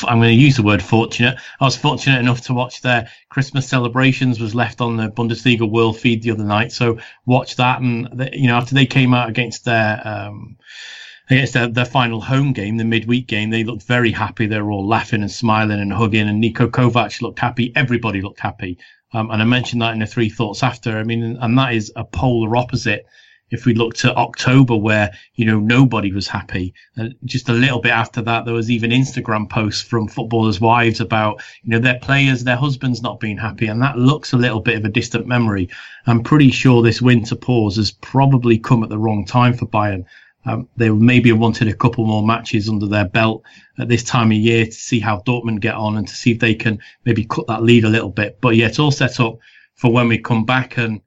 I'm 0.05 0.19
going 0.19 0.29
to 0.29 0.35
use 0.35 0.57
the 0.57 0.63
word 0.63 0.83
fortunate. 0.83 1.39
I 1.61 1.65
was 1.65 1.77
fortunate 1.77 2.21
enough 2.21 2.43
to 2.43 2.55
watch 2.55 2.83
their 2.83 3.09
Christmas 3.31 3.69
celebrations 3.69 4.39
was 4.39 4.55
left 4.55 4.81
on 4.81 4.97
the 4.97 5.09
Bundesliga 5.09 5.69
World 5.69 5.99
Feed 5.99 6.23
the 6.23 6.31
other 6.31 6.45
night. 6.45 6.71
So 6.71 6.99
watch 7.27 7.57
that, 7.57 7.81
and 7.81 8.31
you 8.33 8.47
know 8.47 8.57
after 8.57 8.75
they 8.75 8.87
came 8.87 9.15
out 9.15 9.29
against 9.29 9.65
their 9.65 10.01
um, 10.07 10.57
against 11.29 11.55
their, 11.55 11.67
their 11.67 11.85
final 11.85 12.21
home 12.21 12.53
game, 12.53 12.77
the 12.77 12.85
midweek 12.85 13.27
game, 13.27 13.51
they 13.51 13.65
looked 13.65 13.83
very 13.83 14.13
happy. 14.13 14.47
They 14.47 14.61
were 14.61 14.71
all 14.71 14.87
laughing 14.87 15.23
and 15.23 15.31
smiling 15.31 15.81
and 15.81 15.93
hugging, 15.93 16.29
and 16.29 16.43
Niko 16.43 16.69
Kovac 16.69 17.21
looked 17.21 17.41
happy. 17.41 17.73
Everybody 17.75 18.21
looked 18.21 18.41
happy. 18.41 18.79
Um, 19.13 19.31
and 19.31 19.43
I 19.43 19.45
mentioned 19.45 19.83
that 19.83 19.93
in 19.93 20.01
the 20.01 20.07
three 20.07 20.29
thoughts 20.29 20.63
after. 20.63 20.99
I 20.99 21.05
mean, 21.05 21.37
and 21.41 21.59
that 21.59 21.75
is 21.75 21.93
a 21.97 22.05
polar 22.05 22.57
opposite 22.57 23.07
if 23.53 23.67
we 23.67 23.75
look 23.75 23.95
to 23.95 24.15
October 24.17 24.75
where, 24.75 25.11
you 25.35 25.45
know, 25.45 25.61
nobody 25.61 26.11
was 26.11 26.27
happy. 26.27 26.75
Uh, 26.99 27.09
just 27.27 27.51
a 27.51 27.53
little 27.53 27.81
bit 27.81 27.93
after 27.93 28.23
that, 28.23 28.45
there 28.45 28.55
was 28.55 28.71
even 28.71 28.91
Instagram 28.91 29.49
posts 29.49 29.83
from 29.83 30.09
footballers' 30.09 30.61
wives 30.61 31.01
about, 31.01 31.43
you 31.63 31.71
know, 31.71 31.79
their 31.79 31.99
players, 32.01 32.43
their 32.43 32.57
husbands 32.57 33.03
not 33.03 33.21
being 33.21 33.37
happy. 33.37 33.67
And 33.67 33.81
that 33.83 33.99
looks 33.99 34.33
a 34.33 34.39
little 34.39 34.61
bit 34.61 34.77
of 34.77 34.85
a 34.87 34.89
distant 34.89 35.27
memory. 35.27 35.69
I'm 36.07 36.23
pretty 36.23 36.51
sure 36.51 36.83
this 36.83 37.03
winter 37.03 37.37
pause 37.37 37.77
has 37.77 37.91
probably 37.91 38.59
come 38.59 38.83
at 38.83 38.89
the 38.89 38.99
wrong 38.99 39.27
time 39.27 39.53
for 39.53 39.67
Bayern. 39.67 40.07
Um, 40.45 40.69
they 40.77 40.91
maybe 40.91 41.31
wanted 41.33 41.69
a 41.69 41.75
couple 41.75 42.05
more 42.05 42.27
matches 42.27 42.69
under 42.69 42.87
their 42.87 43.09
belt 43.09 43.45
at 43.79 43.89
this 43.89 44.03
time 44.03 44.33
of 44.33 44.39
year 44.39 44.67
to 44.67 44.73
see 44.73 44.99
how 44.99 45.21
Dortmund 45.21 45.61
get 45.61 45.75
on 45.75 45.97
and 45.97 46.09
to 46.09 46.15
see 46.15 46.33
if 46.33 46.41
they 46.41 46.55
can 46.55 46.81
maybe 47.05 47.25
cut 47.25 47.47
that 47.47 47.63
lead 47.63 47.85
a 47.85 47.89
little 47.89 48.11
bit. 48.11 48.39
But 48.41 48.57
yeah, 48.57 48.67
it's 48.67 48.79
all 48.79 48.91
set 48.91 49.21
up 49.21 49.39
for 49.75 49.93
when 49.93 50.09
we 50.09 50.19
come 50.19 50.45
back 50.45 50.79
and 50.79 51.01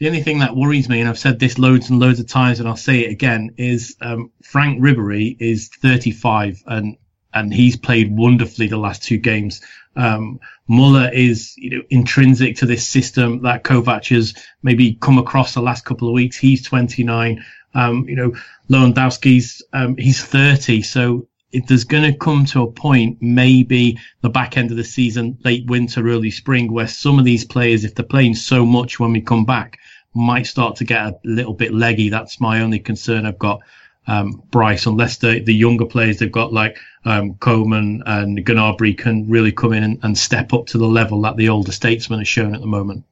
the 0.00 0.08
only 0.08 0.22
thing 0.22 0.40
that 0.40 0.56
worries 0.56 0.88
me, 0.88 1.00
and 1.00 1.08
I've 1.08 1.18
said 1.18 1.38
this 1.38 1.58
loads 1.58 1.88
and 1.88 2.00
loads 2.00 2.18
of 2.18 2.26
times, 2.26 2.58
and 2.58 2.68
I'll 2.68 2.76
say 2.76 3.04
it 3.04 3.12
again, 3.12 3.54
is 3.56 3.96
um, 4.00 4.32
Franck 4.42 4.80
Ribery 4.82 5.36
is 5.38 5.68
35 5.68 6.62
and 6.66 6.96
and 7.32 7.52
he's 7.52 7.76
played 7.76 8.16
wonderfully 8.16 8.68
the 8.68 8.76
last 8.76 9.02
two 9.02 9.18
games. 9.18 9.60
Um, 9.96 10.40
Muller 10.68 11.10
is 11.12 11.54
you 11.56 11.70
know 11.70 11.82
intrinsic 11.90 12.56
to 12.56 12.66
this 12.66 12.88
system 12.88 13.42
that 13.42 13.64
Kovac 13.64 14.08
has 14.14 14.34
maybe 14.62 14.94
come 14.94 15.18
across 15.18 15.54
the 15.54 15.62
last 15.62 15.84
couple 15.84 16.08
of 16.08 16.14
weeks. 16.14 16.36
He's 16.36 16.62
29. 16.62 17.44
Um, 17.74 18.08
you 18.08 18.16
know 18.16 18.32
Lewandowski's 18.70 19.62
um, 19.72 19.96
he's 19.96 20.24
30. 20.24 20.82
So 20.82 21.28
there's 21.66 21.84
going 21.84 22.10
to 22.10 22.18
come 22.18 22.44
to 22.46 22.62
a 22.62 22.70
point, 22.70 23.18
maybe 23.20 23.98
the 24.22 24.30
back 24.30 24.56
end 24.56 24.70
of 24.70 24.76
the 24.76 24.84
season, 24.84 25.38
late 25.44 25.66
winter, 25.66 26.06
early 26.08 26.30
spring, 26.30 26.72
where 26.72 26.88
some 26.88 27.18
of 27.18 27.24
these 27.24 27.44
players, 27.44 27.84
if 27.84 27.94
they're 27.94 28.04
playing 28.04 28.34
so 28.34 28.66
much 28.66 28.98
when 28.98 29.12
we 29.12 29.20
come 29.20 29.44
back, 29.44 29.78
might 30.14 30.46
start 30.46 30.76
to 30.76 30.84
get 30.84 30.98
a 30.98 31.18
little 31.24 31.54
bit 31.54 31.72
leggy. 31.72 32.08
That's 32.08 32.40
my 32.40 32.60
only 32.60 32.78
concern. 32.78 33.26
I've 33.26 33.38
got 33.38 33.60
um, 34.06 34.42
Bryce, 34.50 34.86
unless 34.86 35.18
the, 35.18 35.40
the 35.40 35.54
younger 35.54 35.86
players 35.86 36.18
they've 36.18 36.30
got 36.30 36.52
like 36.52 36.78
um, 37.04 37.34
Coman 37.34 38.02
and 38.06 38.38
Gnabry 38.38 38.96
can 38.96 39.28
really 39.28 39.52
come 39.52 39.72
in 39.72 39.82
and, 39.82 39.98
and, 40.02 40.18
step 40.18 40.52
up 40.52 40.66
to 40.66 40.78
the 40.78 40.86
level 40.86 41.22
that 41.22 41.36
the 41.36 41.48
older 41.48 41.72
statesmen 41.72 42.20
are 42.20 42.24
shown 42.24 42.54
at 42.54 42.60
the 42.60 42.66
moment. 42.66 43.04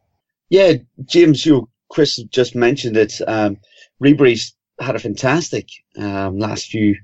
Yeah, 0.51 0.75
James, 1.07 1.47
you 1.47 1.69
Chris 1.89 2.17
just 2.31 2.55
mentioned 2.55 2.97
it. 2.97 3.21
Um, 3.27 3.59
Ribery's 4.03 4.55
had 4.81 4.97
a 4.97 4.99
fantastic 4.99 5.69
um, 5.97 6.39
last 6.39 6.67
few 6.67 6.97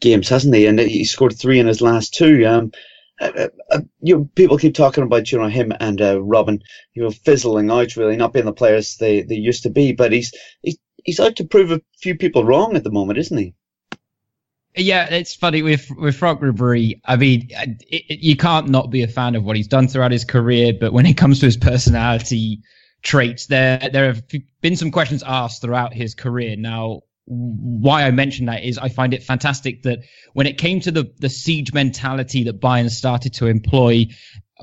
games, 0.00 0.28
hasn't 0.28 0.54
he? 0.54 0.66
And 0.66 0.78
he 0.78 1.04
scored 1.04 1.36
three 1.36 1.58
in 1.58 1.66
his 1.66 1.80
last 1.80 2.14
two. 2.14 2.46
Um, 2.46 2.72
uh, 3.20 3.32
uh, 3.36 3.48
uh, 3.70 3.80
you 4.02 4.16
know, 4.16 4.28
people 4.34 4.58
keep 4.58 4.74
talking 4.74 5.02
about 5.02 5.32
you 5.32 5.38
know 5.38 5.48
him 5.48 5.72
and 5.80 6.00
uh, 6.00 6.16
Robben, 6.16 6.60
you 6.92 7.02
know, 7.02 7.10
fizzling 7.10 7.70
out, 7.70 7.96
really 7.96 8.16
not 8.16 8.32
being 8.32 8.44
the 8.44 8.52
players 8.52 8.96
they, 8.96 9.22
they 9.22 9.36
used 9.36 9.62
to 9.62 9.70
be. 9.70 9.92
But 9.92 10.12
he's 10.12 10.34
he's 10.62 10.76
he's 11.04 11.20
out 11.20 11.36
to 11.36 11.44
prove 11.44 11.70
a 11.70 11.80
few 11.98 12.16
people 12.16 12.44
wrong 12.44 12.76
at 12.76 12.84
the 12.84 12.90
moment, 12.90 13.18
isn't 13.18 13.38
he? 13.38 13.54
Yeah, 14.76 15.06
it's 15.10 15.34
funny 15.34 15.62
with 15.62 15.90
with 15.96 16.16
Franck 16.16 16.40
Ribery. 16.40 17.00
I 17.04 17.16
mean, 17.16 17.48
it, 17.50 18.04
it, 18.08 18.18
you 18.20 18.36
can't 18.36 18.68
not 18.68 18.90
be 18.90 19.02
a 19.02 19.08
fan 19.08 19.36
of 19.36 19.44
what 19.44 19.56
he's 19.56 19.68
done 19.68 19.88
throughout 19.88 20.12
his 20.12 20.24
career, 20.24 20.72
but 20.78 20.92
when 20.92 21.06
it 21.06 21.16
comes 21.16 21.40
to 21.40 21.46
his 21.46 21.56
personality 21.56 22.60
traits, 23.02 23.46
there 23.46 23.78
there 23.92 24.06
have 24.06 24.22
been 24.60 24.76
some 24.76 24.90
questions 24.90 25.22
asked 25.26 25.62
throughout 25.62 25.92
his 25.92 26.14
career. 26.14 26.56
Now, 26.56 27.02
why 27.24 28.04
I 28.04 28.10
mention 28.10 28.46
that 28.46 28.64
is 28.64 28.78
I 28.78 28.88
find 28.88 29.14
it 29.14 29.22
fantastic 29.22 29.82
that 29.82 30.00
when 30.32 30.46
it 30.46 30.58
came 30.58 30.80
to 30.80 30.90
the 30.90 31.12
the 31.18 31.28
siege 31.28 31.72
mentality 31.72 32.44
that 32.44 32.60
Bayern 32.60 32.90
started 32.90 33.34
to 33.34 33.46
employ 33.46 34.06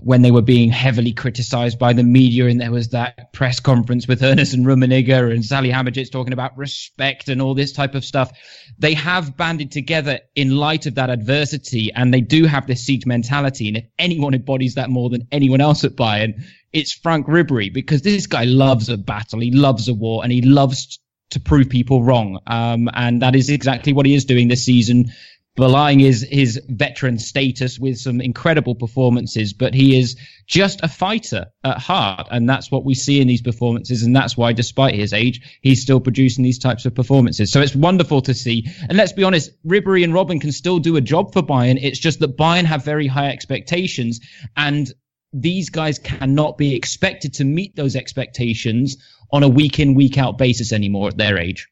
when 0.03 0.21
they 0.21 0.31
were 0.31 0.41
being 0.41 0.69
heavily 0.69 1.11
criticized 1.11 1.77
by 1.79 1.93
the 1.93 2.03
media 2.03 2.47
and 2.47 2.59
there 2.59 2.71
was 2.71 2.89
that 2.89 3.33
press 3.33 3.59
conference 3.59 4.07
with 4.07 4.21
Hoeneß 4.21 4.53
and 4.53 4.65
Rummenigge 4.65 5.31
and 5.31 5.43
Salihamidzic 5.43 6.11
talking 6.11 6.33
about 6.33 6.57
respect 6.57 7.29
and 7.29 7.41
all 7.41 7.53
this 7.53 7.71
type 7.71 7.95
of 7.95 8.05
stuff. 8.05 8.31
They 8.77 8.93
have 8.93 9.37
banded 9.37 9.71
together 9.71 10.19
in 10.35 10.57
light 10.57 10.85
of 10.85 10.95
that 10.95 11.09
adversity 11.09 11.91
and 11.93 12.13
they 12.13 12.21
do 12.21 12.45
have 12.45 12.67
this 12.67 12.83
siege 12.83 13.05
mentality. 13.05 13.67
And 13.67 13.77
if 13.77 13.85
anyone 13.97 14.33
embodies 14.33 14.75
that 14.75 14.89
more 14.89 15.09
than 15.09 15.27
anyone 15.31 15.61
else 15.61 15.83
at 15.83 15.95
Bayern, 15.95 16.41
it's 16.73 16.93
Franck 16.93 17.27
Ribery 17.27 17.73
because 17.73 18.01
this 18.01 18.27
guy 18.27 18.43
loves 18.43 18.89
a 18.89 18.97
battle. 18.97 19.39
He 19.39 19.51
loves 19.51 19.87
a 19.87 19.93
war 19.93 20.23
and 20.23 20.31
he 20.31 20.41
loves 20.41 20.99
to 21.31 21.39
prove 21.39 21.69
people 21.69 22.03
wrong. 22.03 22.39
Um, 22.47 22.89
and 22.93 23.21
that 23.21 23.35
is 23.35 23.49
exactly 23.49 23.93
what 23.93 24.05
he 24.05 24.15
is 24.15 24.25
doing 24.25 24.47
this 24.47 24.65
season, 24.65 25.11
belying 25.59 25.99
his, 25.99 26.25
his 26.29 26.59
veteran 26.67 27.19
status 27.19 27.77
with 27.77 27.99
some 27.99 28.21
incredible 28.21 28.73
performances. 28.75 29.53
But 29.53 29.73
he 29.73 29.99
is 29.99 30.15
just 30.47 30.79
a 30.81 30.87
fighter 30.87 31.47
at 31.63 31.77
heart. 31.77 32.27
And 32.31 32.49
that's 32.49 32.71
what 32.71 32.85
we 32.85 32.95
see 32.95 33.21
in 33.21 33.27
these 33.27 33.41
performances. 33.41 34.01
And 34.03 34.15
that's 34.15 34.35
why, 34.35 34.53
despite 34.53 34.95
his 34.95 35.13
age, 35.13 35.59
he's 35.61 35.81
still 35.81 35.99
producing 35.99 36.43
these 36.43 36.59
types 36.59 36.85
of 36.85 36.95
performances. 36.95 37.51
So 37.51 37.61
it's 37.61 37.75
wonderful 37.75 38.21
to 38.23 38.33
see. 38.33 38.67
And 38.87 38.97
let's 38.97 39.13
be 39.13 39.23
honest, 39.23 39.51
Ribery 39.63 40.03
and 40.03 40.13
Robben 40.13 40.41
can 40.41 40.51
still 40.51 40.79
do 40.79 40.95
a 40.95 41.01
job 41.01 41.33
for 41.33 41.43
Bayern. 41.43 41.77
It's 41.81 41.99
just 41.99 42.19
that 42.21 42.37
Bayern 42.37 42.65
have 42.65 42.83
very 42.83 43.07
high 43.07 43.29
expectations 43.29 44.19
and 44.57 44.91
these 45.31 45.69
guys 45.69 45.99
cannot 45.99 46.57
be 46.57 46.75
expected 46.75 47.35
to 47.35 47.43
meet 47.43 47.75
those 47.75 47.95
expectations 47.95 48.97
on 49.31 49.43
a 49.43 49.47
week 49.47 49.79
in, 49.79 49.93
week 49.93 50.17
out 50.17 50.37
basis 50.39 50.73
anymore 50.73 51.09
at 51.09 51.17
their 51.17 51.37
age. 51.37 51.67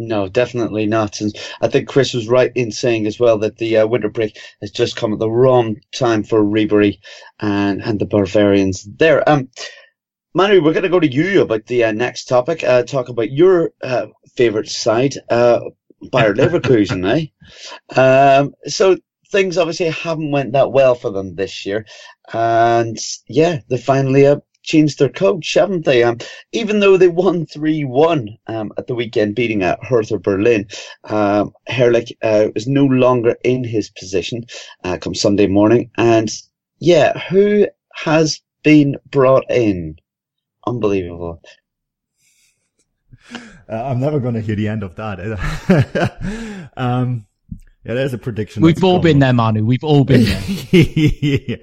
No, 0.00 0.28
definitely 0.28 0.86
not. 0.86 1.20
And 1.20 1.34
I 1.60 1.66
think 1.66 1.88
Chris 1.88 2.14
was 2.14 2.28
right 2.28 2.52
in 2.54 2.70
saying 2.70 3.08
as 3.08 3.18
well 3.18 3.36
that 3.38 3.56
the 3.58 3.78
uh, 3.78 3.86
winter 3.88 4.08
break 4.08 4.38
has 4.60 4.70
just 4.70 4.94
come 4.94 5.12
at 5.12 5.18
the 5.18 5.28
wrong 5.28 5.80
time 5.92 6.22
for 6.22 6.40
Ribery 6.40 7.00
and, 7.40 7.82
and 7.82 7.98
the 7.98 8.06
Bavarians 8.06 8.84
there. 8.84 9.28
Um, 9.28 9.48
Manu, 10.34 10.62
we're 10.62 10.72
going 10.72 10.84
to 10.84 10.88
go 10.88 11.00
to 11.00 11.12
you 11.12 11.42
about 11.42 11.66
the 11.66 11.82
uh, 11.82 11.90
next 11.90 12.26
topic. 12.26 12.62
Uh, 12.62 12.84
talk 12.84 13.08
about 13.08 13.32
your 13.32 13.72
uh, 13.82 14.06
favourite 14.36 14.68
side, 14.68 15.14
uh, 15.30 15.58
Bayer 16.12 16.32
Leverkusen, 16.36 17.04
eh? 17.04 18.00
Um, 18.00 18.54
so 18.66 18.98
things 19.32 19.58
obviously 19.58 19.86
haven't 19.86 20.30
went 20.30 20.52
that 20.52 20.70
well 20.70 20.94
for 20.94 21.10
them 21.10 21.34
this 21.34 21.66
year, 21.66 21.86
and 22.32 22.96
yeah, 23.26 23.58
they 23.68 23.78
finally 23.78 24.26
uh, 24.28 24.36
changed 24.68 24.98
their 24.98 25.08
coach, 25.08 25.54
haven't 25.54 25.84
they? 25.84 26.04
Um, 26.04 26.18
even 26.52 26.80
though 26.80 26.96
they 26.96 27.08
won 27.08 27.46
3 27.46 27.84
1 27.84 28.38
um, 28.46 28.72
at 28.76 28.86
the 28.86 28.94
weekend, 28.94 29.34
beating 29.34 29.62
at 29.62 29.82
Hertha 29.82 30.18
Berlin, 30.18 30.68
um, 31.04 31.52
Herrlich 31.68 32.12
uh, 32.22 32.48
is 32.54 32.68
no 32.68 32.84
longer 32.84 33.34
in 33.42 33.64
his 33.64 33.90
position 33.90 34.44
uh, 34.84 34.98
come 34.98 35.14
Sunday 35.14 35.46
morning. 35.46 35.90
And 35.96 36.30
yeah, 36.78 37.18
who 37.18 37.66
has 37.94 38.40
been 38.62 38.96
brought 39.10 39.50
in? 39.50 39.96
Unbelievable. 40.66 41.42
Uh, 43.32 43.36
I'm 43.84 44.00
never 44.00 44.20
going 44.20 44.34
to 44.34 44.40
hear 44.40 44.56
the 44.56 44.68
end 44.68 44.82
of 44.82 44.96
that. 44.96 46.70
um, 46.76 47.26
yeah, 47.84 47.94
there's 47.94 48.12
a 48.12 48.18
prediction. 48.18 48.62
We've 48.62 48.84
all 48.84 48.98
been 48.98 49.18
there, 49.18 49.32
Manu. 49.32 49.64
We've 49.64 49.84
all 49.84 50.04
been 50.04 50.24
there. 50.24 50.42
yeah. 50.72 51.56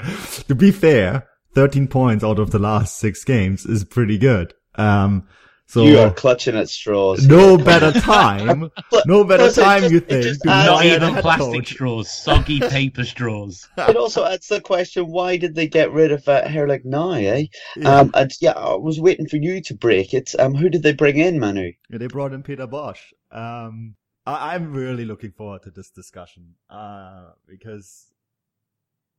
To 0.47 0.55
be 0.55 0.71
fair, 0.71 1.27
13 1.55 1.87
points 1.87 2.23
out 2.23 2.39
of 2.39 2.51
the 2.51 2.59
last 2.59 2.97
six 2.97 3.23
games 3.23 3.65
is 3.65 3.83
pretty 3.83 4.17
good. 4.17 4.53
Um, 4.75 5.27
so 5.67 5.83
you 5.83 5.97
are 5.97 6.13
clutching 6.13 6.55
at 6.55 6.69
straws. 6.69 7.25
No 7.25 7.57
better 7.57 7.91
time. 7.99 8.69
no 9.07 9.23
better 9.23 9.51
time, 9.51 9.81
just, 9.81 9.93
you 9.93 9.99
think? 9.99 10.45
Not 10.45 10.85
even 10.85 11.15
plastic 11.15 11.53
coach. 11.53 11.69
straws, 11.69 12.11
soggy 12.11 12.59
paper 12.69 13.03
straws. 13.03 13.67
It 13.77 13.95
also 13.95 14.25
adds 14.25 14.47
the 14.47 14.61
question: 14.61 15.07
Why 15.07 15.37
did 15.37 15.55
they 15.55 15.67
get 15.67 15.91
rid 15.91 16.11
of 16.11 16.27
uh, 16.27 16.43
Herrlich 16.43 16.85
now? 16.85 17.13
Eh? 17.13 17.45
Yeah. 17.77 17.99
Um, 17.99 18.11
and 18.13 18.31
yeah, 18.41 18.51
I 18.51 18.75
was 18.75 18.99
waiting 18.99 19.27
for 19.27 19.37
you 19.37 19.59
to 19.61 19.73
break 19.73 20.13
it. 20.13 20.35
Um, 20.37 20.53
who 20.53 20.69
did 20.69 20.83
they 20.83 20.93
bring 20.93 21.17
in, 21.17 21.39
Manu? 21.39 21.71
Yeah, 21.89 21.97
they 21.97 22.07
brought 22.07 22.33
in 22.33 22.43
Peter 22.43 22.67
Bosz. 22.67 22.99
Um, 23.31 23.95
I- 24.27 24.55
am 24.55 24.71
really 24.71 25.05
looking 25.05 25.31
forward 25.31 25.63
to 25.63 25.71
this 25.71 25.89
discussion 25.89 26.55
uh, 26.69 27.31
because 27.47 28.11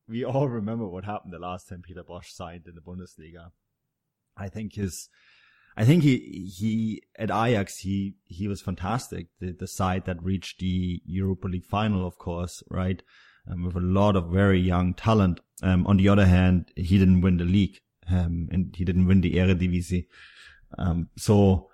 we 0.09 0.25
all 0.25 0.49
remember 0.49 0.87
what 0.87 1.05
happened 1.05 1.33
the 1.33 1.39
last 1.39 1.69
time 1.69 1.83
Peter 1.83 2.03
Bosz 2.03 2.27
signed 2.27 2.67
in 2.67 2.75
the 2.75 2.81
Bundesliga. 2.81 3.51
I 4.37 4.49
think 4.49 4.75
his, 4.75 5.09
I 5.77 5.85
think 5.85 6.03
he, 6.03 6.51
he, 6.57 7.03
at 7.19 7.31
Ajax, 7.31 7.79
he, 7.79 8.15
he 8.25 8.49
was 8.49 8.61
fantastic. 8.61 9.29
The, 9.41 9.53
the 9.53 9.67
side 9.67 10.05
that 10.07 10.23
reached 10.23 10.61
the 10.61 11.03
Europa 11.05 11.49
League 11.49 11.65
final, 11.65 12.07
of 12.07 12.19
course, 12.19 12.63
right? 12.71 13.03
Um, 13.51 13.65
with 13.65 13.77
a 13.77 13.81
lot 13.81 14.17
of 14.17 14.31
very 14.31 14.61
young 14.61 14.95
talent. 14.95 15.41
Um, 15.63 15.87
on 15.87 15.97
the 15.97 16.09
other 16.09 16.27
hand, 16.27 16.71
he 16.77 16.99
didn't 16.99 17.23
win 17.23 17.39
the 17.39 17.45
league, 17.45 17.81
um, 18.11 18.49
and 18.53 18.75
he 18.77 18.85
didn't 18.85 19.07
win 19.07 19.21
the 19.21 19.35
Eredivisie. 19.35 20.07
Um, 20.79 21.09
so, 21.17 21.71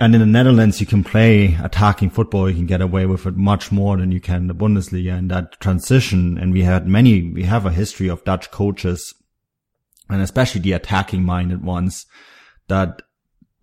and 0.00 0.14
in 0.14 0.20
the 0.20 0.26
Netherlands, 0.26 0.80
you 0.80 0.86
can 0.86 1.04
play 1.04 1.58
attacking 1.62 2.10
football. 2.10 2.48
You 2.48 2.56
can 2.56 2.66
get 2.66 2.80
away 2.80 3.04
with 3.04 3.26
it 3.26 3.36
much 3.36 3.70
more 3.70 3.98
than 3.98 4.10
you 4.10 4.20
can 4.20 4.36
in 4.36 4.46
the 4.46 4.54
Bundesliga. 4.54 5.16
And 5.16 5.30
that 5.30 5.60
transition, 5.60 6.38
and 6.38 6.54
we 6.54 6.62
had 6.62 6.88
many, 6.88 7.30
we 7.30 7.42
have 7.42 7.66
a 7.66 7.70
history 7.70 8.08
of 8.08 8.24
Dutch 8.24 8.50
coaches 8.50 9.14
and 10.08 10.22
especially 10.22 10.62
the 10.62 10.72
attacking 10.72 11.22
minded 11.22 11.62
ones 11.62 12.06
that 12.68 13.02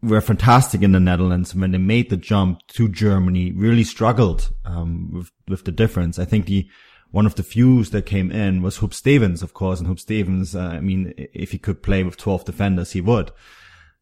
were 0.02 0.22
fantastic 0.22 0.82
in 0.82 0.92
the 0.92 1.00
Netherlands. 1.00 1.56
When 1.56 1.72
they 1.72 1.78
made 1.78 2.10
the 2.10 2.18
jump 2.18 2.66
to 2.70 2.88
Germany, 2.88 3.52
really 3.52 3.84
struggled, 3.84 4.52
um, 4.64 5.12
with, 5.12 5.32
with 5.48 5.66
the 5.66 5.72
difference. 5.72 6.20
I 6.20 6.26
think 6.26 6.46
the, 6.46 6.70
one 7.12 7.26
of 7.26 7.36
the 7.36 7.44
few 7.44 7.84
that 7.86 8.06
came 8.06 8.32
in 8.32 8.62
was 8.62 8.78
Huub 8.78 8.94
Stevens, 8.94 9.42
of 9.42 9.54
course, 9.54 9.80
and 9.80 9.88
Huub 9.88 10.00
Stevens, 10.00 10.56
uh, 10.56 10.60
I 10.60 10.80
mean, 10.82 11.14
if 11.18 11.52
he 11.52 11.58
could 11.58 11.84
play 11.84 12.04
with 12.04 12.18
12 12.18 12.46
defenders, 12.46 12.92
he 12.92 13.02
would. 13.02 13.32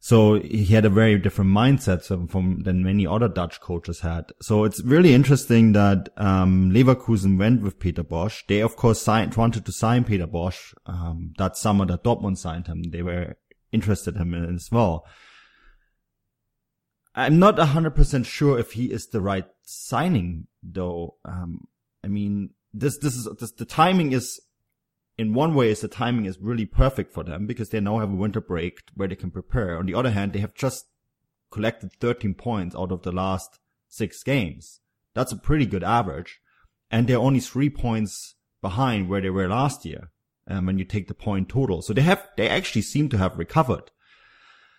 So 0.05 0.39
he 0.39 0.65
had 0.65 0.85
a 0.85 0.89
very 0.91 1.17
different 1.17 1.49
mindset 1.49 2.05
from 2.29 2.59
than 2.61 2.83
many 2.83 3.07
other 3.07 3.27
Dutch 3.27 3.59
coaches 3.59 4.01
had. 4.01 4.33
So 4.39 4.63
it's 4.63 4.83
really 4.83 5.15
interesting 5.15 5.71
that 5.71 6.09
um, 6.17 6.69
Leverkusen 6.71 7.39
went 7.39 7.63
with 7.63 7.79
Peter 7.79 8.03
Bosz. 8.03 8.43
They 8.47 8.59
of 8.59 8.75
course 8.75 9.01
signed, 9.01 9.33
wanted 9.33 9.65
to 9.65 9.71
sign 9.71 10.03
Peter 10.03 10.27
Bosz 10.27 10.75
um, 10.85 11.33
that 11.39 11.57
summer 11.57 11.87
that 11.87 12.03
Dortmund 12.03 12.37
signed 12.37 12.67
him. 12.67 12.83
They 12.83 13.01
were 13.01 13.35
interested 13.71 14.15
in 14.15 14.31
him 14.31 14.55
as 14.55 14.69
well. 14.71 15.07
I'm 17.15 17.39
not 17.39 17.57
hundred 17.57 17.95
percent 17.95 18.27
sure 18.27 18.59
if 18.59 18.73
he 18.73 18.91
is 18.91 19.07
the 19.07 19.21
right 19.21 19.47
signing 19.63 20.45
though. 20.61 21.15
Um, 21.25 21.61
I 22.03 22.09
mean, 22.09 22.51
this 22.75 22.99
this 22.99 23.15
is 23.15 23.27
this, 23.39 23.53
the 23.53 23.65
timing 23.65 24.11
is 24.11 24.39
in 25.17 25.33
one 25.33 25.53
way 25.55 25.69
is 25.69 25.81
the 25.81 25.87
timing 25.87 26.25
is 26.25 26.39
really 26.39 26.65
perfect 26.65 27.13
for 27.13 27.23
them 27.23 27.47
because 27.47 27.69
they 27.69 27.79
now 27.79 27.99
have 27.99 28.11
a 28.11 28.15
winter 28.15 28.41
break 28.41 28.79
where 28.95 29.07
they 29.07 29.15
can 29.15 29.31
prepare. 29.31 29.77
On 29.77 29.85
the 29.85 29.95
other 29.95 30.11
hand, 30.11 30.33
they 30.33 30.39
have 30.39 30.53
just 30.53 30.85
collected 31.51 31.91
13 31.99 32.33
points 32.33 32.75
out 32.75 32.91
of 32.91 33.03
the 33.03 33.11
last 33.11 33.59
six 33.87 34.23
games. 34.23 34.81
That's 35.13 35.31
a 35.31 35.37
pretty 35.37 35.65
good 35.65 35.83
average. 35.83 36.41
And 36.91 37.07
they're 37.07 37.17
only 37.17 37.39
three 37.39 37.69
points 37.69 38.35
behind 38.61 39.09
where 39.09 39.21
they 39.21 39.29
were 39.29 39.47
last 39.47 39.85
year. 39.85 40.11
Um, 40.47 40.67
when 40.67 40.77
you 40.77 40.85
take 40.85 41.07
the 41.07 41.15
point 41.15 41.49
total. 41.49 41.81
So 41.81 41.91
they 41.91 42.03
have, 42.03 42.27
they 42.37 42.47
actually 42.47 42.83
seem 42.83 43.09
to 43.09 43.17
have 43.17 43.39
recovered. 43.39 43.89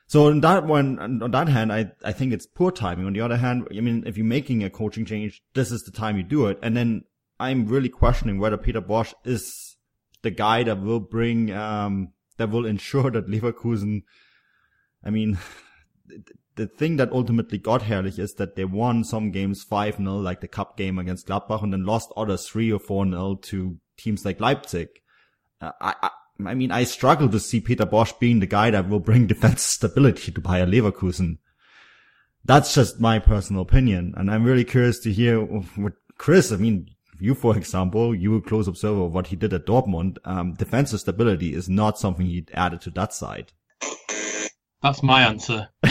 So 0.07 0.29
on 0.29 0.41
that 0.43 0.65
one, 0.65 1.21
on 1.21 1.31
that 1.33 1.49
hand, 1.49 1.73
I, 1.73 1.91
I 2.05 2.13
think 2.13 2.33
it's 2.33 2.47
poor 2.47 2.71
timing. 2.71 3.07
On 3.07 3.13
the 3.13 3.21
other 3.21 3.37
hand, 3.37 3.67
I 3.77 3.81
mean, 3.81 4.05
if 4.07 4.17
you're 4.17 4.25
making 4.25 4.63
a 4.63 4.71
coaching 4.71 5.05
change, 5.05 5.43
this 5.55 5.73
is 5.73 5.83
the 5.83 5.91
time 5.91 6.17
you 6.17 6.23
do 6.23 6.47
it. 6.47 6.61
And 6.63 6.77
then 6.77 7.03
I'm 7.41 7.67
really 7.67 7.89
questioning 7.89 8.39
whether 8.39 8.57
Peter 8.57 8.81
Bosz 8.81 9.13
is 9.25 9.76
the 10.27 10.31
guy 10.33 10.65
that 10.65 10.83
will 10.83 10.99
bring, 10.99 11.53
um, 11.53 12.13
that 12.37 12.51
will 12.51 12.67
ensure 12.67 13.11
that 13.13 13.29
Leverkusen, 13.29 14.03
I 15.05 15.11
mean, 15.11 15.39
the 16.57 16.67
thing 16.67 16.97
that 16.97 17.13
ultimately 17.13 17.59
got 17.59 17.83
Herrlich 17.83 18.19
is 18.19 18.35
that 18.35 18.57
they 18.57 18.65
won 18.65 19.05
some 19.05 19.31
games 19.31 19.65
5-0, 19.65 20.23
like 20.23 20.41
the 20.41 20.49
cup 20.49 20.77
game 20.77 20.99
against 20.99 21.29
Gladbach, 21.29 21.63
and 21.63 21.73
then 21.73 21.87
lost 21.87 22.13
others 22.17 22.49
3 22.49 22.73
or 22.73 22.81
4-0 22.81 23.41
to 23.43 23.79
teams 23.97 24.25
like 24.25 24.41
Leipzig. 24.41 24.89
Uh, 25.61 25.71
I, 25.81 25.95
I, 26.03 26.11
I 26.45 26.55
mean, 26.55 26.73
I 26.73 26.83
struggle 26.85 27.29
to 27.29 27.39
see 27.39 27.61
Peter 27.61 27.87
Bosz 27.87 28.19
being 28.19 28.41
the 28.41 28.47
guy 28.47 28.71
that 28.71 28.89
will 28.89 29.01
bring 29.01 29.27
defense 29.29 29.63
stability 29.63 30.33
to 30.33 30.41
Bayer 30.41 30.67
Leverkusen. 30.67 31.39
That's 32.45 32.75
just 32.75 33.01
my 33.01 33.21
personal 33.21 33.63
opinion. 33.63 34.15
And 34.17 34.29
I'm 34.29 34.45
really 34.45 34.65
curious 34.65 34.99
to 35.01 35.13
hear 35.13 35.41
what 35.41 35.93
Chris, 36.19 36.51
I 36.51 36.57
mean, 36.57 36.89
you, 37.21 37.35
for 37.35 37.57
example, 37.57 38.15
you 38.15 38.37
a 38.37 38.41
close 38.41 38.69
observer 38.69 39.03
of 39.03 39.15
what 39.15 39.29
he 39.29 39.37
did 39.37 39.53
at 39.53 39.67
Dortmund. 39.67 40.19
Um, 40.25 40.55
defensive 40.55 41.01
stability 41.01 41.55
is 41.55 41.69
not 41.69 41.99
something 41.99 42.27
he 42.27 42.47
added 42.55 42.81
to 42.83 42.91
that 42.91 43.13
side. 43.13 43.53
That's 44.83 45.03
my 45.03 45.23
answer. 45.23 45.69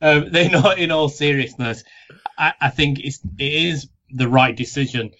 um, 0.00 0.30
they 0.32 0.48
not 0.48 0.78
in 0.78 0.90
all 0.90 1.08
seriousness. 1.08 1.84
I, 2.38 2.52
I, 2.60 2.70
think 2.70 3.00
it's 3.00 3.20
it 3.38 3.52
is 3.52 3.88
the 4.10 4.28
right 4.28 4.56
decision. 4.56 5.12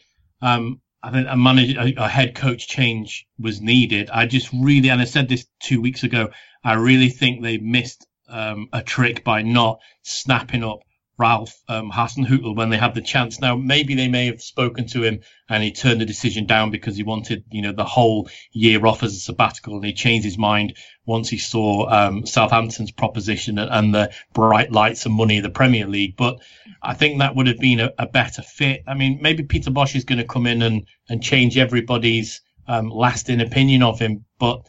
Um, 0.42 0.80
I 1.02 1.12
think 1.12 1.28
a 1.30 1.36
manager, 1.36 1.80
a, 1.80 1.94
a, 1.96 2.08
head 2.08 2.34
coach 2.34 2.66
change 2.68 3.26
was 3.38 3.60
needed. 3.60 4.10
I 4.10 4.26
just 4.26 4.50
really, 4.52 4.90
and 4.90 5.00
I 5.00 5.04
said 5.04 5.28
this 5.28 5.46
two 5.60 5.80
weeks 5.80 6.02
ago. 6.02 6.30
I 6.64 6.74
really 6.74 7.10
think 7.10 7.42
they 7.42 7.58
missed 7.58 8.06
um, 8.28 8.68
a 8.72 8.82
trick 8.82 9.22
by 9.22 9.42
not 9.42 9.78
snapping 10.02 10.64
up 10.64 10.80
Ralph 11.18 11.62
um, 11.68 11.90
Hasenhüttl 11.90 12.54
when 12.54 12.68
they 12.68 12.76
had 12.76 12.94
the 12.94 13.00
chance. 13.00 13.40
Now, 13.40 13.56
maybe 13.56 13.94
they 13.94 14.08
may 14.08 14.26
have 14.26 14.42
spoken 14.42 14.86
to 14.88 15.02
him 15.02 15.20
and 15.48 15.62
he 15.62 15.72
turned 15.72 16.00
the 16.00 16.06
decision 16.06 16.46
down 16.46 16.70
because 16.70 16.96
he 16.96 17.02
wanted, 17.02 17.44
you 17.50 17.62
know, 17.62 17.72
the 17.72 17.84
whole 17.84 18.28
year 18.52 18.84
off 18.86 19.02
as 19.02 19.14
a 19.14 19.20
sabbatical 19.20 19.76
and 19.76 19.84
he 19.84 19.94
changed 19.94 20.24
his 20.24 20.36
mind 20.36 20.76
once 21.06 21.28
he 21.30 21.38
saw 21.38 21.88
um, 21.88 22.26
Southampton's 22.26 22.90
proposition 22.90 23.58
and, 23.58 23.94
the 23.94 24.12
bright 24.34 24.72
lights 24.72 25.06
and 25.06 25.14
money 25.14 25.38
of 25.38 25.44
the 25.44 25.50
Premier 25.50 25.86
League. 25.86 26.16
But 26.16 26.40
I 26.82 26.94
think 26.94 27.18
that 27.18 27.34
would 27.34 27.46
have 27.46 27.58
been 27.58 27.80
a, 27.80 27.92
a 27.98 28.06
better 28.06 28.42
fit. 28.42 28.82
I 28.86 28.94
mean, 28.94 29.20
maybe 29.22 29.44
Peter 29.44 29.70
Bosz 29.70 29.96
is 29.96 30.04
going 30.04 30.18
to 30.18 30.24
come 30.24 30.46
in 30.46 30.60
and, 30.60 30.86
and 31.08 31.22
change 31.22 31.56
everybody's 31.56 32.42
um, 32.68 32.90
lasting 32.90 33.40
opinion 33.40 33.82
of 33.82 33.98
him. 33.98 34.24
But 34.38 34.66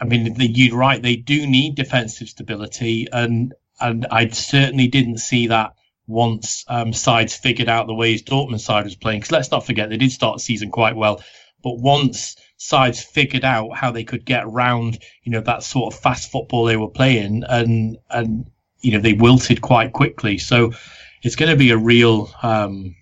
I 0.00 0.04
mean, 0.04 0.34
the, 0.34 0.46
you're 0.46 0.76
right. 0.76 1.02
They 1.02 1.16
do 1.16 1.46
need 1.46 1.74
defensive 1.74 2.28
stability 2.28 3.08
and 3.12 3.54
and 3.80 4.06
I 4.10 4.28
certainly 4.28 4.88
didn't 4.88 5.18
see 5.18 5.48
that 5.48 5.74
once 6.06 6.64
um, 6.68 6.92
sides 6.92 7.36
figured 7.36 7.68
out 7.68 7.86
the 7.86 7.94
ways 7.94 8.22
Dortmund 8.22 8.60
side 8.60 8.84
was 8.84 8.96
playing. 8.96 9.20
Because 9.20 9.32
let's 9.32 9.50
not 9.50 9.66
forget 9.66 9.88
they 9.88 9.96
did 9.96 10.10
start 10.10 10.36
the 10.36 10.42
season 10.42 10.70
quite 10.70 10.96
well, 10.96 11.22
but 11.62 11.78
once 11.78 12.36
sides 12.56 13.02
figured 13.02 13.44
out 13.44 13.76
how 13.76 13.92
they 13.92 14.04
could 14.04 14.24
get 14.24 14.44
around, 14.44 14.98
you 15.22 15.32
know, 15.32 15.40
that 15.42 15.62
sort 15.62 15.92
of 15.92 16.00
fast 16.00 16.30
football 16.32 16.64
they 16.64 16.76
were 16.76 16.88
playing, 16.88 17.44
and 17.48 17.98
and 18.10 18.50
you 18.80 18.92
know 18.92 19.00
they 19.00 19.12
wilted 19.12 19.60
quite 19.60 19.92
quickly. 19.92 20.38
So 20.38 20.72
it's 21.22 21.36
going 21.36 21.50
to 21.50 21.56
be 21.56 21.70
a 21.70 21.78
real 21.78 22.30
um, 22.42 22.96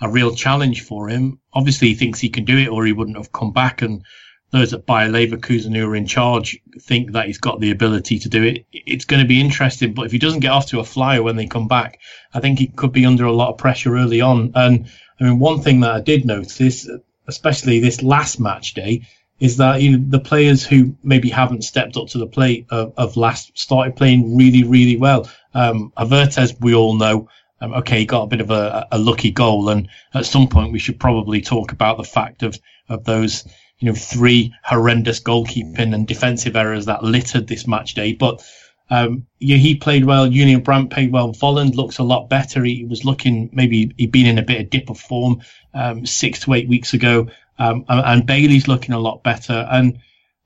a 0.00 0.08
real 0.08 0.34
challenge 0.34 0.82
for 0.82 1.08
him. 1.08 1.40
Obviously, 1.52 1.88
he 1.88 1.94
thinks 1.94 2.20
he 2.20 2.28
can 2.28 2.44
do 2.44 2.58
it, 2.58 2.68
or 2.68 2.84
he 2.84 2.92
wouldn't 2.92 3.16
have 3.16 3.32
come 3.32 3.52
back 3.52 3.82
and 3.82 4.04
those 4.50 4.72
at 4.72 4.86
Bayer 4.86 5.08
Leverkusen 5.08 5.74
who 5.74 5.88
are 5.88 5.96
in 5.96 6.06
charge 6.06 6.60
think 6.78 7.12
that 7.12 7.26
he's 7.26 7.38
got 7.38 7.60
the 7.60 7.72
ability 7.72 8.20
to 8.20 8.28
do 8.28 8.42
it. 8.44 8.64
It's 8.72 9.04
going 9.04 9.20
to 9.20 9.28
be 9.28 9.40
interesting, 9.40 9.94
but 9.94 10.06
if 10.06 10.12
he 10.12 10.18
doesn't 10.18 10.40
get 10.40 10.52
off 10.52 10.66
to 10.66 10.80
a 10.80 10.84
flyer 10.84 11.22
when 11.22 11.36
they 11.36 11.46
come 11.46 11.66
back, 11.66 11.98
I 12.32 12.40
think 12.40 12.58
he 12.58 12.68
could 12.68 12.92
be 12.92 13.04
under 13.04 13.24
a 13.24 13.32
lot 13.32 13.50
of 13.50 13.58
pressure 13.58 13.96
early 13.96 14.20
on. 14.20 14.52
And 14.54 14.86
I 15.20 15.24
mean, 15.24 15.38
one 15.40 15.60
thing 15.60 15.80
that 15.80 15.90
I 15.90 16.00
did 16.00 16.24
notice, 16.24 16.88
especially 17.26 17.80
this 17.80 18.02
last 18.02 18.38
match 18.38 18.74
day, 18.74 19.06
is 19.40 19.56
that 19.56 19.82
you 19.82 19.98
know 19.98 20.04
the 20.08 20.20
players 20.20 20.64
who 20.64 20.94
maybe 21.02 21.28
haven't 21.28 21.64
stepped 21.64 21.96
up 21.96 22.06
to 22.08 22.18
the 22.18 22.26
plate 22.26 22.66
of, 22.70 22.94
of 22.96 23.16
last 23.16 23.58
started 23.58 23.96
playing 23.96 24.36
really, 24.36 24.62
really 24.62 24.96
well. 24.96 25.28
Um, 25.52 25.92
Havertz, 25.96 26.54
we 26.60 26.74
all 26.74 26.94
know, 26.94 27.28
um, 27.60 27.74
okay, 27.74 27.98
he 27.98 28.06
got 28.06 28.22
a 28.22 28.28
bit 28.28 28.40
of 28.40 28.50
a, 28.50 28.86
a 28.92 28.98
lucky 28.98 29.32
goal, 29.32 29.68
and 29.68 29.88
at 30.14 30.26
some 30.26 30.48
point 30.48 30.72
we 30.72 30.78
should 30.78 31.00
probably 31.00 31.40
talk 31.40 31.72
about 31.72 31.96
the 31.96 32.04
fact 32.04 32.42
of 32.42 32.58
of 32.88 33.04
those 33.04 33.44
you 33.78 33.88
know, 33.88 33.94
three 33.94 34.54
horrendous 34.62 35.20
goalkeeping 35.20 35.94
and 35.94 36.06
defensive 36.06 36.56
errors 36.56 36.86
that 36.86 37.02
littered 37.02 37.46
this 37.46 37.66
match 37.66 37.94
day. 37.94 38.12
But 38.12 38.42
um, 38.90 39.26
yeah, 39.38 39.56
he 39.56 39.76
played 39.76 40.04
well. 40.04 40.28
Julian 40.28 40.60
Brandt 40.60 40.90
played 40.90 41.12
well. 41.12 41.32
Volland 41.32 41.74
looks 41.74 41.98
a 41.98 42.02
lot 42.02 42.28
better. 42.28 42.62
He 42.62 42.84
was 42.84 43.04
looking 43.04 43.50
maybe 43.52 43.94
he'd 43.96 44.12
been 44.12 44.26
in 44.26 44.38
a 44.38 44.42
bit 44.42 44.60
of 44.60 44.70
dip 44.70 44.90
of 44.90 44.98
form 44.98 45.42
um, 45.72 46.06
six 46.06 46.40
to 46.40 46.52
eight 46.54 46.68
weeks 46.68 46.92
ago, 46.92 47.28
um, 47.58 47.84
and, 47.88 48.06
and, 48.06 48.26
Bailey's 48.26 48.68
looking 48.68 48.94
a 48.94 48.98
lot 48.98 49.24
better. 49.24 49.66
And 49.70 49.98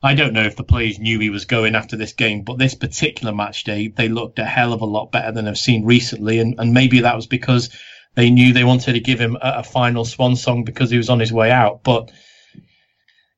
I 0.02 0.14
don't 0.14 0.32
know 0.32 0.44
if 0.44 0.56
the 0.56 0.64
players 0.64 0.98
knew 0.98 1.18
he 1.18 1.30
was 1.30 1.44
going 1.44 1.74
after 1.74 1.96
this 1.96 2.12
game, 2.12 2.42
but 2.42 2.58
this 2.58 2.74
particular 2.74 3.34
match 3.34 3.64
day, 3.64 3.88
they 3.88 4.08
looked 4.08 4.38
a 4.38 4.44
hell 4.44 4.72
of 4.72 4.82
a 4.82 4.86
lot 4.86 5.10
better 5.10 5.32
than 5.32 5.48
I've 5.48 5.58
seen 5.58 5.84
recently, 5.84 6.38
and, 6.38 6.54
and 6.58 6.72
maybe 6.72 7.00
that 7.00 7.16
was 7.16 7.26
because 7.26 7.70
they 8.14 8.30
knew 8.30 8.52
they 8.52 8.64
wanted 8.64 8.92
to 8.92 9.00
give 9.00 9.20
him 9.20 9.36
a, 9.36 9.58
a 9.58 9.62
final 9.64 10.04
swan 10.04 10.36
song 10.36 10.64
because 10.64 10.90
he 10.90 10.96
was 10.96 11.10
on 11.10 11.20
his 11.20 11.32
way 11.32 11.50
out, 11.50 11.82
but 11.82 12.12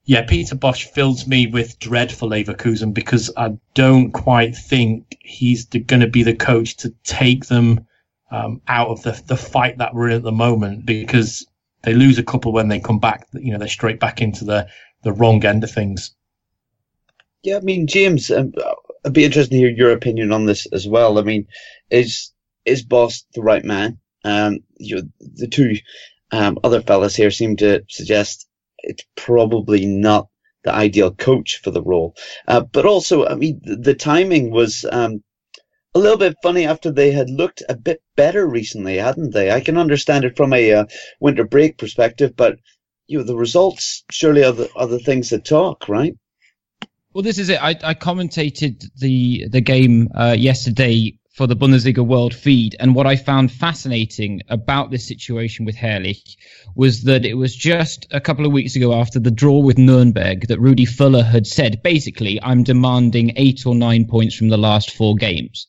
yeah, 0.04 0.22
Peter 0.22 0.56
Bosz 0.56 0.84
fills 0.84 1.26
me 1.26 1.46
with 1.46 1.78
dread 1.78 2.10
for 2.10 2.28
Leverkusen 2.28 2.92
because 2.92 3.30
I 3.36 3.58
don't 3.74 4.12
quite 4.12 4.56
think 4.56 5.16
he's 5.20 5.66
going 5.66 6.00
to 6.00 6.08
be 6.08 6.22
the 6.22 6.34
coach 6.34 6.78
to 6.78 6.94
take 7.04 7.46
them 7.46 7.86
um, 8.30 8.62
out 8.66 8.88
of 8.88 9.02
the 9.02 9.20
the 9.26 9.36
fight 9.36 9.78
that 9.78 9.94
we're 9.94 10.10
in 10.10 10.16
at 10.16 10.22
the 10.22 10.32
moment 10.32 10.86
because 10.86 11.46
they 11.82 11.94
lose 11.94 12.18
a 12.18 12.22
couple 12.22 12.52
when 12.52 12.68
they 12.68 12.80
come 12.80 12.98
back. 12.98 13.26
You 13.32 13.52
know, 13.52 13.58
they're 13.58 13.68
straight 13.68 14.00
back 14.00 14.22
into 14.22 14.44
the 14.44 14.68
the 15.02 15.12
wrong 15.12 15.44
end 15.44 15.64
of 15.64 15.70
things. 15.70 16.14
Yeah, 17.42 17.56
I 17.56 17.60
mean, 17.60 17.86
James, 17.86 18.30
um, 18.30 18.52
I'd 19.04 19.12
be 19.12 19.24
interested 19.24 19.52
to 19.52 19.56
hear 19.56 19.70
your 19.70 19.92
opinion 19.92 20.32
on 20.32 20.46
this 20.46 20.66
as 20.72 20.86
well. 20.86 21.18
I 21.18 21.22
mean, 21.22 21.46
is 21.90 22.32
is 22.64 22.84
Bosz 22.84 23.24
the 23.34 23.42
right 23.42 23.64
man? 23.64 23.98
Um, 24.24 24.58
you 24.76 24.96
know, 24.96 25.02
the 25.20 25.48
two 25.48 25.76
um, 26.32 26.58
other 26.62 26.82
fellas 26.82 27.16
here 27.16 27.30
seem 27.30 27.56
to 27.56 27.84
suggest 27.88 28.46
it's 28.82 29.04
probably 29.16 29.86
not 29.86 30.28
the 30.64 30.74
ideal 30.74 31.12
coach 31.12 31.60
for 31.62 31.70
the 31.70 31.82
role. 31.82 32.14
Uh, 32.46 32.60
but 32.60 32.84
also, 32.84 33.26
I 33.26 33.34
mean, 33.34 33.60
the, 33.62 33.76
the 33.76 33.94
timing 33.94 34.50
was 34.50 34.84
um, 34.90 35.22
a 35.94 35.98
little 35.98 36.18
bit 36.18 36.36
funny 36.42 36.66
after 36.66 36.90
they 36.90 37.10
had 37.10 37.30
looked 37.30 37.62
a 37.68 37.76
bit 37.76 38.02
better 38.16 38.46
recently, 38.46 38.98
hadn't 38.98 39.32
they? 39.32 39.50
I 39.50 39.60
can 39.60 39.78
understand 39.78 40.24
it 40.24 40.36
from 40.36 40.52
a 40.52 40.72
uh, 40.72 40.84
winter 41.20 41.44
break 41.44 41.78
perspective, 41.78 42.36
but 42.36 42.58
you 43.06 43.18
know, 43.18 43.24
the 43.24 43.36
results 43.36 44.04
surely 44.10 44.44
are 44.44 44.52
the, 44.52 44.70
are 44.76 44.86
the 44.86 45.00
things 45.00 45.30
that 45.30 45.44
talk, 45.44 45.88
right? 45.88 46.14
Well, 47.12 47.22
this 47.22 47.38
is 47.38 47.48
it. 47.48 47.60
I, 47.60 47.70
I 47.82 47.94
commentated 47.94 48.84
the 48.96 49.48
the 49.48 49.60
game 49.60 50.10
uh, 50.14 50.36
yesterday 50.38 51.18
for 51.40 51.46
the 51.46 51.56
Bundesliga 51.56 52.06
World 52.06 52.34
feed. 52.34 52.76
And 52.80 52.94
what 52.94 53.06
I 53.06 53.16
found 53.16 53.50
fascinating 53.50 54.42
about 54.50 54.90
this 54.90 55.08
situation 55.08 55.64
with 55.64 55.74
Herrlich 55.74 56.36
was 56.74 57.04
that 57.04 57.24
it 57.24 57.32
was 57.32 57.56
just 57.56 58.06
a 58.10 58.20
couple 58.20 58.44
of 58.44 58.52
weeks 58.52 58.76
ago 58.76 58.92
after 58.92 59.18
the 59.18 59.30
draw 59.30 59.58
with 59.58 59.78
Nuremberg 59.78 60.48
that 60.48 60.60
Rudi 60.60 60.84
Völler 60.84 61.24
had 61.24 61.46
said, 61.46 61.82
basically, 61.82 62.38
I'm 62.42 62.62
demanding 62.62 63.32
eight 63.36 63.64
or 63.64 63.74
nine 63.74 64.04
points 64.04 64.34
from 64.34 64.50
the 64.50 64.58
last 64.58 64.90
four 64.90 65.14
games. 65.14 65.66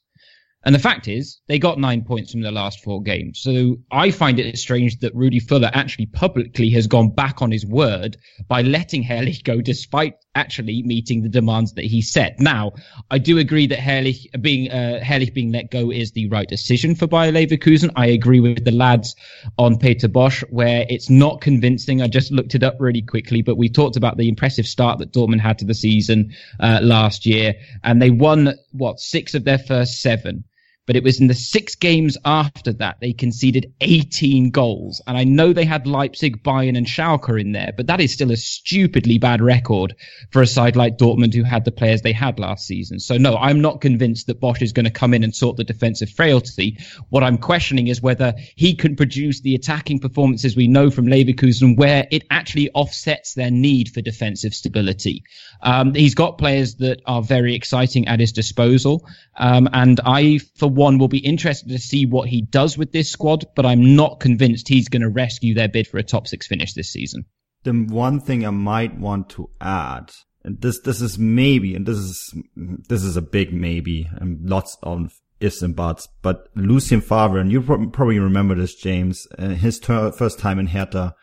And 0.64 0.76
the 0.76 0.80
fact 0.80 1.08
is, 1.08 1.40
they 1.48 1.58
got 1.58 1.80
nine 1.80 2.04
points 2.04 2.32
from 2.32 2.42
the 2.42 2.52
last 2.52 2.84
four 2.84 3.02
games. 3.02 3.40
So 3.40 3.78
I 3.92 4.12
find 4.12 4.40
it 4.40 4.58
strange 4.60 5.00
that 5.00 5.16
Rudi 5.16 5.40
Völler 5.40 5.72
actually 5.74 6.06
publicly 6.06 6.70
has 6.72 6.86
gone 6.86 7.10
back 7.10 7.42
on 7.42 7.52
his 7.52 7.66
word 7.66 8.18
by 8.48 8.62
letting 8.62 9.04
Herrlich 9.04 9.44
go 9.44 9.60
despite 9.60 10.14
actually 10.36 10.84
meeting 10.84 11.24
the 11.24 11.30
demands 11.30 11.74
that 11.74 11.86
he 11.86 12.02
set. 12.02 12.40
Now, 12.40 12.74
I 13.10 13.18
do 13.18 13.40
agree 13.40 13.66
that 13.68 13.80
Herrlich 13.80 14.28
being, 14.40 14.72
uh, 14.72 15.04
being 15.34 15.52
let 15.52 15.72
go 15.72 15.92
is 15.92 16.12
the 16.12 16.30
right 16.30 16.48
decision 16.48 16.94
for 16.94 17.08
Bayer 17.08 17.32
Leverkusen. 17.32 17.90
I 17.96 18.06
agree 18.08 18.40
with 18.40 18.64
the 18.64 18.72
lads 18.72 19.16
on 19.58 19.80
Peter 19.80 20.08
Bosz 20.08 20.44
where 20.52 20.86
it's 20.90 21.10
not 21.10 21.42
convincing. 21.42 22.04
I 22.04 22.08
just 22.08 22.32
looked 22.32 22.54
it 22.54 22.62
up 22.62 22.76
really 22.80 23.02
quickly, 23.02 23.42
but 23.42 23.58
we 23.58 23.68
talked 23.68 23.98
about 23.98 24.18
the 24.18 24.30
impressive 24.30 24.68
start 24.68 25.00
that 25.00 25.12
Dortmund 25.12 25.42
had 25.42 25.58
to 25.60 25.66
the 25.66 25.74
season, 25.74 26.34
uh, 26.60 26.80
last 26.84 27.26
year 27.26 27.56
and 27.84 28.00
they 28.00 28.12
won, 28.12 28.54
what, 28.74 29.00
six 29.00 29.34
of 29.34 29.44
their 29.44 29.58
first 29.58 30.04
seven 30.04 30.44
but 30.92 30.98
it 30.98 31.06
was 31.06 31.22
in 31.22 31.28
the 31.28 31.34
six 31.34 31.76
games 31.76 32.18
after 32.26 32.74
that 32.74 32.98
they 33.00 33.14
conceded 33.14 33.74
18 33.80 34.50
goals. 34.50 35.02
And 35.08 35.18
I 35.18 35.24
know 35.24 35.54
they 35.54 35.64
had 35.64 35.88
Leipzig, 35.88 36.44
Bayern, 36.44 36.78
and 36.78 36.86
Schalke 36.86 37.40
in 37.40 37.54
there, 37.54 37.72
but 37.78 37.88
that 37.88 38.02
is 38.02 38.12
still 38.12 38.30
a 38.30 38.36
stupidly 38.36 39.18
bad 39.18 39.42
record 39.42 39.96
for 40.34 40.42
a 40.42 40.46
side 40.46 40.76
like 40.76 40.98
Dortmund 40.98 41.34
who 41.34 41.44
had 41.44 41.64
the 41.64 41.72
players 41.72 42.02
they 42.02 42.12
had 42.12 42.40
last 42.40 42.68
season. 42.68 43.00
So 43.00 43.16
no, 43.16 43.38
I'm 43.38 43.62
not 43.62 43.80
convinced 43.80 44.28
that 44.28 44.42
Bosch 44.42 44.62
is 44.62 44.74
going 44.74 44.84
to 44.84 44.92
come 44.92 45.14
in 45.14 45.24
and 45.24 45.34
sort 45.34 45.56
the 45.56 45.64
defensive 45.64 46.10
frailty. 46.10 46.78
What 47.08 47.24
I'm 47.24 47.38
questioning 47.38 47.88
is 47.88 48.02
whether 48.02 48.34
he 48.58 48.76
can 48.76 48.98
produce 48.98 49.40
the 49.40 49.56
attacking 49.56 50.00
performances 50.00 50.58
we 50.58 50.68
know 50.68 50.92
from 50.92 51.08
Leverkusen 51.08 51.78
where 51.78 52.06
it 52.12 52.24
actually 52.30 52.70
offsets 52.72 53.34
their 53.34 53.50
need 53.50 53.94
for 53.94 54.02
defensive 54.02 54.54
stability. 54.54 55.24
Um, 55.64 55.94
he's 55.94 56.16
got 56.16 56.38
players 56.38 56.76
that 56.76 57.02
are 57.06 57.22
very 57.22 57.56
exciting 57.56 58.08
at 58.08 58.20
his 58.20 58.32
disposal. 58.32 59.08
Um, 59.38 59.70
and 59.74 60.00
I, 60.06 60.40
for 60.56 60.70
one, 60.70 60.98
will 60.98 61.08
be 61.08 61.20
interested 61.20 61.70
to 61.70 61.80
see 61.80 62.06
what 62.06 62.30
he 62.30 62.42
does 62.42 62.78
with 62.78 62.92
this 62.92 63.10
squad, 63.10 63.46
but 63.56 63.66
I'm 63.66 63.96
not 63.96 64.20
convinced 64.20 64.68
he's 64.68 64.90
going 64.90 65.02
to 65.02 65.10
rescue 65.10 65.54
their 65.54 65.70
bid 65.70 65.88
for 65.88 65.98
a 65.98 66.04
top 66.04 66.28
six 66.28 66.48
finish 66.48 66.74
this 66.74 66.92
season. 66.92 67.26
The 67.64 67.74
one 67.74 68.20
thing 68.20 68.46
I 68.46 68.50
might 68.50 68.98
want 68.98 69.30
to 69.32 69.50
add, 69.60 70.12
and 70.44 70.60
this, 70.62 70.80
this 70.80 71.02
is 71.02 71.20
maybe, 71.20 71.76
and 71.76 71.86
this 71.86 71.98
is, 71.98 72.36
this 72.56 73.04
is 73.04 73.16
a 73.16 73.22
big 73.22 73.54
maybe, 73.54 74.10
and 74.16 74.50
lots 74.50 74.78
of 74.82 75.14
ifs 75.40 75.62
and 75.62 75.76
buts, 75.76 76.08
but 76.22 76.48
Lucien 76.56 77.02
Favre, 77.02 77.40
and 77.40 77.52
you 77.52 77.62
probably 77.62 78.20
remember 78.20 78.56
this, 78.56 78.76
James, 78.76 79.28
uh, 79.38 79.50
his 79.50 79.80
ter- 79.80 80.12
first 80.12 80.40
time 80.40 80.60
in 80.60 80.68
Hertha, 80.68 81.16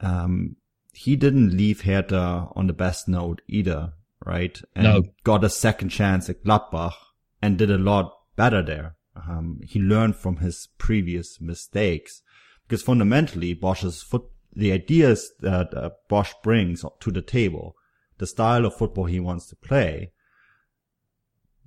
um, 0.00 0.56
he 0.98 1.14
didn't 1.14 1.56
leave 1.56 1.82
Hertha 1.82 2.48
on 2.56 2.66
the 2.66 2.72
best 2.72 3.06
note 3.06 3.40
either, 3.46 3.92
right? 4.26 4.60
And 4.74 4.84
no. 4.84 5.02
got 5.22 5.44
a 5.44 5.48
second 5.48 5.90
chance 5.90 6.28
at 6.28 6.42
Gladbach 6.42 6.94
and 7.40 7.56
did 7.56 7.70
a 7.70 7.78
lot 7.78 8.12
better 8.34 8.62
there. 8.62 8.96
Um, 9.14 9.60
he 9.62 9.78
learned 9.78 10.16
from 10.16 10.38
his 10.38 10.68
previous 10.76 11.40
mistakes 11.40 12.22
because 12.66 12.82
fundamentally 12.82 13.54
Bosz's 13.54 14.02
foot, 14.02 14.24
the 14.52 14.72
ideas 14.72 15.30
that 15.38 15.72
uh, 15.72 15.90
Bosz 16.10 16.32
brings 16.42 16.84
to 16.98 17.10
the 17.12 17.22
table, 17.22 17.76
the 18.18 18.26
style 18.26 18.66
of 18.66 18.74
football 18.74 19.04
he 19.04 19.20
wants 19.20 19.46
to 19.50 19.56
play, 19.56 20.10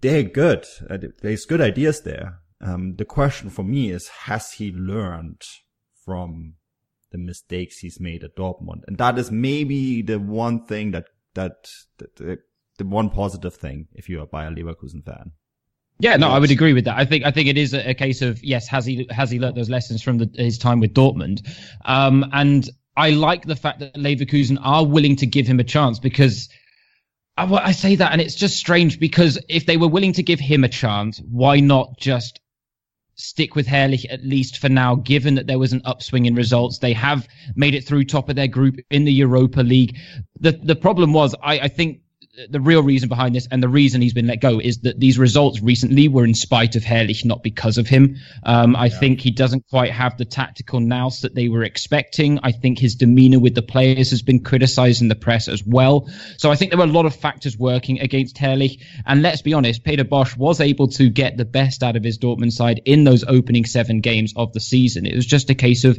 they're 0.01 0.23
good. 0.23 0.65
Uh, 0.89 0.97
there's 1.21 1.45
good 1.45 1.61
ideas 1.61 2.01
there. 2.01 2.39
Um, 2.59 2.95
the 2.97 3.05
question 3.05 3.49
for 3.49 3.63
me 3.63 3.91
is, 3.91 4.09
has 4.25 4.51
he 4.53 4.73
learned 4.73 5.41
from 6.03 6.55
the 7.11 7.17
mistakes 7.17 7.79
he's 7.79 7.99
made 7.99 8.23
at 8.23 8.35
Dortmund? 8.35 8.81
And 8.87 8.97
that 8.97 9.17
is 9.17 9.31
maybe 9.31 10.01
the 10.01 10.19
one 10.19 10.65
thing 10.65 10.91
that, 10.91 11.05
that, 11.33 11.69
that 11.97 12.15
the, 12.15 12.39
the 12.77 12.85
one 12.85 13.09
positive 13.09 13.55
thing 13.55 13.87
if 13.93 14.09
you're 14.09 14.25
by 14.25 14.45
a 14.45 14.51
Bayer 14.51 14.63
Leverkusen 14.63 15.03
fan. 15.05 15.31
Yeah, 15.99 16.17
no, 16.17 16.29
I 16.29 16.39
would 16.39 16.49
agree 16.49 16.73
with 16.73 16.85
that. 16.85 16.97
I 16.97 17.05
think 17.05 17.25
I 17.25 17.31
think 17.31 17.47
it 17.47 17.59
is 17.59 17.75
a, 17.75 17.91
a 17.91 17.93
case 17.93 18.23
of 18.23 18.43
yes, 18.43 18.67
has 18.69 18.87
he 18.87 19.07
has 19.11 19.29
he 19.29 19.37
learnt 19.37 19.55
those 19.55 19.69
lessons 19.69 20.01
from 20.01 20.17
the, 20.17 20.31
his 20.33 20.57
time 20.57 20.79
with 20.79 20.95
Dortmund, 20.95 21.47
um, 21.85 22.25
and 22.33 22.67
I 22.97 23.11
like 23.11 23.45
the 23.45 23.55
fact 23.55 23.79
that 23.79 23.93
Leverkusen 23.93 24.57
are 24.63 24.83
willing 24.83 25.15
to 25.17 25.27
give 25.27 25.45
him 25.45 25.59
a 25.59 25.63
chance 25.63 25.99
because 25.99 26.49
I, 27.37 27.45
I 27.45 27.71
say 27.71 27.95
that, 27.95 28.11
and 28.11 28.19
it's 28.19 28.33
just 28.33 28.57
strange 28.57 28.99
because 28.99 29.37
if 29.47 29.67
they 29.67 29.77
were 29.77 29.87
willing 29.87 30.13
to 30.13 30.23
give 30.23 30.39
him 30.39 30.63
a 30.63 30.69
chance, 30.69 31.21
why 31.29 31.59
not 31.59 31.99
just 31.99 32.39
stick 33.21 33.55
with 33.55 33.67
Herrlich 33.67 34.05
at 34.09 34.23
least 34.23 34.57
for 34.57 34.69
now, 34.69 34.95
given 34.95 35.35
that 35.35 35.47
there 35.47 35.59
was 35.59 35.73
an 35.73 35.81
upswing 35.85 36.25
in 36.25 36.35
results. 36.35 36.79
They 36.79 36.93
have 36.93 37.27
made 37.55 37.75
it 37.75 37.85
through 37.85 38.05
top 38.05 38.29
of 38.29 38.35
their 38.35 38.47
group 38.47 38.79
in 38.89 39.05
the 39.05 39.13
Europa 39.13 39.61
League. 39.61 39.97
The 40.39 40.53
the 40.53 40.75
problem 40.75 41.13
was, 41.13 41.35
I, 41.41 41.59
I 41.59 41.67
think 41.67 42.01
the 42.49 42.59
real 42.59 42.83
reason 42.83 43.09
behind 43.09 43.35
this 43.35 43.47
and 43.49 43.61
the 43.61 43.69
reason 43.69 44.01
he's 44.01 44.13
been 44.13 44.27
let 44.27 44.41
go 44.41 44.59
is 44.59 44.79
that 44.79 44.99
these 44.99 45.17
results 45.17 45.61
recently 45.61 46.07
were 46.07 46.23
in 46.23 46.33
spite 46.33 46.75
of 46.75 46.83
Herrlich, 46.83 47.25
not 47.25 47.43
because 47.43 47.77
of 47.77 47.87
him. 47.87 48.17
Um, 48.43 48.75
I 48.75 48.85
yeah. 48.85 48.99
think 48.99 49.21
he 49.21 49.31
doesn't 49.31 49.67
quite 49.69 49.91
have 49.91 50.17
the 50.17 50.25
tactical 50.25 50.79
nous 50.79 51.21
that 51.21 51.35
they 51.35 51.49
were 51.49 51.63
expecting. 51.63 52.39
I 52.43 52.51
think 52.51 52.79
his 52.79 52.95
demeanor 52.95 53.39
with 53.39 53.55
the 53.55 53.61
players 53.61 54.11
has 54.11 54.21
been 54.21 54.43
criticized 54.43 55.01
in 55.01 55.07
the 55.07 55.15
press 55.15 55.47
as 55.47 55.63
well. 55.65 56.07
So 56.37 56.51
I 56.51 56.55
think 56.55 56.71
there 56.71 56.79
were 56.79 56.85
a 56.85 56.87
lot 56.87 57.05
of 57.05 57.15
factors 57.15 57.57
working 57.57 57.99
against 57.99 58.37
Herrlich. 58.37 58.81
And 59.05 59.21
let's 59.21 59.41
be 59.41 59.53
honest, 59.53 59.83
Peter 59.83 60.03
Bosz 60.03 60.35
was 60.37 60.59
able 60.61 60.87
to 60.89 61.09
get 61.09 61.37
the 61.37 61.45
best 61.45 61.83
out 61.83 61.95
of 61.95 62.03
his 62.03 62.17
Dortmund 62.17 62.53
side 62.53 62.81
in 62.85 63.03
those 63.03 63.23
opening 63.23 63.65
seven 63.65 64.01
games 64.01 64.33
of 64.35 64.53
the 64.53 64.59
season. 64.59 65.05
It 65.05 65.15
was 65.15 65.25
just 65.25 65.49
a 65.49 65.55
case 65.55 65.83
of 65.83 65.97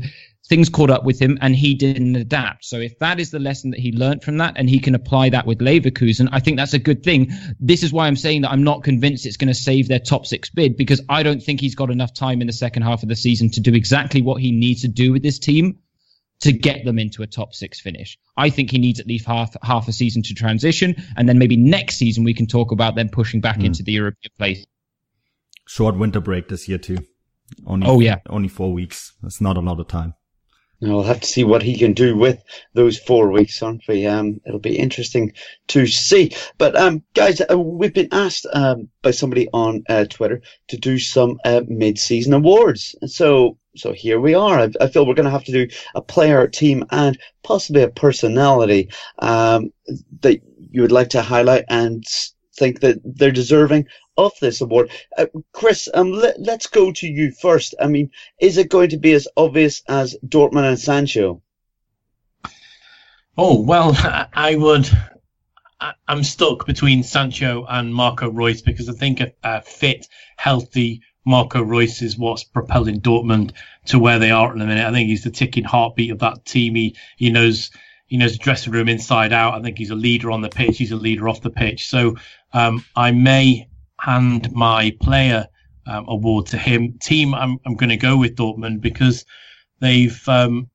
things 0.48 0.68
caught 0.68 0.90
up 0.90 1.04
with 1.04 1.20
him 1.20 1.38
and 1.40 1.54
he 1.54 1.74
didn't 1.74 2.16
adapt. 2.16 2.64
So 2.64 2.78
if 2.78 2.98
that 2.98 3.20
is 3.20 3.30
the 3.30 3.38
lesson 3.38 3.70
that 3.70 3.80
he 3.80 3.92
learned 3.92 4.22
from 4.22 4.38
that 4.38 4.54
and 4.56 4.68
he 4.68 4.78
can 4.80 4.94
apply 4.94 5.30
that 5.30 5.46
with 5.46 5.58
Leverkusen, 5.58 6.28
I 6.32 6.40
think 6.40 6.56
that's 6.56 6.74
a 6.74 6.78
good 6.78 7.02
thing. 7.02 7.30
This 7.60 7.82
is 7.82 7.92
why 7.92 8.06
I'm 8.06 8.16
saying 8.16 8.42
that 8.42 8.50
I'm 8.50 8.64
not 8.64 8.82
convinced 8.82 9.24
it's 9.24 9.36
going 9.36 9.48
to 9.48 9.54
save 9.54 9.88
their 9.88 10.00
top 10.00 10.26
six 10.26 10.50
bid 10.50 10.76
because 10.76 11.00
I 11.08 11.22
don't 11.22 11.42
think 11.42 11.60
he's 11.60 11.74
got 11.74 11.90
enough 11.90 12.12
time 12.12 12.40
in 12.40 12.46
the 12.46 12.52
second 12.52 12.82
half 12.82 13.02
of 13.02 13.08
the 13.08 13.16
season 13.16 13.50
to 13.50 13.60
do 13.60 13.74
exactly 13.74 14.20
what 14.20 14.40
he 14.40 14.52
needs 14.52 14.82
to 14.82 14.88
do 14.88 15.12
with 15.12 15.22
this 15.22 15.38
team 15.38 15.78
to 16.40 16.52
get 16.52 16.84
them 16.84 16.98
into 16.98 17.22
a 17.22 17.26
top 17.26 17.54
six 17.54 17.80
finish. 17.80 18.18
I 18.36 18.50
think 18.50 18.70
he 18.70 18.78
needs 18.78 18.98
at 18.98 19.06
least 19.06 19.26
half 19.26 19.54
half 19.62 19.86
a 19.86 19.92
season 19.92 20.22
to 20.24 20.34
transition, 20.34 20.96
and 21.16 21.28
then 21.28 21.38
maybe 21.38 21.56
next 21.56 21.96
season 21.96 22.24
we 22.24 22.34
can 22.34 22.46
talk 22.46 22.72
about 22.72 22.96
them 22.96 23.08
pushing 23.08 23.40
back 23.40 23.58
mm. 23.58 23.66
into 23.66 23.84
the 23.84 23.92
European 23.92 24.30
place. 24.36 24.66
Short 25.68 25.96
winter 25.96 26.20
break 26.20 26.48
this 26.48 26.68
year 26.68 26.78
too. 26.78 26.98
Only, 27.64 27.86
oh 27.86 28.00
yeah, 28.00 28.16
only 28.28 28.48
four 28.48 28.72
weeks. 28.72 29.12
That's 29.22 29.40
not 29.40 29.56
a 29.56 29.60
lot 29.60 29.78
of 29.78 29.86
time. 29.86 30.14
We'll 30.82 31.04
have 31.04 31.20
to 31.20 31.28
see 31.28 31.44
what 31.44 31.62
he 31.62 31.78
can 31.78 31.92
do 31.92 32.16
with 32.16 32.42
those 32.74 32.98
four 32.98 33.30
weeks, 33.30 33.62
aren't 33.62 33.86
we? 33.86 34.04
Um, 34.04 34.40
it'll 34.44 34.58
be 34.58 34.76
interesting 34.76 35.32
to 35.68 35.86
see. 35.86 36.32
But 36.58 36.74
um, 36.76 37.04
guys, 37.14 37.40
uh, 37.40 37.56
we've 37.56 37.94
been 37.94 38.08
asked 38.10 38.46
um, 38.52 38.88
by 39.00 39.12
somebody 39.12 39.48
on 39.52 39.84
uh, 39.88 40.06
Twitter 40.06 40.42
to 40.68 40.76
do 40.76 40.98
some 40.98 41.38
uh, 41.44 41.60
mid-season 41.68 42.32
awards. 42.34 42.96
So, 43.06 43.58
so 43.76 43.92
here 43.92 44.18
we 44.18 44.34
are. 44.34 44.58
I, 44.58 44.70
I 44.80 44.88
feel 44.88 45.06
we're 45.06 45.14
going 45.14 45.26
to 45.26 45.30
have 45.30 45.44
to 45.44 45.52
do 45.52 45.68
a 45.94 46.02
player, 46.02 46.48
team, 46.48 46.84
and 46.90 47.16
possibly 47.44 47.82
a 47.82 47.88
personality 47.88 48.90
um, 49.20 49.72
that 50.22 50.40
you 50.72 50.82
would 50.82 50.92
like 50.92 51.10
to 51.10 51.22
highlight 51.22 51.64
and 51.68 52.04
think 52.56 52.80
that 52.80 52.98
they're 53.04 53.30
deserving 53.30 53.86
of 54.16 54.32
this 54.40 54.60
award. 54.60 54.90
Uh, 55.16 55.26
Chris, 55.52 55.88
um, 55.92 56.12
let, 56.12 56.36
us 56.48 56.66
go 56.66 56.92
to 56.92 57.06
you 57.06 57.32
first. 57.32 57.74
I 57.80 57.86
mean, 57.86 58.10
is 58.40 58.58
it 58.58 58.68
going 58.68 58.90
to 58.90 58.98
be 58.98 59.12
as 59.12 59.28
obvious 59.36 59.82
as 59.88 60.16
Dortmund 60.26 60.68
and 60.68 60.78
Sancho? 60.78 61.42
Oh, 63.36 63.60
well, 63.60 63.96
I 64.32 64.56
would. 64.56 64.88
I'm 66.06 66.22
stuck 66.22 66.64
between 66.64 67.02
Sancho 67.02 67.66
and 67.68 67.92
Marco 67.92 68.30
Reus 68.30 68.62
because 68.62 68.88
I 68.88 68.92
think 68.92 69.20
a, 69.20 69.32
a 69.42 69.62
fit, 69.62 70.06
healthy 70.36 71.00
Marco 71.24 71.60
Reus 71.60 72.02
is 72.02 72.16
what's 72.16 72.44
propelling 72.44 73.00
Dortmund 73.00 73.52
to 73.86 73.98
where 73.98 74.20
they 74.20 74.30
are 74.30 74.52
at 74.52 74.58
the 74.58 74.64
minute. 74.64 74.86
I 74.86 74.92
think 74.92 75.08
he's 75.08 75.24
the 75.24 75.30
ticking 75.30 75.64
heartbeat 75.64 76.12
of 76.12 76.20
that 76.20 76.44
team. 76.44 76.76
He, 76.76 76.96
he 77.16 77.30
knows 77.30 77.70
he 78.06 78.18
knows 78.18 78.32
the 78.32 78.38
dressing 78.38 78.72
room 78.72 78.88
inside 78.88 79.32
out. 79.32 79.54
I 79.54 79.62
think 79.62 79.78
he's 79.78 79.90
a 79.90 79.94
leader 79.94 80.30
on 80.30 80.42
the 80.42 80.50
pitch. 80.50 80.76
He's 80.76 80.92
a 80.92 80.96
leader 80.96 81.28
off 81.28 81.40
the 81.40 81.50
pitch. 81.50 81.88
So 81.88 82.16
um, 82.52 82.84
I 82.94 83.10
may 83.10 83.68
hand 84.02 84.52
my 84.52 84.92
player 85.00 85.46
um, 85.86 86.06
award 86.08 86.46
to 86.46 86.58
him. 86.58 86.98
Team, 87.00 87.34
I'm 87.34 87.58
I'm 87.64 87.76
going 87.76 87.90
to 87.90 87.96
go 87.96 88.16
with 88.16 88.36
Dortmund 88.36 88.80
because 88.80 89.24
they've 89.80 90.28
um, 90.28 90.70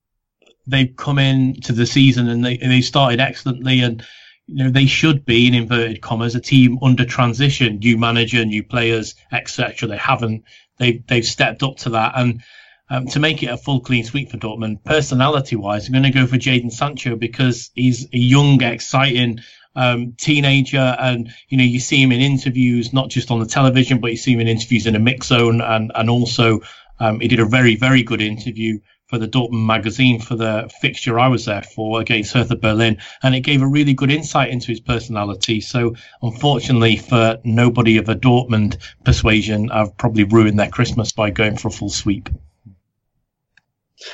they've 0.65 0.95
come 0.95 1.19
in 1.19 1.59
to 1.61 1.73
the 1.73 1.85
season 1.85 2.29
and 2.29 2.43
they 2.43 2.57
they 2.57 2.81
started 2.81 3.19
excellently 3.19 3.81
and 3.81 4.05
you 4.47 4.63
know 4.63 4.69
they 4.69 4.85
should 4.85 5.25
be 5.25 5.47
in 5.47 5.53
inverted 5.53 6.01
commas 6.01 6.35
a 6.35 6.39
team 6.39 6.79
under 6.81 7.05
transition, 7.05 7.79
new 7.79 7.97
manager, 7.97 8.45
new 8.45 8.63
players, 8.63 9.15
etc. 9.31 9.89
They 9.89 9.97
haven't. 9.97 10.43
They 10.77 11.03
they've 11.07 11.25
stepped 11.25 11.63
up 11.63 11.77
to 11.77 11.91
that 11.91 12.13
and. 12.15 12.41
Um, 12.89 13.05
to 13.07 13.19
make 13.19 13.43
it 13.43 13.47
a 13.47 13.57
full 13.57 13.81
clean 13.81 14.05
sweep 14.05 14.31
for 14.31 14.37
Dortmund, 14.37 14.81
personality 14.85 15.57
wise, 15.57 15.87
I'm 15.87 15.91
going 15.91 16.03
to 16.03 16.09
go 16.09 16.25
for 16.25 16.37
Jadon 16.37 16.71
Sancho 16.71 17.17
because 17.17 17.69
he's 17.75 18.05
a 18.13 18.17
young, 18.17 18.63
exciting, 18.63 19.41
um, 19.77 20.13
teenager, 20.17 20.97
and 20.99 21.33
you 21.47 21.57
know 21.57 21.63
you 21.63 21.79
see 21.79 22.01
him 22.01 22.11
in 22.11 22.19
interviews, 22.19 22.91
not 22.91 23.09
just 23.09 23.31
on 23.31 23.39
the 23.39 23.45
television, 23.45 24.01
but 24.01 24.11
you 24.11 24.17
see 24.17 24.33
him 24.33 24.41
in 24.41 24.47
interviews 24.47 24.85
in 24.85 24.95
a 24.95 24.99
mix 24.99 25.27
zone, 25.27 25.61
and 25.61 25.91
and 25.95 26.09
also 26.09 26.59
um, 26.99 27.19
he 27.21 27.29
did 27.29 27.39
a 27.39 27.45
very 27.45 27.75
very 27.75 28.03
good 28.03 28.21
interview 28.21 28.79
for 29.07 29.17
the 29.17 29.27
Dortmund 29.27 29.65
magazine 29.65 30.19
for 30.19 30.35
the 30.35 30.69
fixture 30.81 31.17
I 31.17 31.29
was 31.29 31.45
there 31.45 31.61
for 31.61 32.01
against 32.01 32.33
Hertha 32.33 32.57
Berlin, 32.57 32.97
and 33.23 33.35
it 33.35 33.41
gave 33.41 33.61
a 33.61 33.67
really 33.67 33.93
good 33.93 34.11
insight 34.11 34.49
into 34.49 34.67
his 34.67 34.81
personality. 34.81 35.61
So, 35.61 35.95
unfortunately, 36.21 36.97
for 36.97 37.37
nobody 37.45 37.97
of 37.97 38.09
a 38.09 38.15
Dortmund 38.15 38.77
persuasion, 39.05 39.71
I've 39.71 39.95
probably 39.97 40.25
ruined 40.25 40.59
their 40.59 40.69
Christmas 40.69 41.13
by 41.13 41.29
going 41.29 41.55
for 41.55 41.69
a 41.69 41.71
full 41.71 41.89
sweep. 41.89 42.29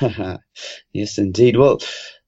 yes, 0.92 1.18
indeed. 1.18 1.56
Well, 1.56 1.80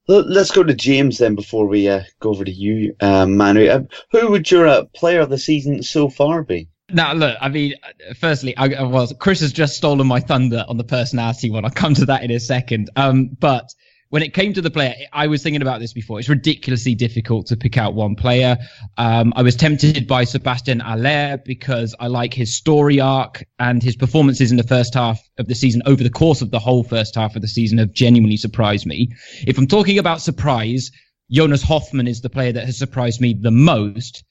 Let's 0.07 0.51
go 0.51 0.63
to 0.63 0.73
James 0.73 1.17
then 1.17 1.35
before 1.35 1.67
we 1.67 1.89
uh, 1.89 2.03
go 2.19 2.29
over 2.29 2.45
to 2.45 2.51
you, 2.51 2.95
uh, 3.01 3.25
Manu. 3.25 3.67
Uh, 3.67 3.81
who 4.11 4.31
would 4.31 4.49
your 4.49 4.67
uh, 4.67 4.85
player 4.85 5.19
of 5.19 5.29
the 5.29 5.37
season 5.37 5.83
so 5.83 6.09
far 6.09 6.43
be? 6.43 6.69
Now, 6.89 7.11
look, 7.13 7.35
I 7.41 7.49
mean, 7.49 7.75
firstly, 8.17 8.55
I, 8.55 8.67
I 8.67 8.83
was 8.83 9.13
Chris 9.19 9.41
has 9.41 9.51
just 9.51 9.75
stolen 9.75 10.07
my 10.07 10.21
thunder 10.21 10.63
on 10.69 10.77
the 10.77 10.85
personality 10.85 11.49
one. 11.49 11.65
I'll 11.65 11.71
come 11.71 11.93
to 11.95 12.05
that 12.05 12.23
in 12.23 12.31
a 12.31 12.39
second. 12.39 12.89
Um, 12.95 13.27
but 13.27 13.73
when 14.09 14.23
it 14.23 14.33
came 14.33 14.53
to 14.53 14.61
the 14.61 14.69
player, 14.69 14.95
I 15.11 15.27
was 15.27 15.43
thinking 15.43 15.61
about 15.61 15.79
this 15.79 15.93
before. 15.93 16.19
It's 16.19 16.29
ridiculously 16.29 16.95
difficult 16.95 17.47
to 17.47 17.57
pick 17.57 17.77
out 17.77 17.93
one 17.93 18.15
player. 18.15 18.57
Um, 18.97 19.33
I 19.35 19.41
was 19.41 19.55
tempted 19.55 20.07
by 20.07 20.23
Sebastian 20.23 20.79
Haller 20.79 21.37
because 21.43 21.93
I 21.99 22.07
like 22.07 22.33
his 22.33 22.55
story 22.55 22.99
arc 22.99 23.45
and 23.59 23.83
his 23.83 23.95
performances 23.95 24.51
in 24.51 24.57
the 24.57 24.63
first 24.63 24.93
half 24.93 25.21
of 25.37 25.47
the 25.47 25.55
season 25.55 25.81
over 25.85 26.03
the 26.03 26.09
course 26.09 26.41
of 26.41 26.51
the 26.51 26.59
whole 26.59 26.83
first 26.83 27.15
half 27.15 27.35
of 27.35 27.41
the 27.41 27.47
season 27.47 27.79
have 27.79 27.91
genuinely 27.91 28.37
surprised 28.37 28.85
me. 28.85 29.13
If 29.45 29.57
I'm 29.57 29.67
talking 29.67 29.99
about 29.99 30.21
surprise, 30.21 30.91
Jonas 31.29 31.61
Hofmann 31.63 32.07
is 32.07 32.21
the 32.21 32.29
player 32.29 32.53
that 32.53 32.65
has 32.65 32.77
surprised 32.77 33.19
me 33.19 33.33
the 33.33 33.51
most. 33.51 34.23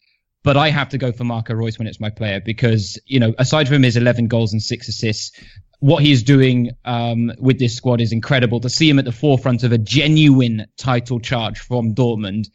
But 0.43 0.57
I 0.57 0.71
have 0.71 0.91
to 0.91 0.99
go 0.99 1.11
for 1.11 1.25
Marco 1.25 1.55
Reus 1.55 1.77
when 1.77 1.89
it's 1.89 1.99
my 1.99 2.09
player 2.09 2.41
because, 2.41 3.01
you 3.05 3.19
know, 3.19 3.35
aside 3.37 3.67
from 3.67 3.83
his 3.83 3.97
11 3.97 4.29
goals 4.29 4.53
and 4.53 4.63
six 4.63 4.87
assists, 4.87 5.33
what 5.81 6.03
he's 6.03 6.23
doing 6.23 6.71
um, 6.85 7.33
with 7.39 7.59
this 7.59 7.77
squad 7.77 8.01
is 8.01 8.13
incredible. 8.13 8.61
To 8.61 8.71
see 8.71 8.89
him 8.89 8.99
at 8.99 9.05
the 9.05 9.13
forefront 9.13 9.63
of 9.63 9.73
a 9.73 9.79
genuine 9.79 10.67
title 10.77 11.21
charge 11.21 11.59
from 11.59 11.95
Dortmund 11.95 12.49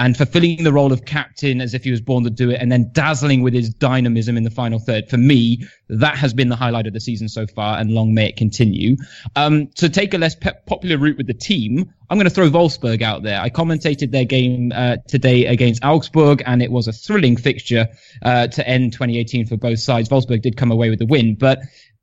and 0.00 0.16
fulfilling 0.16 0.64
the 0.64 0.72
role 0.72 0.92
of 0.92 1.04
captain 1.04 1.60
as 1.60 1.74
if 1.74 1.84
he 1.84 1.90
was 1.90 2.00
born 2.00 2.24
to 2.24 2.30
do 2.30 2.48
it, 2.48 2.58
and 2.58 2.72
then 2.72 2.88
dazzling 2.92 3.42
with 3.42 3.52
his 3.52 3.68
dynamism 3.68 4.34
in 4.38 4.44
the 4.44 4.50
final 4.50 4.78
third. 4.78 5.06
For 5.10 5.18
me, 5.18 5.66
that 5.90 6.16
has 6.16 6.32
been 6.32 6.48
the 6.48 6.56
highlight 6.56 6.86
of 6.86 6.94
the 6.94 7.00
season 7.00 7.28
so 7.28 7.46
far, 7.46 7.78
and 7.78 7.90
long 7.90 8.14
may 8.14 8.30
it 8.30 8.36
continue. 8.36 8.96
Um, 9.36 9.66
to 9.76 9.90
take 9.90 10.14
a 10.14 10.18
less 10.18 10.34
pe- 10.34 10.54
popular 10.66 10.96
route 10.96 11.18
with 11.18 11.26
the 11.26 11.34
team, 11.34 11.92
I'm 12.08 12.16
going 12.16 12.24
to 12.24 12.34
throw 12.34 12.48
Wolfsburg 12.48 13.02
out 13.02 13.24
there. 13.24 13.38
I 13.38 13.50
commentated 13.50 14.10
their 14.10 14.24
game 14.24 14.72
uh, 14.74 14.96
today 15.06 15.44
against 15.44 15.84
Augsburg, 15.84 16.42
and 16.46 16.62
it 16.62 16.72
was 16.72 16.88
a 16.88 16.92
thrilling 16.92 17.36
fixture 17.36 17.86
uh, 18.22 18.46
to 18.46 18.66
end 18.66 18.94
2018 18.94 19.44
for 19.46 19.58
both 19.58 19.80
sides. 19.80 20.08
Wolfsburg 20.08 20.40
did 20.40 20.56
come 20.56 20.72
away 20.72 20.88
with 20.88 20.98
the 20.98 21.06
win, 21.06 21.34
but 21.34 21.58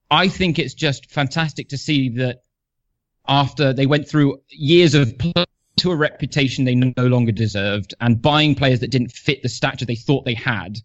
I 0.09 0.27
think 0.27 0.59
it's 0.59 0.73
just 0.73 1.11
fantastic 1.11 1.69
to 1.69 1.77
see 1.77 2.09
that 2.17 2.41
after 3.27 3.73
they 3.73 3.85
went 3.85 4.07
through 4.07 4.41
years 4.49 4.95
of 4.95 5.13
to 5.77 5.91
a 5.91 5.95
reputation 5.95 6.65
they 6.65 6.75
no 6.75 6.93
longer 6.97 7.31
deserved 7.31 7.93
and 7.99 8.21
buying 8.21 8.55
players 8.55 8.79
that 8.79 8.91
didn't 8.91 9.11
fit 9.11 9.43
the 9.43 9.49
stature 9.49 9.85
they 9.85 9.95
thought 9.95 10.25
they 10.25 10.33
had, 10.33 10.79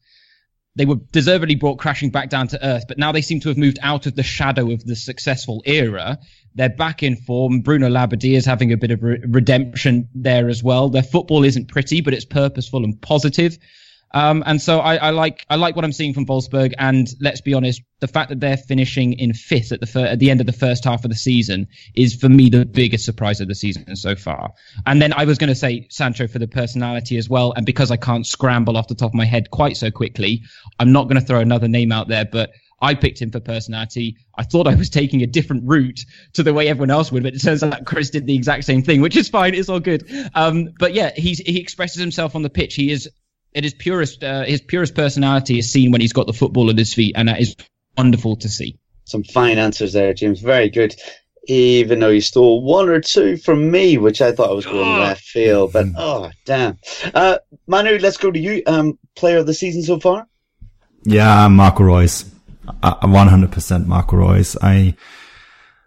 they 0.75 0.87
were 0.87 0.97
deservedly 1.13 1.55
brought 1.55 1.79
crashing 1.79 2.11
back 2.11 2.31
down 2.31 2.49
to 2.49 2.67
earth. 2.67 2.85
But 2.89 2.99
now 2.99 3.13
they 3.13 3.23
seem 3.23 3.41
to 3.41 3.49
have 3.49 3.59
moved 3.59 3.79
out 3.83 4.07
of 4.07 4.17
the 4.17 4.23
shadow 4.23 4.71
of 4.71 4.85
the 4.85 4.97
successful 4.97 5.63
era. 5.67 6.19
They're 6.55 6.71
back 6.71 7.03
in 7.03 7.17
form. 7.17 7.61
Bruno 7.61 7.89
Labbadia 7.89 8.37
is 8.37 8.47
having 8.47 8.73
a 8.73 8.77
bit 8.77 8.91
of 8.91 9.03
re- 9.03 9.23
redemption 9.27 10.09
there 10.15 10.49
as 10.49 10.63
well. 10.63 10.89
Their 10.89 11.03
football 11.03 11.45
isn't 11.45 11.69
pretty, 11.69 12.01
but 12.01 12.15
it's 12.15 12.25
purposeful 12.25 12.85
and 12.85 13.01
positive. 13.01 13.59
Um, 14.15 14.43
and 14.47 14.61
so 14.61 14.81
I, 14.81 14.97
I, 14.97 15.11
like 15.11 15.47
I 15.49 15.57
like 15.57 15.75
what 15.75 15.85
I'm 15.85 15.93
seeing 15.93 16.15
from 16.15 16.27
Wolfsburg. 16.27 16.75
And 16.79 17.09
let's 17.21 17.41
be 17.41 17.55
honest, 17.55 17.83
the 18.01 18.09
fact 18.09 18.29
that 18.31 18.41
they're 18.41 18.57
finishing 18.57 19.15
in 19.15 19.33
fifth 19.33 19.73
at 19.73 19.81
the 19.81 19.87
fir- 19.87 20.07
at 20.07 20.19
the 20.19 20.31
end 20.31 20.41
of 20.41 20.47
the 20.47 20.53
first 20.53 20.85
half 20.85 21.05
of 21.05 21.11
the 21.11 21.17
season 21.17 21.69
is 21.95 22.15
for 22.15 22.29
me 22.29 22.51
the 22.51 22.65
biggest 22.67 23.05
surprise 23.05 23.41
of 23.41 23.49
the 23.49 23.55
season 23.55 23.97
so 23.97 24.15
far. 24.15 24.51
And 24.87 25.01
then 25.01 25.13
I 25.13 25.25
was 25.25 25.39
going 25.39 25.49
to 25.49 25.55
say 25.55 25.87
Sancho 25.91 26.27
for 26.27 26.39
the 26.39 26.49
personality 26.49 27.17
as 27.17 27.29
well. 27.29 27.53
And 27.57 27.65
because 27.65 27.91
I 27.91 27.97
can't 27.97 28.27
scramble 28.27 28.77
off 28.77 28.89
the 28.89 28.95
top 28.95 29.11
of 29.11 29.15
my 29.15 29.25
head 29.25 29.51
quite 29.51 29.77
so 29.77 29.91
quickly, 29.91 30.43
I'm 30.79 30.93
not 30.93 31.05
going 31.05 31.21
to 31.21 31.27
throw 31.27 31.41
another 31.41 31.69
name 31.69 31.93
out 31.93 32.09
there, 32.09 32.25
but. 32.25 32.53
I 32.85 32.97
picked 32.97 33.23
him 33.23 33.31
for 33.31 33.39
personality. 33.39 34.17
I 34.37 34.43
thought 34.43 34.67
I 34.67 34.75
was 34.75 34.91
taking 34.91 35.23
a 35.23 35.27
different 35.29 35.63
route 35.67 36.01
to 36.33 36.43
the 36.43 36.53
way 36.53 36.67
everyone 36.67 36.91
else 36.91 37.13
would, 37.13 37.23
but 37.23 37.33
it 37.33 37.41
turns 37.41 37.63
out 37.63 37.85
Chris 37.85 38.11
did 38.11 38.27
the 38.27 38.35
exact 38.35 38.65
same 38.65 38.83
thing, 38.83 39.01
which 39.01 39.17
is 39.17 39.29
fine. 39.29 39.55
It's 39.55 39.69
all 39.69 39.79
good. 39.79 40.05
Um, 40.35 40.71
but 40.81 40.93
yeah, 40.93 41.13
he's, 41.15 41.39
he 41.39 41.61
expresses 41.61 42.01
himself 42.01 42.35
on 42.35 42.43
the 42.43 42.51
pitch. 42.51 42.75
He 42.75 42.91
is 42.91 43.09
it 43.55 43.65
is 43.65 43.75
purest. 43.75 44.23
Uh, 44.23 44.45
his 44.45 44.61
purest 44.61 44.95
personality 44.95 45.59
is 45.59 45.71
seen 45.71 45.93
when 45.93 46.01
he's 46.01 46.13
got 46.13 46.27
the 46.27 46.33
football 46.33 46.71
at 46.71 46.79
his 46.79 46.95
feet, 46.95 47.15
and 47.17 47.29
that 47.29 47.41
is 47.41 47.57
wonderful 47.97 48.37
to 48.37 48.49
see. 48.49 48.79
Some 49.05 49.25
fine 49.25 49.59
answers 49.59 49.93
there, 49.93 50.15
James. 50.15 50.41
Very 50.41 50.71
good. 50.71 50.95
Even 51.49 51.99
though 51.99 52.09
you 52.09 52.21
stole 52.21 52.63
one 52.63 52.89
or 52.89 53.01
two 53.01 53.37
from 53.37 53.71
me, 53.71 53.99
which 53.99 54.23
I 54.23 54.31
thought 54.31 54.51
I 54.51 54.55
was 54.55 54.65
going 54.65 54.89
oh. 54.89 55.01
left 55.01 55.23
field, 55.23 55.73
but 55.73 55.87
oh 55.97 56.31
damn. 56.45 56.79
Uh, 57.13 57.39
Manu, 57.67 57.99
let's 57.99 58.17
go 58.17 58.31
to 58.31 58.39
you. 58.39 58.63
Um, 58.67 58.99
player 59.17 59.39
of 59.39 59.47
the 59.47 59.55
season 59.55 59.83
so 59.83 59.99
far? 59.99 60.27
Yeah, 61.05 61.49
Marco 61.49 61.83
Reus. 61.83 62.31
One 62.81 63.29
hundred 63.29 63.51
percent 63.51 63.89
Marco 63.89 64.17
Reus. 64.17 64.57
I 64.63 64.95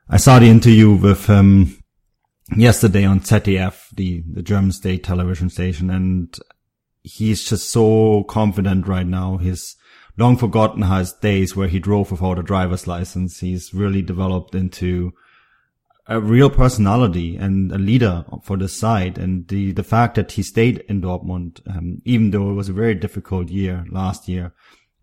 I 0.10 0.18
saw 0.18 0.40
the 0.40 0.50
interview 0.50 0.92
with 0.92 1.26
him 1.26 1.82
yesterday 2.54 3.06
on 3.06 3.22
ZDF, 3.22 3.96
the 3.96 4.24
the 4.30 4.44
German 4.44 4.74
state 4.74 5.06
television 5.06 5.50
station, 5.50 5.90
and 5.90 6.38
he's 7.06 7.44
just 7.44 7.70
so 7.70 8.24
confident 8.24 8.88
right 8.88 9.06
now. 9.06 9.38
He's 9.38 9.76
long 10.18 10.38
forgotten 10.38 10.82
his 10.82 11.14
days 11.14 11.56
where 11.56 11.68
he 11.68 11.80
drove 11.80 12.12
without 12.12 12.40
a 12.40 12.44
driver's 12.44 12.88
license. 12.88 13.40
He's 13.40 13.74
really 13.74 14.02
developed 14.02 14.56
into 14.56 15.14
a 16.08 16.20
real 16.20 16.50
personality 16.50 17.36
and 17.36 17.72
a 17.72 17.78
leader 17.78 18.26
for 18.44 18.58
the 18.58 18.68
side. 18.68 19.18
And 19.18 19.48
the, 19.48 19.72
the 19.72 19.84
fact 19.84 20.16
that 20.16 20.32
he 20.32 20.44
stayed 20.44 20.80
in 20.90 21.02
Dortmund, 21.02 21.62
um, 21.68 22.02
even 22.06 22.32
though 22.32 22.50
it 22.50 22.56
was 22.56 22.70
a 22.70 22.74
very 22.74 22.96
difficult 22.96 23.50
year 23.50 23.86
last 23.92 24.28
year, 24.28 24.54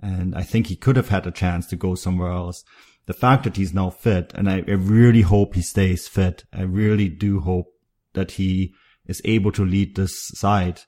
and 0.01 0.35
I 0.35 0.43
think 0.43 0.67
he 0.67 0.77
could 0.77 0.97
have 0.97 1.09
had 1.09 1.27
a 1.27 1.31
chance 1.31 1.67
to 1.69 1.77
go 1.77 1.95
somewhere 1.95 2.33
else. 2.33 2.65
The 3.07 3.13
fact 3.13 3.45
that 3.45 3.57
he's 3.57 3.75
now 3.75 3.91
fit, 3.91 4.33
and 4.35 4.49
I, 4.51 4.65
I 4.67 4.73
really 4.73 5.23
hope 5.23 5.55
he 5.55 5.63
stays 5.63 6.09
fit. 6.09 6.45
I 6.53 6.63
really 6.63 7.09
do 7.09 7.41
hope 7.41 7.73
that 8.15 8.33
he 8.33 8.75
is 9.07 9.23
able 9.25 9.53
to 9.53 9.65
lead 9.65 9.95
this 9.95 10.29
side 10.29 10.83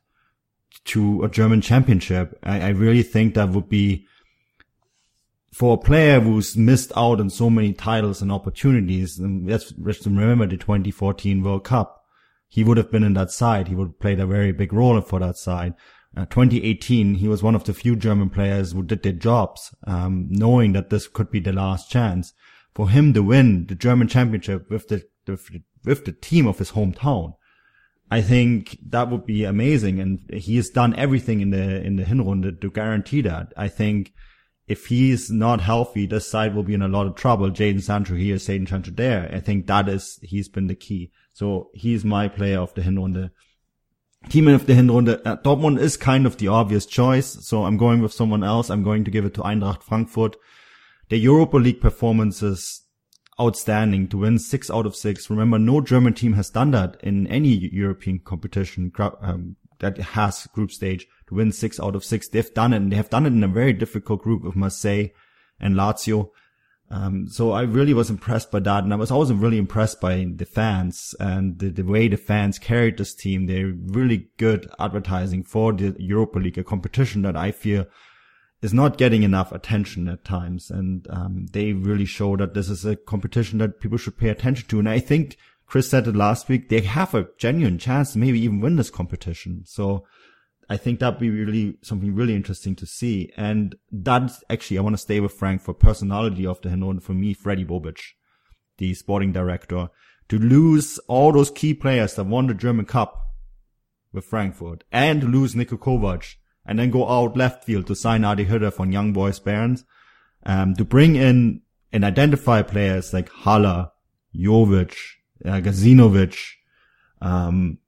to 0.85 1.23
a 1.23 1.29
German 1.29 1.61
championship. 1.61 2.39
I, 2.43 2.61
I 2.61 2.69
really 2.69 3.03
think 3.03 3.35
that 3.35 3.51
would 3.51 3.69
be 3.69 4.07
for 5.53 5.75
a 5.75 5.79
player 5.79 6.19
who's 6.19 6.57
missed 6.57 6.91
out 6.97 7.21
on 7.21 7.31
so 7.31 7.49
many 7.49 7.73
titles 7.73 8.21
and 8.21 8.33
opportunities. 8.33 9.19
And 9.21 9.49
let's, 9.49 9.73
remember 9.79 10.47
the 10.47 10.57
2014 10.57 11.43
World 11.43 11.65
Cup. 11.65 12.05
He 12.49 12.65
would 12.65 12.77
have 12.77 12.91
been 12.91 13.05
in 13.05 13.15
that 13.15 13.31
side. 13.31 13.69
He 13.69 13.75
would 13.77 13.89
have 13.89 14.01
played 14.01 14.19
a 14.19 14.27
very 14.27 14.53
big 14.53 14.73
role 14.73 15.01
for 15.01 15.21
that 15.21 15.37
side. 15.37 15.75
Uh, 16.17 16.27
2018, 16.27 17.15
he 17.15 17.29
was 17.29 17.43
one 17.43 17.55
of 17.55 17.65
the 17.65 17.75
few 17.75 17.95
German 17.95 18.31
players 18.31 18.73
who 18.73 18.83
did 18.83 19.03
their 19.03 19.13
jobs, 19.13 19.75
um, 19.87 20.27
knowing 20.29 20.73
that 20.73 20.91
this 20.91 21.07
could 21.07 21.31
be 21.31 21.41
the 21.41 21.53
last 21.53 21.91
chance 21.91 22.33
for 22.75 22.89
him 22.89 23.13
to 23.15 23.23
win 23.23 23.67
the 23.67 23.75
German 23.77 24.09
championship 24.09 24.69
with 24.71 24.89
the, 24.89 25.05
with 25.27 25.47
the, 25.47 25.63
with 25.85 26.05
the 26.05 26.13
team 26.13 26.47
of 26.47 26.59
his 26.59 26.73
hometown. 26.73 27.35
I 28.11 28.21
think 28.21 28.79
that 28.89 29.11
would 29.11 29.27
be 29.27 29.45
amazing. 29.45 30.01
And 30.01 30.21
he 30.33 30.57
has 30.57 30.69
done 30.69 30.95
everything 30.97 31.41
in 31.41 31.51
the, 31.51 31.83
in 31.83 31.97
the 31.97 32.05
Hinrunde 32.05 32.61
to 32.61 32.71
guarantee 32.71 33.23
that. 33.23 33.53
I 33.57 33.69
think 33.69 34.13
if 34.67 34.87
he's 34.87 35.31
not 35.31 35.61
healthy, 35.61 36.07
this 36.07 36.29
side 36.29 36.55
will 36.55 36.63
be 36.63 36.75
in 36.75 36.83
a 36.83 36.89
lot 36.89 37.07
of 37.07 37.15
trouble. 37.15 37.51
Jadon 37.51 37.83
Sancho 37.83 38.15
here, 38.15 38.37
Jadon 38.37 38.69
Sancho 38.69 38.91
there. 38.91 39.31
I 39.33 39.41
think 39.41 39.67
that 39.67 39.89
is, 39.89 40.19
he's 40.23 40.49
been 40.49 40.69
the 40.69 40.75
key. 40.75 41.11
So 41.33 41.71
he's 41.75 42.05
my 42.05 42.29
player 42.29 42.61
of 42.61 42.73
the 42.75 42.83
Hinrunde. 42.83 43.31
Team 44.29 44.49
of 44.49 44.67
the 44.67 44.73
Hinrunde. 44.75 45.21
Uh, 45.25 45.37
Dortmund 45.37 45.79
is 45.81 45.97
kind 45.97 46.25
of 46.25 46.39
the 46.39 46.49
obvious 46.49 46.87
choice. 46.87 47.47
So 47.47 47.65
I'm 47.65 47.77
going 47.77 48.01
with 48.01 48.13
someone 48.13 48.43
else. 48.43 48.71
I'm 48.71 48.83
going 48.83 49.05
to 49.05 49.11
give 49.11 49.25
it 49.25 49.35
to 49.35 49.43
Eintracht 49.43 49.83
Frankfurt. 49.83 50.37
The 51.11 51.19
Europa 51.19 51.59
League 51.59 51.81
performance 51.81 52.43
is 52.43 52.84
outstanding 53.41 54.09
to 54.09 54.19
win 54.19 54.39
six 54.39 54.71
out 54.71 54.87
of 54.87 54.97
six. 54.97 55.29
Remember, 55.29 55.59
no 55.59 55.81
German 55.81 56.15
team 56.15 56.35
has 56.35 56.51
done 56.51 56.71
that 56.73 56.97
in 57.03 57.27
any 57.27 57.49
European 57.49 58.21
competition 58.21 58.93
um, 59.21 59.57
that 59.81 59.99
has 59.99 60.47
group 60.49 60.71
stage 60.71 61.07
to 61.29 61.35
win 61.35 61.53
six 61.53 61.81
out 61.81 61.97
of 61.97 62.05
six. 62.05 62.29
They've 62.29 62.55
done 62.55 62.73
it 62.73 62.77
and 62.79 62.93
they 62.93 62.97
have 62.97 63.11
done 63.11 63.27
it 63.27 63.33
in 63.33 63.43
a 63.43 63.49
very 63.49 63.73
difficult 63.73 64.23
group 64.23 64.45
of 64.45 64.57
Marseille 64.57 65.09
and 65.61 65.75
Lazio. 65.75 66.31
Um, 66.91 67.27
so 67.29 67.53
I 67.53 67.63
really 67.63 67.95
was 67.95 68.11
impressed 68.11 68.53
by 68.53 68.61
that. 68.61 68.85
And 68.85 68.93
I 68.93 68.97
was 68.97 69.11
also 69.11 69.35
really 69.35 69.59
impressed 69.59 70.01
by 70.01 70.27
the 70.37 70.45
fans 70.45 71.15
and 71.19 71.59
the, 71.59 71.71
the 71.71 71.83
way 71.83 72.09
the 72.09 72.17
fans 72.17 72.59
carried 72.59 72.99
this 72.99 73.15
team. 73.15 73.47
They're 73.47 73.73
really 73.87 74.29
good 74.37 74.71
advertising 74.79 75.45
for 75.45 75.73
the 75.73 75.97
Europa 75.99 76.39
League, 76.39 76.59
a 76.59 76.65
competition 76.65 77.23
that 77.23 77.37
I 77.37 77.51
feel 77.51 77.87
is 78.65 78.73
not 78.73 78.97
getting 78.97 79.23
enough 79.23 79.53
attention 79.53 80.09
at 80.09 80.25
times. 80.25 80.71
And, 80.71 81.07
um, 81.11 81.47
they 81.53 81.73
really 81.75 82.07
show 82.07 82.37
that 82.39 82.55
this 82.55 82.71
is 82.71 82.85
a 82.85 82.97
competition 82.97 83.59
that 83.59 83.79
people 83.79 83.99
should 83.99 84.17
pay 84.17 84.31
attention 84.31 84.67
to. 84.69 84.79
And 84.79 84.89
I 84.89 84.99
think 84.99 85.37
Chris 85.67 85.91
said 85.91 86.07
it 86.07 86.17
last 86.17 86.49
week. 86.49 86.69
They 86.69 86.81
have 86.81 87.15
a 87.15 87.29
genuine 87.39 87.79
chance 87.79 88.13
to 88.13 88.19
maybe 88.19 88.41
even 88.41 88.61
win 88.61 88.77
this 88.77 88.91
competition. 88.91 89.65
So, 89.67 90.07
I 90.71 90.79
think 90.79 90.99
that'd 90.99 91.21
be 91.21 91.29
really 91.29 91.77
something 91.83 92.15
really 92.15 92.35
interesting 92.35 92.75
to 92.77 92.87
see. 92.87 93.31
And 93.37 93.75
that's 93.93 94.43
actually, 94.49 94.79
I 94.79 94.81
want 94.81 94.95
to 94.95 95.03
stay 95.03 95.21
with 95.21 95.35
Frank 95.35 95.61
for 95.61 95.75
personality 95.75 96.47
of 96.47 96.61
the 96.63 96.71
Hinrunde 96.71 97.03
for 97.03 97.13
me, 97.13 97.35
Freddy 97.35 97.67
Bobic, 97.67 98.01
the 98.79 98.95
sporting 98.95 99.33
director, 99.33 99.91
to 100.29 100.39
lose 100.39 100.99
all 101.01 101.33
those 101.33 101.51
key 101.51 101.75
players 101.75 102.15
that 102.15 102.25
won 102.25 102.47
the 102.47 102.55
German 102.55 102.87
Cup 102.87 103.27
with 104.13 104.25
Frankfurt 104.25 104.85
and 104.91 105.25
lose 105.25 105.55
Niko 105.55 105.79
Kovac 105.79 106.37
and 106.67 106.79
then 106.79 106.91
go 106.91 107.09
out 107.09 107.37
left 107.37 107.65
field 107.65 107.87
to 107.87 107.95
sign 107.95 108.25
Adi 108.25 108.47
Hütter 108.47 108.73
from 108.73 108.93
Young 108.93 109.13
Boys 109.13 109.39
Bern, 109.39 109.79
um, 110.47 110.75
to 110.77 110.85
bring 110.85 111.17
in 111.17 111.63
and 111.93 112.05
identify 112.05 112.63
players 112.63 113.13
like 113.13 113.29
Haller, 113.31 113.91
Jovic, 114.35 114.95
uh, 115.45 115.61
Gacinovic, 115.61 116.37
um, 117.21 117.79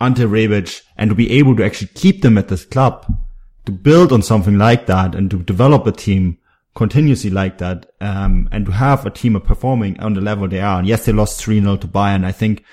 Ante 0.00 0.22
Rebic 0.22 0.82
and 0.96 1.10
to 1.10 1.14
be 1.14 1.30
able 1.32 1.56
to 1.56 1.64
actually 1.64 1.88
keep 1.88 2.22
them 2.22 2.38
at 2.38 2.48
this 2.48 2.64
club, 2.64 3.06
to 3.66 3.72
build 3.72 4.12
on 4.12 4.22
something 4.22 4.56
like 4.56 4.86
that 4.86 5.14
and 5.14 5.30
to 5.30 5.42
develop 5.42 5.86
a 5.86 5.92
team 5.92 6.38
continuously 6.74 7.30
like 7.30 7.58
that, 7.58 7.92
um, 8.00 8.48
and 8.52 8.66
to 8.66 8.72
have 8.72 9.04
a 9.04 9.10
team 9.10 9.38
performing 9.40 9.98
on 10.00 10.14
the 10.14 10.20
level 10.20 10.48
they 10.48 10.60
are. 10.60 10.78
And 10.78 10.88
yes, 10.88 11.04
they 11.04 11.12
lost 11.12 11.40
3-0 11.40 11.80
to 11.80 11.88
Bayern. 11.88 12.24
I 12.24 12.32
think, 12.32 12.64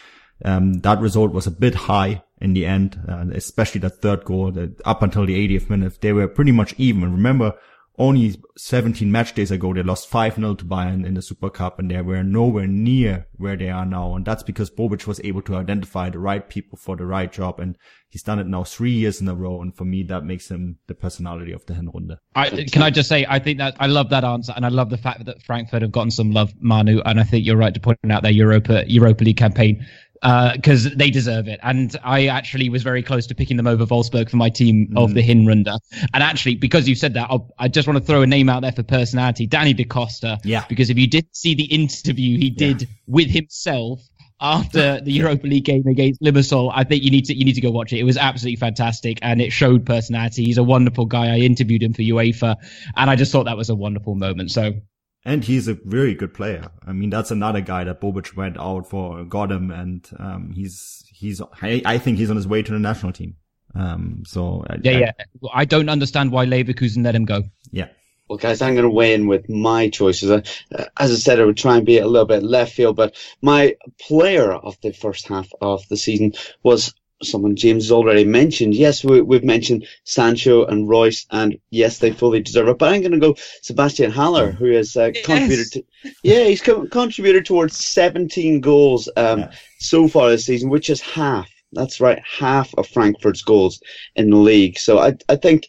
um, 0.46 0.74
that 0.82 1.00
result 1.00 1.32
was 1.32 1.48
a 1.48 1.52
bit 1.52 1.74
high 1.74 2.22
in 2.40 2.54
the 2.54 2.66
end, 2.66 3.00
uh, 3.08 3.26
especially 3.34 3.82
that 3.82 4.02
third 4.02 4.24
goal 4.24 4.52
that 4.52 4.80
up 4.86 5.02
until 5.02 5.26
the 5.26 5.36
80th 5.48 5.70
minute, 5.70 6.02
they 6.02 6.14
were 6.14 6.28
pretty 6.28 6.52
much 6.52 6.74
even. 6.78 7.12
Remember, 7.12 7.58
only 8.00 8.36
17 8.58 9.12
match 9.12 9.34
days 9.34 9.50
ago, 9.50 9.74
they 9.74 9.82
lost 9.82 10.10
5-0 10.10 10.60
to 10.60 10.66
Bayern 10.66 11.06
in 11.06 11.16
the 11.16 11.22
Super 11.22 11.50
Cup 11.50 11.80
and 11.80 11.90
they 11.90 12.02
were 12.02 12.24
nowhere 12.24 12.68
near 12.68 13.26
where 13.38 13.58
they 13.58 13.70
are 13.70 13.86
now. 13.86 14.16
And 14.16 14.24
that's 14.24 14.44
because 14.44 14.70
Bobic 14.70 15.08
was 15.08 15.20
able 15.24 15.42
to 15.44 15.56
identify 15.56 16.10
the 16.10 16.20
right 16.20 16.48
people 16.48 16.78
for 16.78 16.96
the 16.96 17.06
right 17.06 17.32
job. 17.32 17.60
And 17.60 17.76
he's 18.10 18.22
done 18.22 18.38
it 18.38 18.46
now 18.46 18.64
three 18.64 18.92
years 18.92 19.20
in 19.20 19.28
a 19.28 19.34
row. 19.34 19.62
And 19.62 19.76
for 19.76 19.84
me, 19.84 20.04
that 20.04 20.24
makes 20.24 20.50
him 20.50 20.78
the 20.86 20.94
personality 20.94 21.52
of 21.52 21.66
the 21.66 21.74
Hinrunde. 21.74 22.18
I, 22.36 22.50
can 22.72 22.84
I 22.84 22.92
just 22.92 23.10
say, 23.10 23.26
I 23.28 23.40
think 23.40 23.58
that 23.58 23.76
I 23.80 23.88
love 23.88 24.12
that 24.12 24.24
answer. 24.24 24.54
And 24.56 24.64
I 24.64 24.70
love 24.70 24.92
the 24.92 24.98
fact 24.98 25.26
that 25.26 25.42
Frankfurt 25.42 25.82
have 25.82 25.92
gotten 25.92 26.12
some 26.12 26.32
love, 26.32 26.54
Manu. 26.60 27.02
And 27.04 27.20
I 27.20 27.24
think 27.24 27.48
you're 27.48 27.58
right 27.58 27.74
to 27.74 27.80
point 27.80 27.98
out 28.12 28.22
their 28.22 28.32
Europa, 28.32 28.84
Europa 28.88 29.24
League 29.24 29.38
campaign 29.38 29.84
because 30.22 30.88
uh, 30.88 30.92
they 30.96 31.10
deserve 31.10 31.48
it. 31.48 31.60
And 31.64 31.96
I 32.04 32.28
actually 32.28 32.70
was 32.70 32.84
very 32.84 33.04
close 33.04 33.28
to 33.28 33.36
picking 33.36 33.58
them 33.58 33.68
over 33.68 33.86
Wolfsburg 33.86 34.30
for 34.30 34.38
my 34.38 34.50
team 34.50 34.90
mm. 34.92 35.04
of 35.04 35.14
the 35.14 35.22
Hinrunde. 35.22 35.78
And 36.14 36.24
actually, 36.24 36.56
because 36.56 36.88
you 36.88 36.96
said 36.96 37.14
that, 37.16 37.28
I'll, 37.30 37.54
i 37.58 37.68
just 37.68 37.88
want 37.88 38.00
to 38.00 38.06
throw 38.06 38.22
a 38.22 38.28
name 38.28 38.50
out 38.50 38.62
there 38.62 38.72
for 38.72 38.84
personality, 38.84 39.48
Danny 39.48 39.74
Da 39.74 39.86
Costa. 39.86 40.40
Yeah. 40.44 40.66
Because 40.68 40.90
if 40.90 40.98
you 40.98 41.08
did 41.08 41.28
see 41.32 41.56
the 41.56 41.66
interview 41.66 42.38
he 42.38 42.50
did 42.50 42.84
yeah. 42.84 42.88
with 43.08 43.30
himself 43.30 44.02
after 44.40 45.02
the 45.04 45.12
Europa 45.12 45.48
League 45.48 45.66
game 45.66 45.86
against 45.88 46.22
Limassol, 46.22 46.72
I 46.74 46.84
think 46.84 47.04
you 47.04 47.12
need 47.12 47.26
to 47.26 47.36
you 47.36 47.46
need 47.46 47.56
to 47.56 47.62
go 47.62 47.72
watch 47.72 47.94
it. 47.94 48.00
It 48.00 48.04
was 48.04 48.18
absolutely 48.18 48.58
fantastic, 48.58 49.20
and 49.22 49.42
it 49.42 49.52
showed 49.52 49.86
personality. 49.86 50.46
He's 50.46 50.58
a 50.58 50.64
wonderful 50.64 51.06
guy. 51.06 51.34
I 51.34 51.40
interviewed 51.40 51.84
him 51.84 51.94
for 51.94 52.02
UEFA, 52.02 52.56
and 52.96 53.10
I 53.10 53.16
just 53.16 53.32
thought 53.32 53.46
that 53.46 53.58
was 53.58 53.70
a 53.70 53.76
wonderful 53.76 54.16
moment. 54.16 54.52
So 54.52 54.74
and 55.26 55.44
he's 55.44 55.68
a 55.68 55.74
very 55.74 56.16
good 56.16 56.34
player. 56.34 56.70
I 56.86 56.94
mean, 56.94 57.10
that's 57.10 57.32
another 57.32 57.62
guy 57.62 57.84
that 57.84 58.02
Bobic 58.02 58.36
went 58.36 58.58
out 58.58 58.90
for, 58.90 59.24
got 59.26 59.52
him, 59.52 59.72
and 59.72 60.08
um, 60.18 60.52
he's 60.56 61.04
he's. 61.12 61.42
I, 61.62 61.82
I, 61.86 61.98
think 61.98 62.18
he's 62.18 62.30
on 62.30 62.36
his 62.36 62.48
way 62.48 62.64
to 62.64 62.72
the 62.72 62.80
national 62.80 63.12
team. 63.12 63.36
Um, 63.76 64.24
so 64.26 64.66
yeah, 64.82 64.92
I, 64.92 65.00
yeah. 65.00 65.12
I 65.54 65.66
don't 65.66 65.90
understand 65.90 66.32
why 66.32 66.46
Leverkusen 66.46 67.04
let 67.04 67.16
him 67.16 67.26
go. 67.26 67.44
Yeah. 67.72 67.90
Well, 68.28 68.38
guys, 68.38 68.62
I'm 68.62 68.74
going 68.74 68.84
to 68.84 68.90
weigh 68.90 69.14
in 69.14 69.28
with 69.28 69.48
my 69.50 69.90
choices. 69.90 70.30
Uh, 70.30 70.42
as 70.98 71.12
I 71.12 71.16
said, 71.16 71.40
I 71.40 71.46
would 71.46 71.58
try 71.58 71.78
and 71.78 71.86
be 71.86 71.98
a 71.98 72.08
little 72.08 72.28
bit 72.28 72.44
left 72.44 72.74
field, 72.74 72.98
but 72.98 73.16
my 73.42 73.78
player 74.02 74.52
of 74.52 74.78
the 74.82 74.92
first 74.92 75.28
half 75.30 75.50
of 75.62 75.88
the 75.88 75.96
season 75.96 76.34
was 76.62 76.94
someone 77.24 77.56
James 77.56 77.86
has 77.86 77.92
already 77.92 78.26
mentioned. 78.26 78.76
Yes, 78.76 79.04
we, 79.04 79.18
have 79.18 79.44
mentioned 79.44 79.88
Sancho 80.04 80.66
and 80.66 80.88
Reus, 80.90 81.26
and 81.32 81.58
yes, 81.70 82.00
they 82.00 82.12
fully 82.12 82.42
deserve 82.42 82.68
it. 82.68 82.78
But 82.78 82.94
I'm 82.94 83.02
going 83.02 83.12
to 83.14 83.20
go 83.20 83.36
Sebastian 83.62 84.12
Haller, 84.12 84.52
who 84.52 84.72
has 84.72 84.96
uh, 84.96 85.12
yes. 85.14 85.26
contributed 85.26 85.72
to, 85.74 85.84
yeah, 86.24 86.44
he's 86.44 86.62
co- 86.62 86.88
contributed 86.88 87.46
towards 87.46 87.76
17 87.78 88.62
goals 88.62 89.10
um, 89.18 89.40
yeah. 89.40 89.52
so 89.80 90.08
far 90.08 90.30
this 90.30 90.46
season, 90.46 90.70
which 90.70 90.90
is 90.90 91.02
half. 91.02 91.50
That's 91.74 92.00
right, 92.00 92.22
half 92.26 92.74
of 92.76 92.88
Frankfurt's 92.88 93.42
goals 93.42 93.82
in 94.16 94.30
the 94.30 94.38
league. 94.38 94.80
So 94.80 95.00
I, 95.00 95.16
I 95.28 95.36
think 95.36 95.68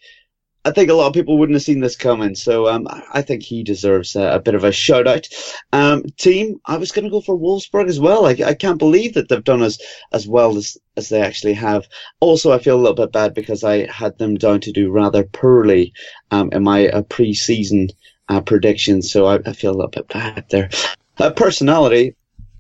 I 0.69 0.73
think 0.73 0.91
a 0.91 0.95
lot 0.95 1.07
of 1.07 1.15
people 1.15 1.39
wouldn't 1.39 1.57
have 1.57 1.63
seen 1.63 1.81
this 1.81 1.97
coming. 1.97 2.35
So 2.35 2.69
um, 2.69 2.87
I 3.15 3.23
think 3.23 3.43
he 3.43 3.63
deserves 3.63 4.15
a, 4.15 4.35
a 4.35 4.39
bit 4.39 4.55
of 4.55 4.65
a 4.65 4.71
shout 4.71 5.07
out. 5.07 5.27
Um, 5.73 6.05
team, 6.19 6.61
I 6.67 6.77
was 6.77 6.93
going 6.93 7.07
to 7.07 7.11
go 7.11 7.23
for 7.23 7.39
Wolfsburg 7.39 7.89
as 7.89 7.99
well. 7.99 8.27
I, 8.27 8.37
I 8.45 8.53
can't 8.53 8.79
believe 8.79 9.15
that 9.15 9.31
they've 9.31 9.43
done 9.43 9.63
as 9.63 9.81
as 10.13 10.29
well 10.29 10.59
as 10.59 10.77
as 10.99 11.09
they 11.09 11.23
actually 11.23 11.55
have. 11.55 11.87
Also, 12.21 12.53
I 12.53 12.59
feel 12.59 12.77
a 12.77 12.83
little 12.83 12.95
bit 12.95 13.13
bad 13.13 13.33
because 13.33 13.65
I 13.65 13.91
had 13.91 14.19
them 14.19 14.35
down 14.35 14.61
to 14.61 14.73
do 14.73 14.91
rather 14.91 15.25
poorly 15.25 15.95
um, 16.31 16.51
in 16.53 16.63
my 16.65 16.89
uh, 16.89 17.03
pre-season 17.03 17.89
uh, 18.29 18.43
predictions. 18.43 19.11
So 19.11 19.25
I, 19.25 19.39
I, 19.47 19.55
feel 19.55 19.71
a 19.71 19.79
little 19.79 19.91
bit 19.91 20.09
bad 20.09 20.45
there. 20.51 20.69
Uh, 21.19 21.31
personality, 21.31 22.15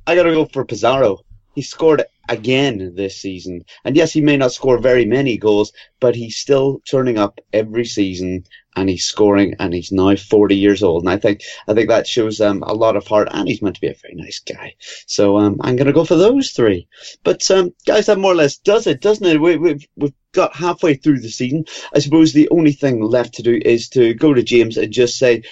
I 0.06 0.14
got 0.14 0.22
to 0.22 0.32
go 0.32 0.46
for 0.46 0.64
Pizarro. 0.64 1.18
He 1.54 1.60
scored 1.60 2.04
again 2.28 2.94
this 2.94 3.16
season. 3.16 3.64
And 3.84 3.96
yes, 3.96 4.12
he 4.12 4.20
may 4.20 4.36
not 4.36 4.52
score 4.52 4.78
very 4.78 5.04
many 5.04 5.36
goals, 5.36 5.72
but 6.00 6.14
he's 6.14 6.36
still 6.36 6.80
turning 6.88 7.18
up 7.18 7.40
every 7.52 7.84
season 7.84 8.44
and 8.76 8.88
he's 8.88 9.04
scoring 9.04 9.54
and 9.58 9.74
he's 9.74 9.90
now 9.90 10.14
40 10.14 10.54
years 10.54 10.82
old. 10.82 11.02
And 11.02 11.10
I 11.10 11.16
think, 11.16 11.42
I 11.66 11.74
think 11.74 11.88
that 11.88 12.06
shows 12.06 12.40
um, 12.40 12.62
a 12.62 12.72
lot 12.72 12.96
of 12.96 13.06
heart 13.06 13.28
and 13.30 13.48
he's 13.48 13.62
meant 13.62 13.74
to 13.74 13.80
be 13.80 13.88
a 13.88 13.96
very 14.02 14.14
nice 14.14 14.38
guy. 14.40 14.74
So 15.06 15.38
um, 15.38 15.56
I'm 15.60 15.76
going 15.76 15.86
to 15.86 15.92
go 15.92 16.04
for 16.04 16.16
those 16.16 16.50
three. 16.50 16.86
But 17.24 17.50
um, 17.50 17.74
guys, 17.86 18.06
that 18.06 18.18
more 18.18 18.32
or 18.32 18.36
less 18.36 18.58
does 18.58 18.86
it, 18.86 19.00
doesn't 19.00 19.26
it? 19.26 19.40
We, 19.40 19.56
we've, 19.56 19.86
we've 19.96 20.14
got 20.32 20.54
halfway 20.54 20.94
through 20.94 21.20
the 21.20 21.30
season. 21.30 21.64
I 21.94 21.98
suppose 21.98 22.32
the 22.32 22.48
only 22.50 22.72
thing 22.72 23.00
left 23.02 23.34
to 23.34 23.42
do 23.42 23.60
is 23.64 23.88
to 23.90 24.14
go 24.14 24.34
to 24.34 24.42
James 24.42 24.76
and 24.76 24.92
just 24.92 25.18
say, 25.18 25.42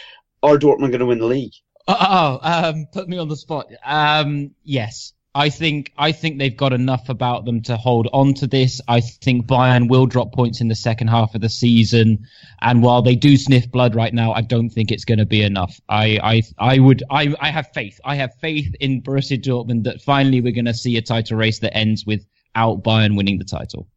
are 0.43 0.59
Dortmund 0.59 0.91
going 0.91 1.01
to 1.01 1.07
win 1.07 1.19
the 1.19 1.27
league? 1.27 1.55
Oh, 1.89 2.39
um, 2.43 2.87
put 2.93 3.09
me 3.09 3.19
on 3.19 3.29
the 3.29 3.37
spot. 3.37 3.67
Um, 3.85 4.53
yes, 4.65 5.13
I 5.37 5.51
think 5.51 5.93
I 5.99 6.13
think 6.13 6.39
they've 6.39 6.57
got 6.57 6.73
enough 6.73 7.11
about 7.11 7.45
them 7.45 7.61
to 7.65 7.77
hold 7.77 8.09
on 8.15 8.33
to 8.35 8.47
this. 8.47 8.81
I 8.89 9.01
think 9.01 9.47
Bayern 9.47 9.91
will 9.91 10.07
drop 10.07 10.33
points 10.33 10.63
in 10.63 10.69
the 10.69 10.75
second 10.75 11.09
half 11.09 11.35
of 11.35 11.43
the 11.43 11.51
season, 11.51 12.27
and 12.63 12.83
while 12.83 13.03
they 13.03 13.17
do 13.17 13.37
sniff 13.37 13.71
blood 13.71 13.95
right 13.95 14.15
now, 14.15 14.33
I 14.33 14.41
don't 14.41 14.71
think 14.71 14.91
it's 14.91 15.05
going 15.05 15.19
to 15.19 15.27
be 15.27 15.43
enough. 15.43 15.79
I 15.91 16.19
I 16.23 16.43
I 16.59 16.79
would 16.79 17.03
I 17.11 17.37
I 17.39 17.51
have 17.51 17.71
faith. 17.75 18.01
I 18.03 18.15
have 18.15 18.35
faith 18.41 18.75
in 18.81 19.03
Borussia 19.03 19.39
Dortmund 19.39 19.85
that 19.85 20.01
finally 20.01 20.41
we're 20.41 20.55
going 20.55 20.65
to 20.65 20.75
see 20.75 20.97
a 20.97 21.03
title 21.03 21.37
race 21.37 21.59
that 21.59 21.77
ends 21.77 22.07
without 22.07 22.83
Bayern 22.83 23.15
winning 23.15 23.37
the 23.37 23.45
title. 23.45 23.89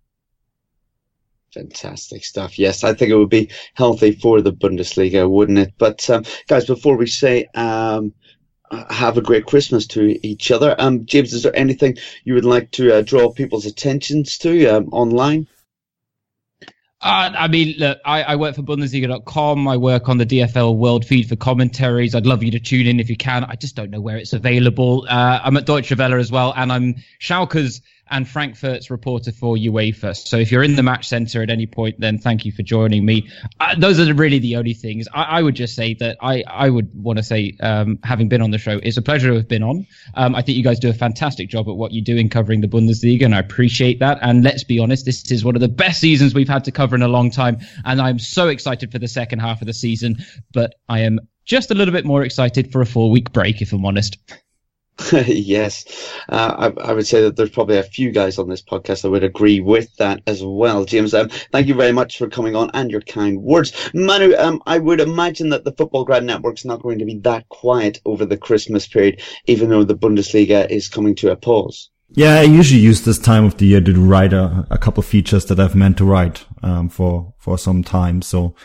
Fantastic 1.54 2.26
stuff. 2.26 2.60
Yes, 2.60 2.84
I 2.84 2.94
think 2.94 3.12
it 3.12 3.16
would 3.16 3.30
be 3.30 3.50
healthy 3.76 4.12
for 4.12 4.42
the 4.42 4.52
Bundesliga, 4.52 5.28
wouldn't 5.30 5.58
it? 5.58 5.74
But 5.78 6.08
um, 6.10 6.26
guys, 6.48 6.66
before 6.66 6.98
we 6.98 7.08
say 7.08 7.48
um, 7.56 8.14
have 8.90 9.18
a 9.18 9.22
great 9.22 9.46
Christmas 9.46 9.88
to 9.88 10.26
each 10.26 10.52
other, 10.52 10.76
um, 10.80 11.06
James, 11.06 11.34
is 11.34 11.44
there 11.44 11.56
anything 11.56 11.98
you 12.24 12.34
would 12.34 12.46
like 12.46 12.72
to 12.72 12.98
uh, 12.98 13.02
draw 13.02 13.32
people's 13.32 13.66
attentions 13.66 14.38
to 14.40 14.68
um, 14.68 14.90
online? 14.90 15.48
Uh, 17.02 17.32
I 17.34 17.48
mean, 17.48 17.76
look, 17.78 17.98
I, 18.04 18.24
I 18.24 18.36
work 18.36 18.56
for 18.56 18.62
Bundesliga.com. 18.62 19.68
I 19.70 19.78
work 19.78 20.10
on 20.10 20.18
the 20.18 20.26
DFL 20.26 20.76
World 20.76 21.06
Feed 21.06 21.30
for 21.30 21.38
commentaries. 21.38 22.14
I'd 22.14 22.26
love 22.26 22.44
you 22.44 22.52
to 22.52 22.60
tune 22.60 22.88
in 22.88 23.00
if 23.00 23.10
you 23.10 23.16
can. 23.16 23.46
I 23.46 23.56
just 23.56 23.76
don't 23.76 23.90
know 23.90 24.02
where 24.02 24.18
it's 24.18 24.34
available. 24.34 25.08
Uh, 25.10 25.40
I'm 25.42 25.56
at 25.56 25.66
Deutsche 25.66 25.96
Welle 25.96 26.16
as 26.16 26.30
well, 26.30 26.54
and 26.58 26.74
I'm 26.74 26.96
Schalke's 27.20 27.82
and 28.10 28.28
Frankfurt's 28.28 28.90
reporter 28.90 29.32
for 29.32 29.56
UEFA. 29.56 30.16
So 30.16 30.38
if 30.38 30.52
you're 30.52 30.64
in 30.64 30.76
the 30.76 30.84
match 30.84 31.08
center 31.08 31.42
at 31.42 31.50
any 31.50 31.66
point, 31.66 32.00
then 32.00 32.18
thank 32.18 32.46
you 32.46 32.52
for 32.52 32.64
joining 32.64 33.06
me. 33.06 33.30
Uh, 33.60 33.76
those 33.78 34.00
are 34.00 34.14
really 34.14 34.40
the 34.40 34.56
only 34.56 34.74
things. 34.74 35.08
I, 35.14 35.24
I, 35.24 35.42
would 35.42 35.56
just 35.56 35.76
say 35.76 35.94
that 35.96 36.18
I, 36.22 36.44
I 36.48 36.70
would 36.70 36.90
want 36.94 37.18
to 37.18 37.24
say, 37.24 37.56
um, 37.62 38.00
having 38.04 38.30
been 38.30 38.42
on 38.42 38.52
the 38.52 38.58
show, 38.58 38.80
it's 38.82 38.98
a 38.98 39.02
pleasure 39.02 39.30
to 39.30 39.36
have 39.36 39.48
been 39.48 39.64
on. 39.64 39.86
Um, 40.16 40.36
I 40.36 40.42
think 40.42 40.58
you 40.58 40.64
guys 40.64 40.80
do 40.80 40.90
a 40.90 40.94
fantastic 40.94 41.50
job 41.50 41.68
at 41.68 41.76
what 41.76 41.92
you 41.92 42.02
do 42.02 42.16
in 42.18 42.30
covering 42.30 42.62
the 42.62 42.68
Bundesliga, 42.68 43.26
and 43.26 43.36
I 43.36 43.40
appreciate 43.40 44.00
that. 44.00 44.20
And 44.22 44.44
let's 44.44 44.64
be 44.64 44.80
honest, 44.80 45.06
this 45.06 45.32
is 45.32 45.46
one 45.46 45.56
of 45.56 45.62
the 45.62 45.68
best 45.68 46.02
seasons 46.02 46.34
we've 46.34 46.50
had 46.50 46.64
to 46.66 46.72
cover 46.72 46.96
in 46.96 47.02
a 47.02 47.08
long 47.08 47.32
time. 47.32 47.60
And 47.86 48.02
I'm 48.02 48.20
so 48.20 48.48
excited 48.48 48.92
for 48.92 49.00
the 49.00 49.08
second 49.08 49.40
half 49.40 49.62
of 49.62 49.68
the 49.68 49.74
season, 49.74 50.18
but 50.54 50.76
I 50.88 51.02
am 51.02 51.20
just 51.46 51.72
a 51.72 51.74
little 51.74 51.94
bit 51.94 52.06
more 52.06 52.24
excited 52.24 52.72
for 52.72 52.82
a 52.82 52.86
four 52.86 53.10
week 53.10 53.32
break, 53.32 53.62
if 53.62 53.74
I'm 53.74 53.86
honest. 53.86 54.18
yes, 55.28 55.86
uh, 56.28 56.72
I, 56.78 56.90
I, 56.90 56.94
would 56.94 57.08
say 57.08 57.22
that 57.22 57.36
there's 57.36 57.50
probably 57.50 57.78
a 57.78 57.84
few 57.84 58.12
guys 58.12 58.38
on 58.38 58.50
this 58.50 58.62
podcast 58.62 59.02
that 59.02 59.10
would 59.10 59.24
agree 59.24 59.60
with 59.60 59.96
that 59.96 60.22
as 60.28 60.44
well. 60.44 60.84
James, 60.84 61.14
um, 61.14 61.30
thank 61.52 61.68
you 61.68 61.74
very 61.74 61.92
much 61.92 62.18
for 62.18 62.28
coming 62.28 62.56
on 62.56 62.70
and 62.74 62.92
your 62.92 63.02
kind 63.02 63.42
words. 63.42 63.92
Manu, 63.94 64.36
um, 64.36 64.62
I 64.66 64.78
would 64.78 65.00
imagine 65.00 65.50
that 65.50 65.64
the 65.64 65.72
Futbolgrad 65.72 66.24
Network's 66.26 66.66
not 66.66 66.82
going 66.82 67.00
to 67.00 67.06
be 67.06 67.18
that 67.20 67.48
quiet 67.50 68.02
over 68.06 68.26
the 68.26 68.38
Christmas 68.38 68.88
period, 68.88 69.22
even 69.46 69.70
though 69.70 69.84
the 69.84 69.96
Bundesliga 69.96 70.70
is 70.70 70.90
coming 70.90 71.16
to 71.16 71.32
a 71.32 71.36
pause. 71.36 71.90
Yeah, 72.12 72.40
I 72.40 72.44
usually 72.44 72.82
use 72.82 73.02
this 73.02 73.20
time 73.20 73.46
of 73.46 73.58
the 73.58 73.68
year 73.68 73.82
to 73.82 73.94
write 73.94 74.34
a, 74.34 74.68
a 74.70 74.78
couple 74.78 75.04
features 75.04 75.46
that 75.46 75.60
I've 75.60 75.76
meant 75.76 75.98
to 76.00 76.06
write 76.06 76.46
um, 76.64 76.90
for 76.90 77.34
for 77.38 77.58
some 77.58 77.84
time. 77.84 78.22
So 78.22 78.56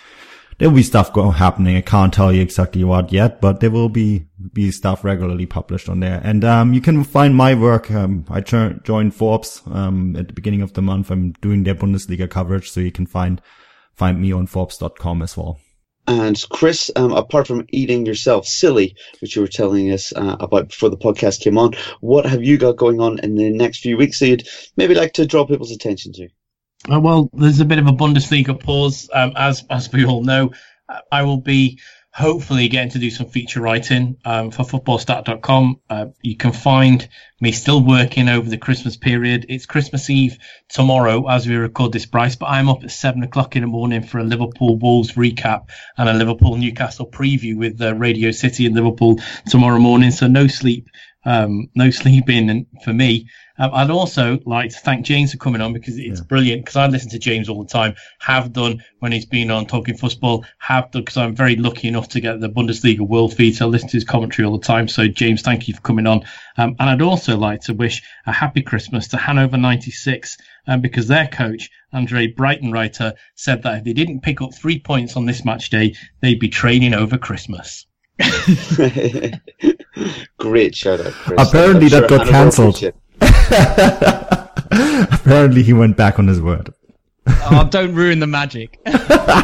there 0.59 0.69
will 0.69 0.77
be 0.77 0.83
stuff 0.83 1.13
going 1.13 1.33
happening. 1.33 1.77
I 1.77 1.81
can't 1.81 2.13
tell 2.13 2.33
you 2.33 2.43
exactly 2.43 2.85
what 2.85 3.13
yet, 3.13 3.41
but 3.41 3.61
there 3.61 3.71
will 3.71 3.89
be 3.89 4.27
be 4.53 4.71
stuff 4.71 5.05
regularly 5.05 5.47
published 5.47 5.89
on 5.89 6.01
there. 6.01 6.21
And 6.23 6.45
um, 6.45 6.73
you 6.73 6.81
can 6.81 7.05
find 7.05 7.35
my 7.35 7.55
work. 7.55 7.91
Um, 7.91 8.25
I 8.29 8.41
joined 8.41 9.15
Forbes 9.15 9.63
um, 9.71 10.17
at 10.17 10.29
the 10.29 10.35
beginning 10.35 10.63
of 10.63 10.75
the 10.75 10.83
month. 10.83 11.11
I'm 11.11 11.33
doing 11.33 11.65
their 11.65 11.75
Bundesliga 11.75 12.29
coverage, 12.29 12.71
so 12.71 12.81
you 12.81 12.93
can 12.93 13.07
find 13.07 13.41
find 13.95 14.21
me 14.21 14.33
on 14.33 14.47
Forbes.com 14.47 15.23
as 15.23 15.37
well. 15.37 15.59
And 16.07 16.43
Chris, 16.51 16.91
um, 16.97 17.13
apart 17.13 17.47
from 17.47 17.67
eating 17.71 18.05
yourself 18.05 18.47
silly, 18.47 18.95
which 19.21 19.37
you 19.37 19.43
were 19.43 19.49
telling 19.49 19.91
us 19.91 20.13
uh, 20.15 20.37
about 20.39 20.69
before 20.69 20.91
the 20.91 20.99
podcast 20.99 21.41
came 21.41 21.57
on, 21.57 21.75
what 22.01 22.27
have 22.27 22.45
you 22.45 22.59
got 22.59 22.77
going 22.77 23.01
on 23.01 23.21
in 23.21 23.37
the 23.37 23.51
next 23.51 23.79
few 23.79 23.97
weeks 23.97 24.19
that 24.19 24.29
you'd 24.29 24.49
maybe 24.77 24.95
like 24.95 25.15
to 25.15 25.27
draw 25.27 25.47
people's 25.47 25.73
attention 25.73 26.13
to? 26.15 26.29
Uh, 26.91 27.01
well, 27.01 27.31
there's 27.33 27.61
a 27.61 27.65
bit 27.65 27.79
of 27.79 27.87
a 27.87 27.93
Bundesliga 27.93 28.59
pause, 28.59 29.09
um, 29.13 29.33
as 29.37 29.65
as 29.71 29.91
we 29.93 30.05
all 30.05 30.23
know. 30.23 30.53
I 31.11 31.23
will 31.23 31.39
be 31.39 31.81
hopefully 32.15 32.69
getting 32.69 32.91
to 32.91 32.99
do 33.01 33.11
some 33.11 33.27
feature 33.27 33.61
writing 33.61 34.17
um, 34.25 34.53
for 34.53 34.63
footballstat.com. 34.63 35.81
Uh, 35.91 36.07
you 36.23 36.37
can 36.37 36.53
find 36.53 37.09
me 37.41 37.51
still 37.51 37.85
working 37.85 38.29
over 38.29 38.49
the 38.49 38.57
Christmas 38.59 38.97
period. 38.97 39.47
It's 39.49 39.67
Christmas 39.67 40.09
Eve 40.09 40.39
tomorrow 40.69 41.29
as 41.29 41.49
we 41.49 41.57
record 41.57 41.93
this, 41.93 42.07
Bryce, 42.07 42.37
but 42.37 42.47
I'm 42.47 42.69
up 42.69 42.85
at 42.85 42.93
seven 42.93 43.25
o'clock 43.25 43.57
in 43.57 43.63
the 43.63 43.67
morning 43.67 44.03
for 44.03 44.19
a 44.19 44.25
Liverpool 44.25 44.79
Wolves 44.79 45.15
recap 45.15 45.71
and 45.97 46.09
a 46.09 46.15
Liverpool 46.15 46.57
Newcastle 46.57 47.11
preview 47.11 47.57
with 47.57 47.83
uh, 47.83 47.95
Radio 47.97 48.31
City 48.31 48.67
in 48.67 48.75
Liverpool 48.75 49.19
tomorrow 49.49 49.81
morning. 49.81 50.13
So 50.13 50.29
no 50.29 50.47
sleep, 50.47 50.89
um, 51.25 51.69
no 51.75 51.91
sleeping 52.03 52.67
for 52.85 52.93
me. 52.93 53.27
Um, 53.59 53.71
I'd 53.73 53.91
also 53.91 54.39
like 54.47 54.71
to 54.71 54.79
thank 54.79 55.07
James 55.07 55.33
for 55.33 55.39
coming 55.39 55.61
on 55.61 55.73
because 55.73 55.97
it's 55.97 56.21
yeah. 56.21 56.27
brilliant. 56.27 56.65
Because 56.65 56.77
I 56.77 56.87
listen 56.87 57.11
to 57.11 57.19
James 57.19 57.49
all 57.49 57.63
the 57.63 57.69
time. 57.69 57.95
Have 58.21 58.53
done 58.53 58.83
when 58.99 59.13
he's 59.13 59.27
been 59.27 59.51
on 59.51 59.67
talking 59.67 59.97
football. 59.97 60.45
Have 60.59 60.91
done 60.91 61.03
because 61.03 61.17
I'm 61.17 61.35
very 61.35 61.57
lucky 61.57 61.89
enough 61.89 62.09
to 62.11 62.21
get 62.21 62.41
the 62.41 62.49
Bundesliga 62.49 63.01
world 63.01 63.35
feed. 63.35 63.57
So 63.57 63.67
I 63.67 63.69
listen 63.69 63.89
to 63.91 63.97
his 63.97 64.05
commentary 64.05 64.47
all 64.47 64.59
the 64.59 64.67
time. 64.67 64.89
So 64.89 65.07
James, 65.07 65.43
thank 65.43 65.69
you 65.69 65.75
for 65.75 65.81
coming 65.83 66.07
on. 66.07 66.25
Um, 66.57 66.77
and 66.79 66.91
I'd 66.91 67.03
also 67.03 67.37
like 67.37 67.61
to 67.63 67.75
wish 67.75 68.03
a 68.27 68.33
happy 68.33 68.63
Christmas 68.63 69.09
to 69.09 69.17
Hanover 69.17 69.57
96 69.57 70.37
um, 70.67 70.81
because 70.81 71.07
their 71.07 71.29
coach 71.29 71.71
Andre 71.93 72.33
Breitenreiter 72.33 73.13
said 73.37 73.63
that 73.63 73.79
if 73.79 73.85
they 73.85 73.93
didn't 73.93 74.23
pick 74.23 74.41
up 74.43 74.55
three 74.55 74.81
points 74.81 75.17
on 75.17 75.27
this 75.27 75.45
match 75.45 75.71
day, 75.71 75.95
they'd 76.21 76.41
be 76.41 76.49
training 76.49 76.95
over 76.95 77.19
Christmas. 77.19 77.87
Great 80.39 80.75
shout 80.75 81.01
out, 81.01 81.13
Chris. 81.13 81.49
Apparently, 81.49 81.89
that 81.89 82.09
got 82.09 82.27
cancelled. 82.29 82.81
Apparently, 84.71 85.63
he 85.63 85.73
went 85.73 85.97
back 85.97 86.19
on 86.19 86.27
his 86.27 86.41
word. 86.41 86.73
oh, 87.27 87.67
don't 87.71 87.95
ruin 87.95 88.19
the 88.19 88.27
magic. 88.27 88.79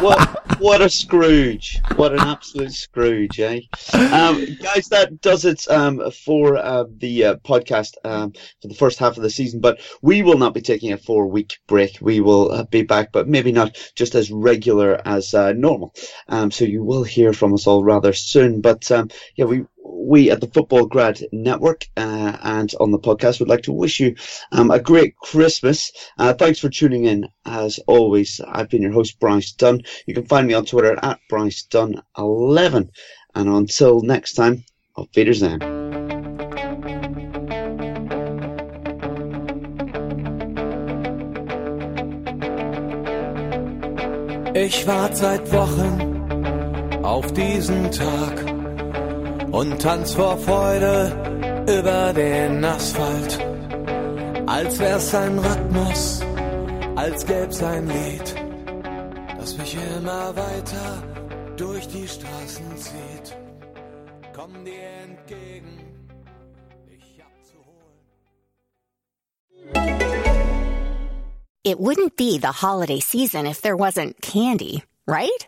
what, 0.01 0.59
what 0.59 0.81
a 0.81 0.89
Scrooge. 0.89 1.79
What 1.95 2.13
an 2.13 2.19
absolute 2.19 2.71
Scrooge, 2.71 3.39
eh? 3.39 3.61
Um, 3.93 4.45
guys, 4.61 4.87
that 4.89 5.21
does 5.21 5.45
it 5.45 5.67
um, 5.69 6.11
for 6.11 6.57
uh, 6.57 6.85
the 6.97 7.25
uh, 7.25 7.35
podcast 7.37 7.95
um, 8.03 8.33
for 8.61 8.67
the 8.67 8.75
first 8.75 8.99
half 8.99 9.17
of 9.17 9.23
the 9.23 9.29
season. 9.29 9.61
But 9.61 9.79
we 10.01 10.21
will 10.21 10.37
not 10.37 10.53
be 10.53 10.61
taking 10.61 10.93
a 10.93 10.97
four 10.97 11.27
week 11.27 11.57
break. 11.67 11.97
We 12.01 12.19
will 12.19 12.51
uh, 12.51 12.63
be 12.65 12.83
back, 12.83 13.11
but 13.11 13.27
maybe 13.27 13.51
not 13.51 13.75
just 13.95 14.13
as 14.15 14.31
regular 14.31 15.01
as 15.05 15.33
uh, 15.33 15.53
normal. 15.53 15.95
Um, 16.27 16.51
so 16.51 16.65
you 16.65 16.83
will 16.83 17.03
hear 17.03 17.33
from 17.33 17.53
us 17.53 17.65
all 17.65 17.83
rather 17.83 18.13
soon. 18.13 18.61
But 18.61 18.91
um, 18.91 19.09
yeah, 19.35 19.45
we 19.45 19.65
we 19.91 20.31
at 20.31 20.41
the 20.41 20.47
Futbolgrad 20.47 21.23
Network 21.31 21.87
uh, 21.97 22.37
and 22.43 22.73
on 22.79 22.91
the 22.91 22.99
podcast 22.99 23.39
would 23.39 23.49
like 23.49 23.63
to 23.63 23.71
wish 23.71 23.99
you 23.99 24.15
um, 24.51 24.71
a 24.71 24.79
great 24.79 25.15
Christmas. 25.17 25.91
Uh, 26.17 26.33
thanks 26.33 26.59
for 26.59 26.69
tuning 26.69 27.05
in. 27.05 27.27
As 27.45 27.79
always, 27.87 28.41
I've 28.47 28.69
been 28.69 28.81
your 28.81 28.91
host, 28.91 29.19
Bryce 29.19 29.51
Dunn. 29.51 29.81
You 30.05 30.13
can 30.13 30.25
find 30.25 30.47
me 30.47 30.53
on 30.53 30.65
Twitter 30.65 30.97
at 31.01 31.19
Bryce 31.29 31.65
Dunn11. 31.69 32.89
And 33.35 33.49
until 33.49 34.01
next 34.01 34.33
time, 34.33 34.63
auf 34.95 35.07
Wiedersehen. 35.15 35.59
Ich 44.53 44.85
warte 44.85 45.15
seit 45.15 45.51
Wochen 45.53 47.01
auf 47.03 47.31
diesen 47.33 47.89
Tag 47.91 48.50
und 49.51 49.81
tanz 49.81 50.13
vor 50.13 50.37
Freude 50.37 51.65
über 51.67 52.13
den 52.13 52.63
Asphalt. 52.63 53.39
Als 54.47 54.79
wär's 54.79 55.13
ein 55.13 55.37
Rhythmus, 55.39 56.21
als 56.95 57.25
gäb's 57.25 57.61
ein 57.63 57.87
Lied, 57.87 58.35
das 59.37 59.57
mich 59.57 59.77
immer 59.97 60.35
weiter 60.35 61.03
durch 61.57 61.87
die 61.87 62.07
Straßen 62.07 62.77
zieht. 62.77 63.37
Komm 64.33 64.65
dir 64.65 64.89
entgegen, 65.03 65.79
dich 66.89 67.21
abzuholen. 67.23 67.91
It 71.63 71.77
wouldn't 71.77 72.15
be 72.15 72.39
the 72.39 72.61
holiday 72.61 72.99
season 72.99 73.45
if 73.45 73.61
there 73.61 73.77
wasn't 73.77 74.21
candy, 74.21 74.83
right? 75.07 75.47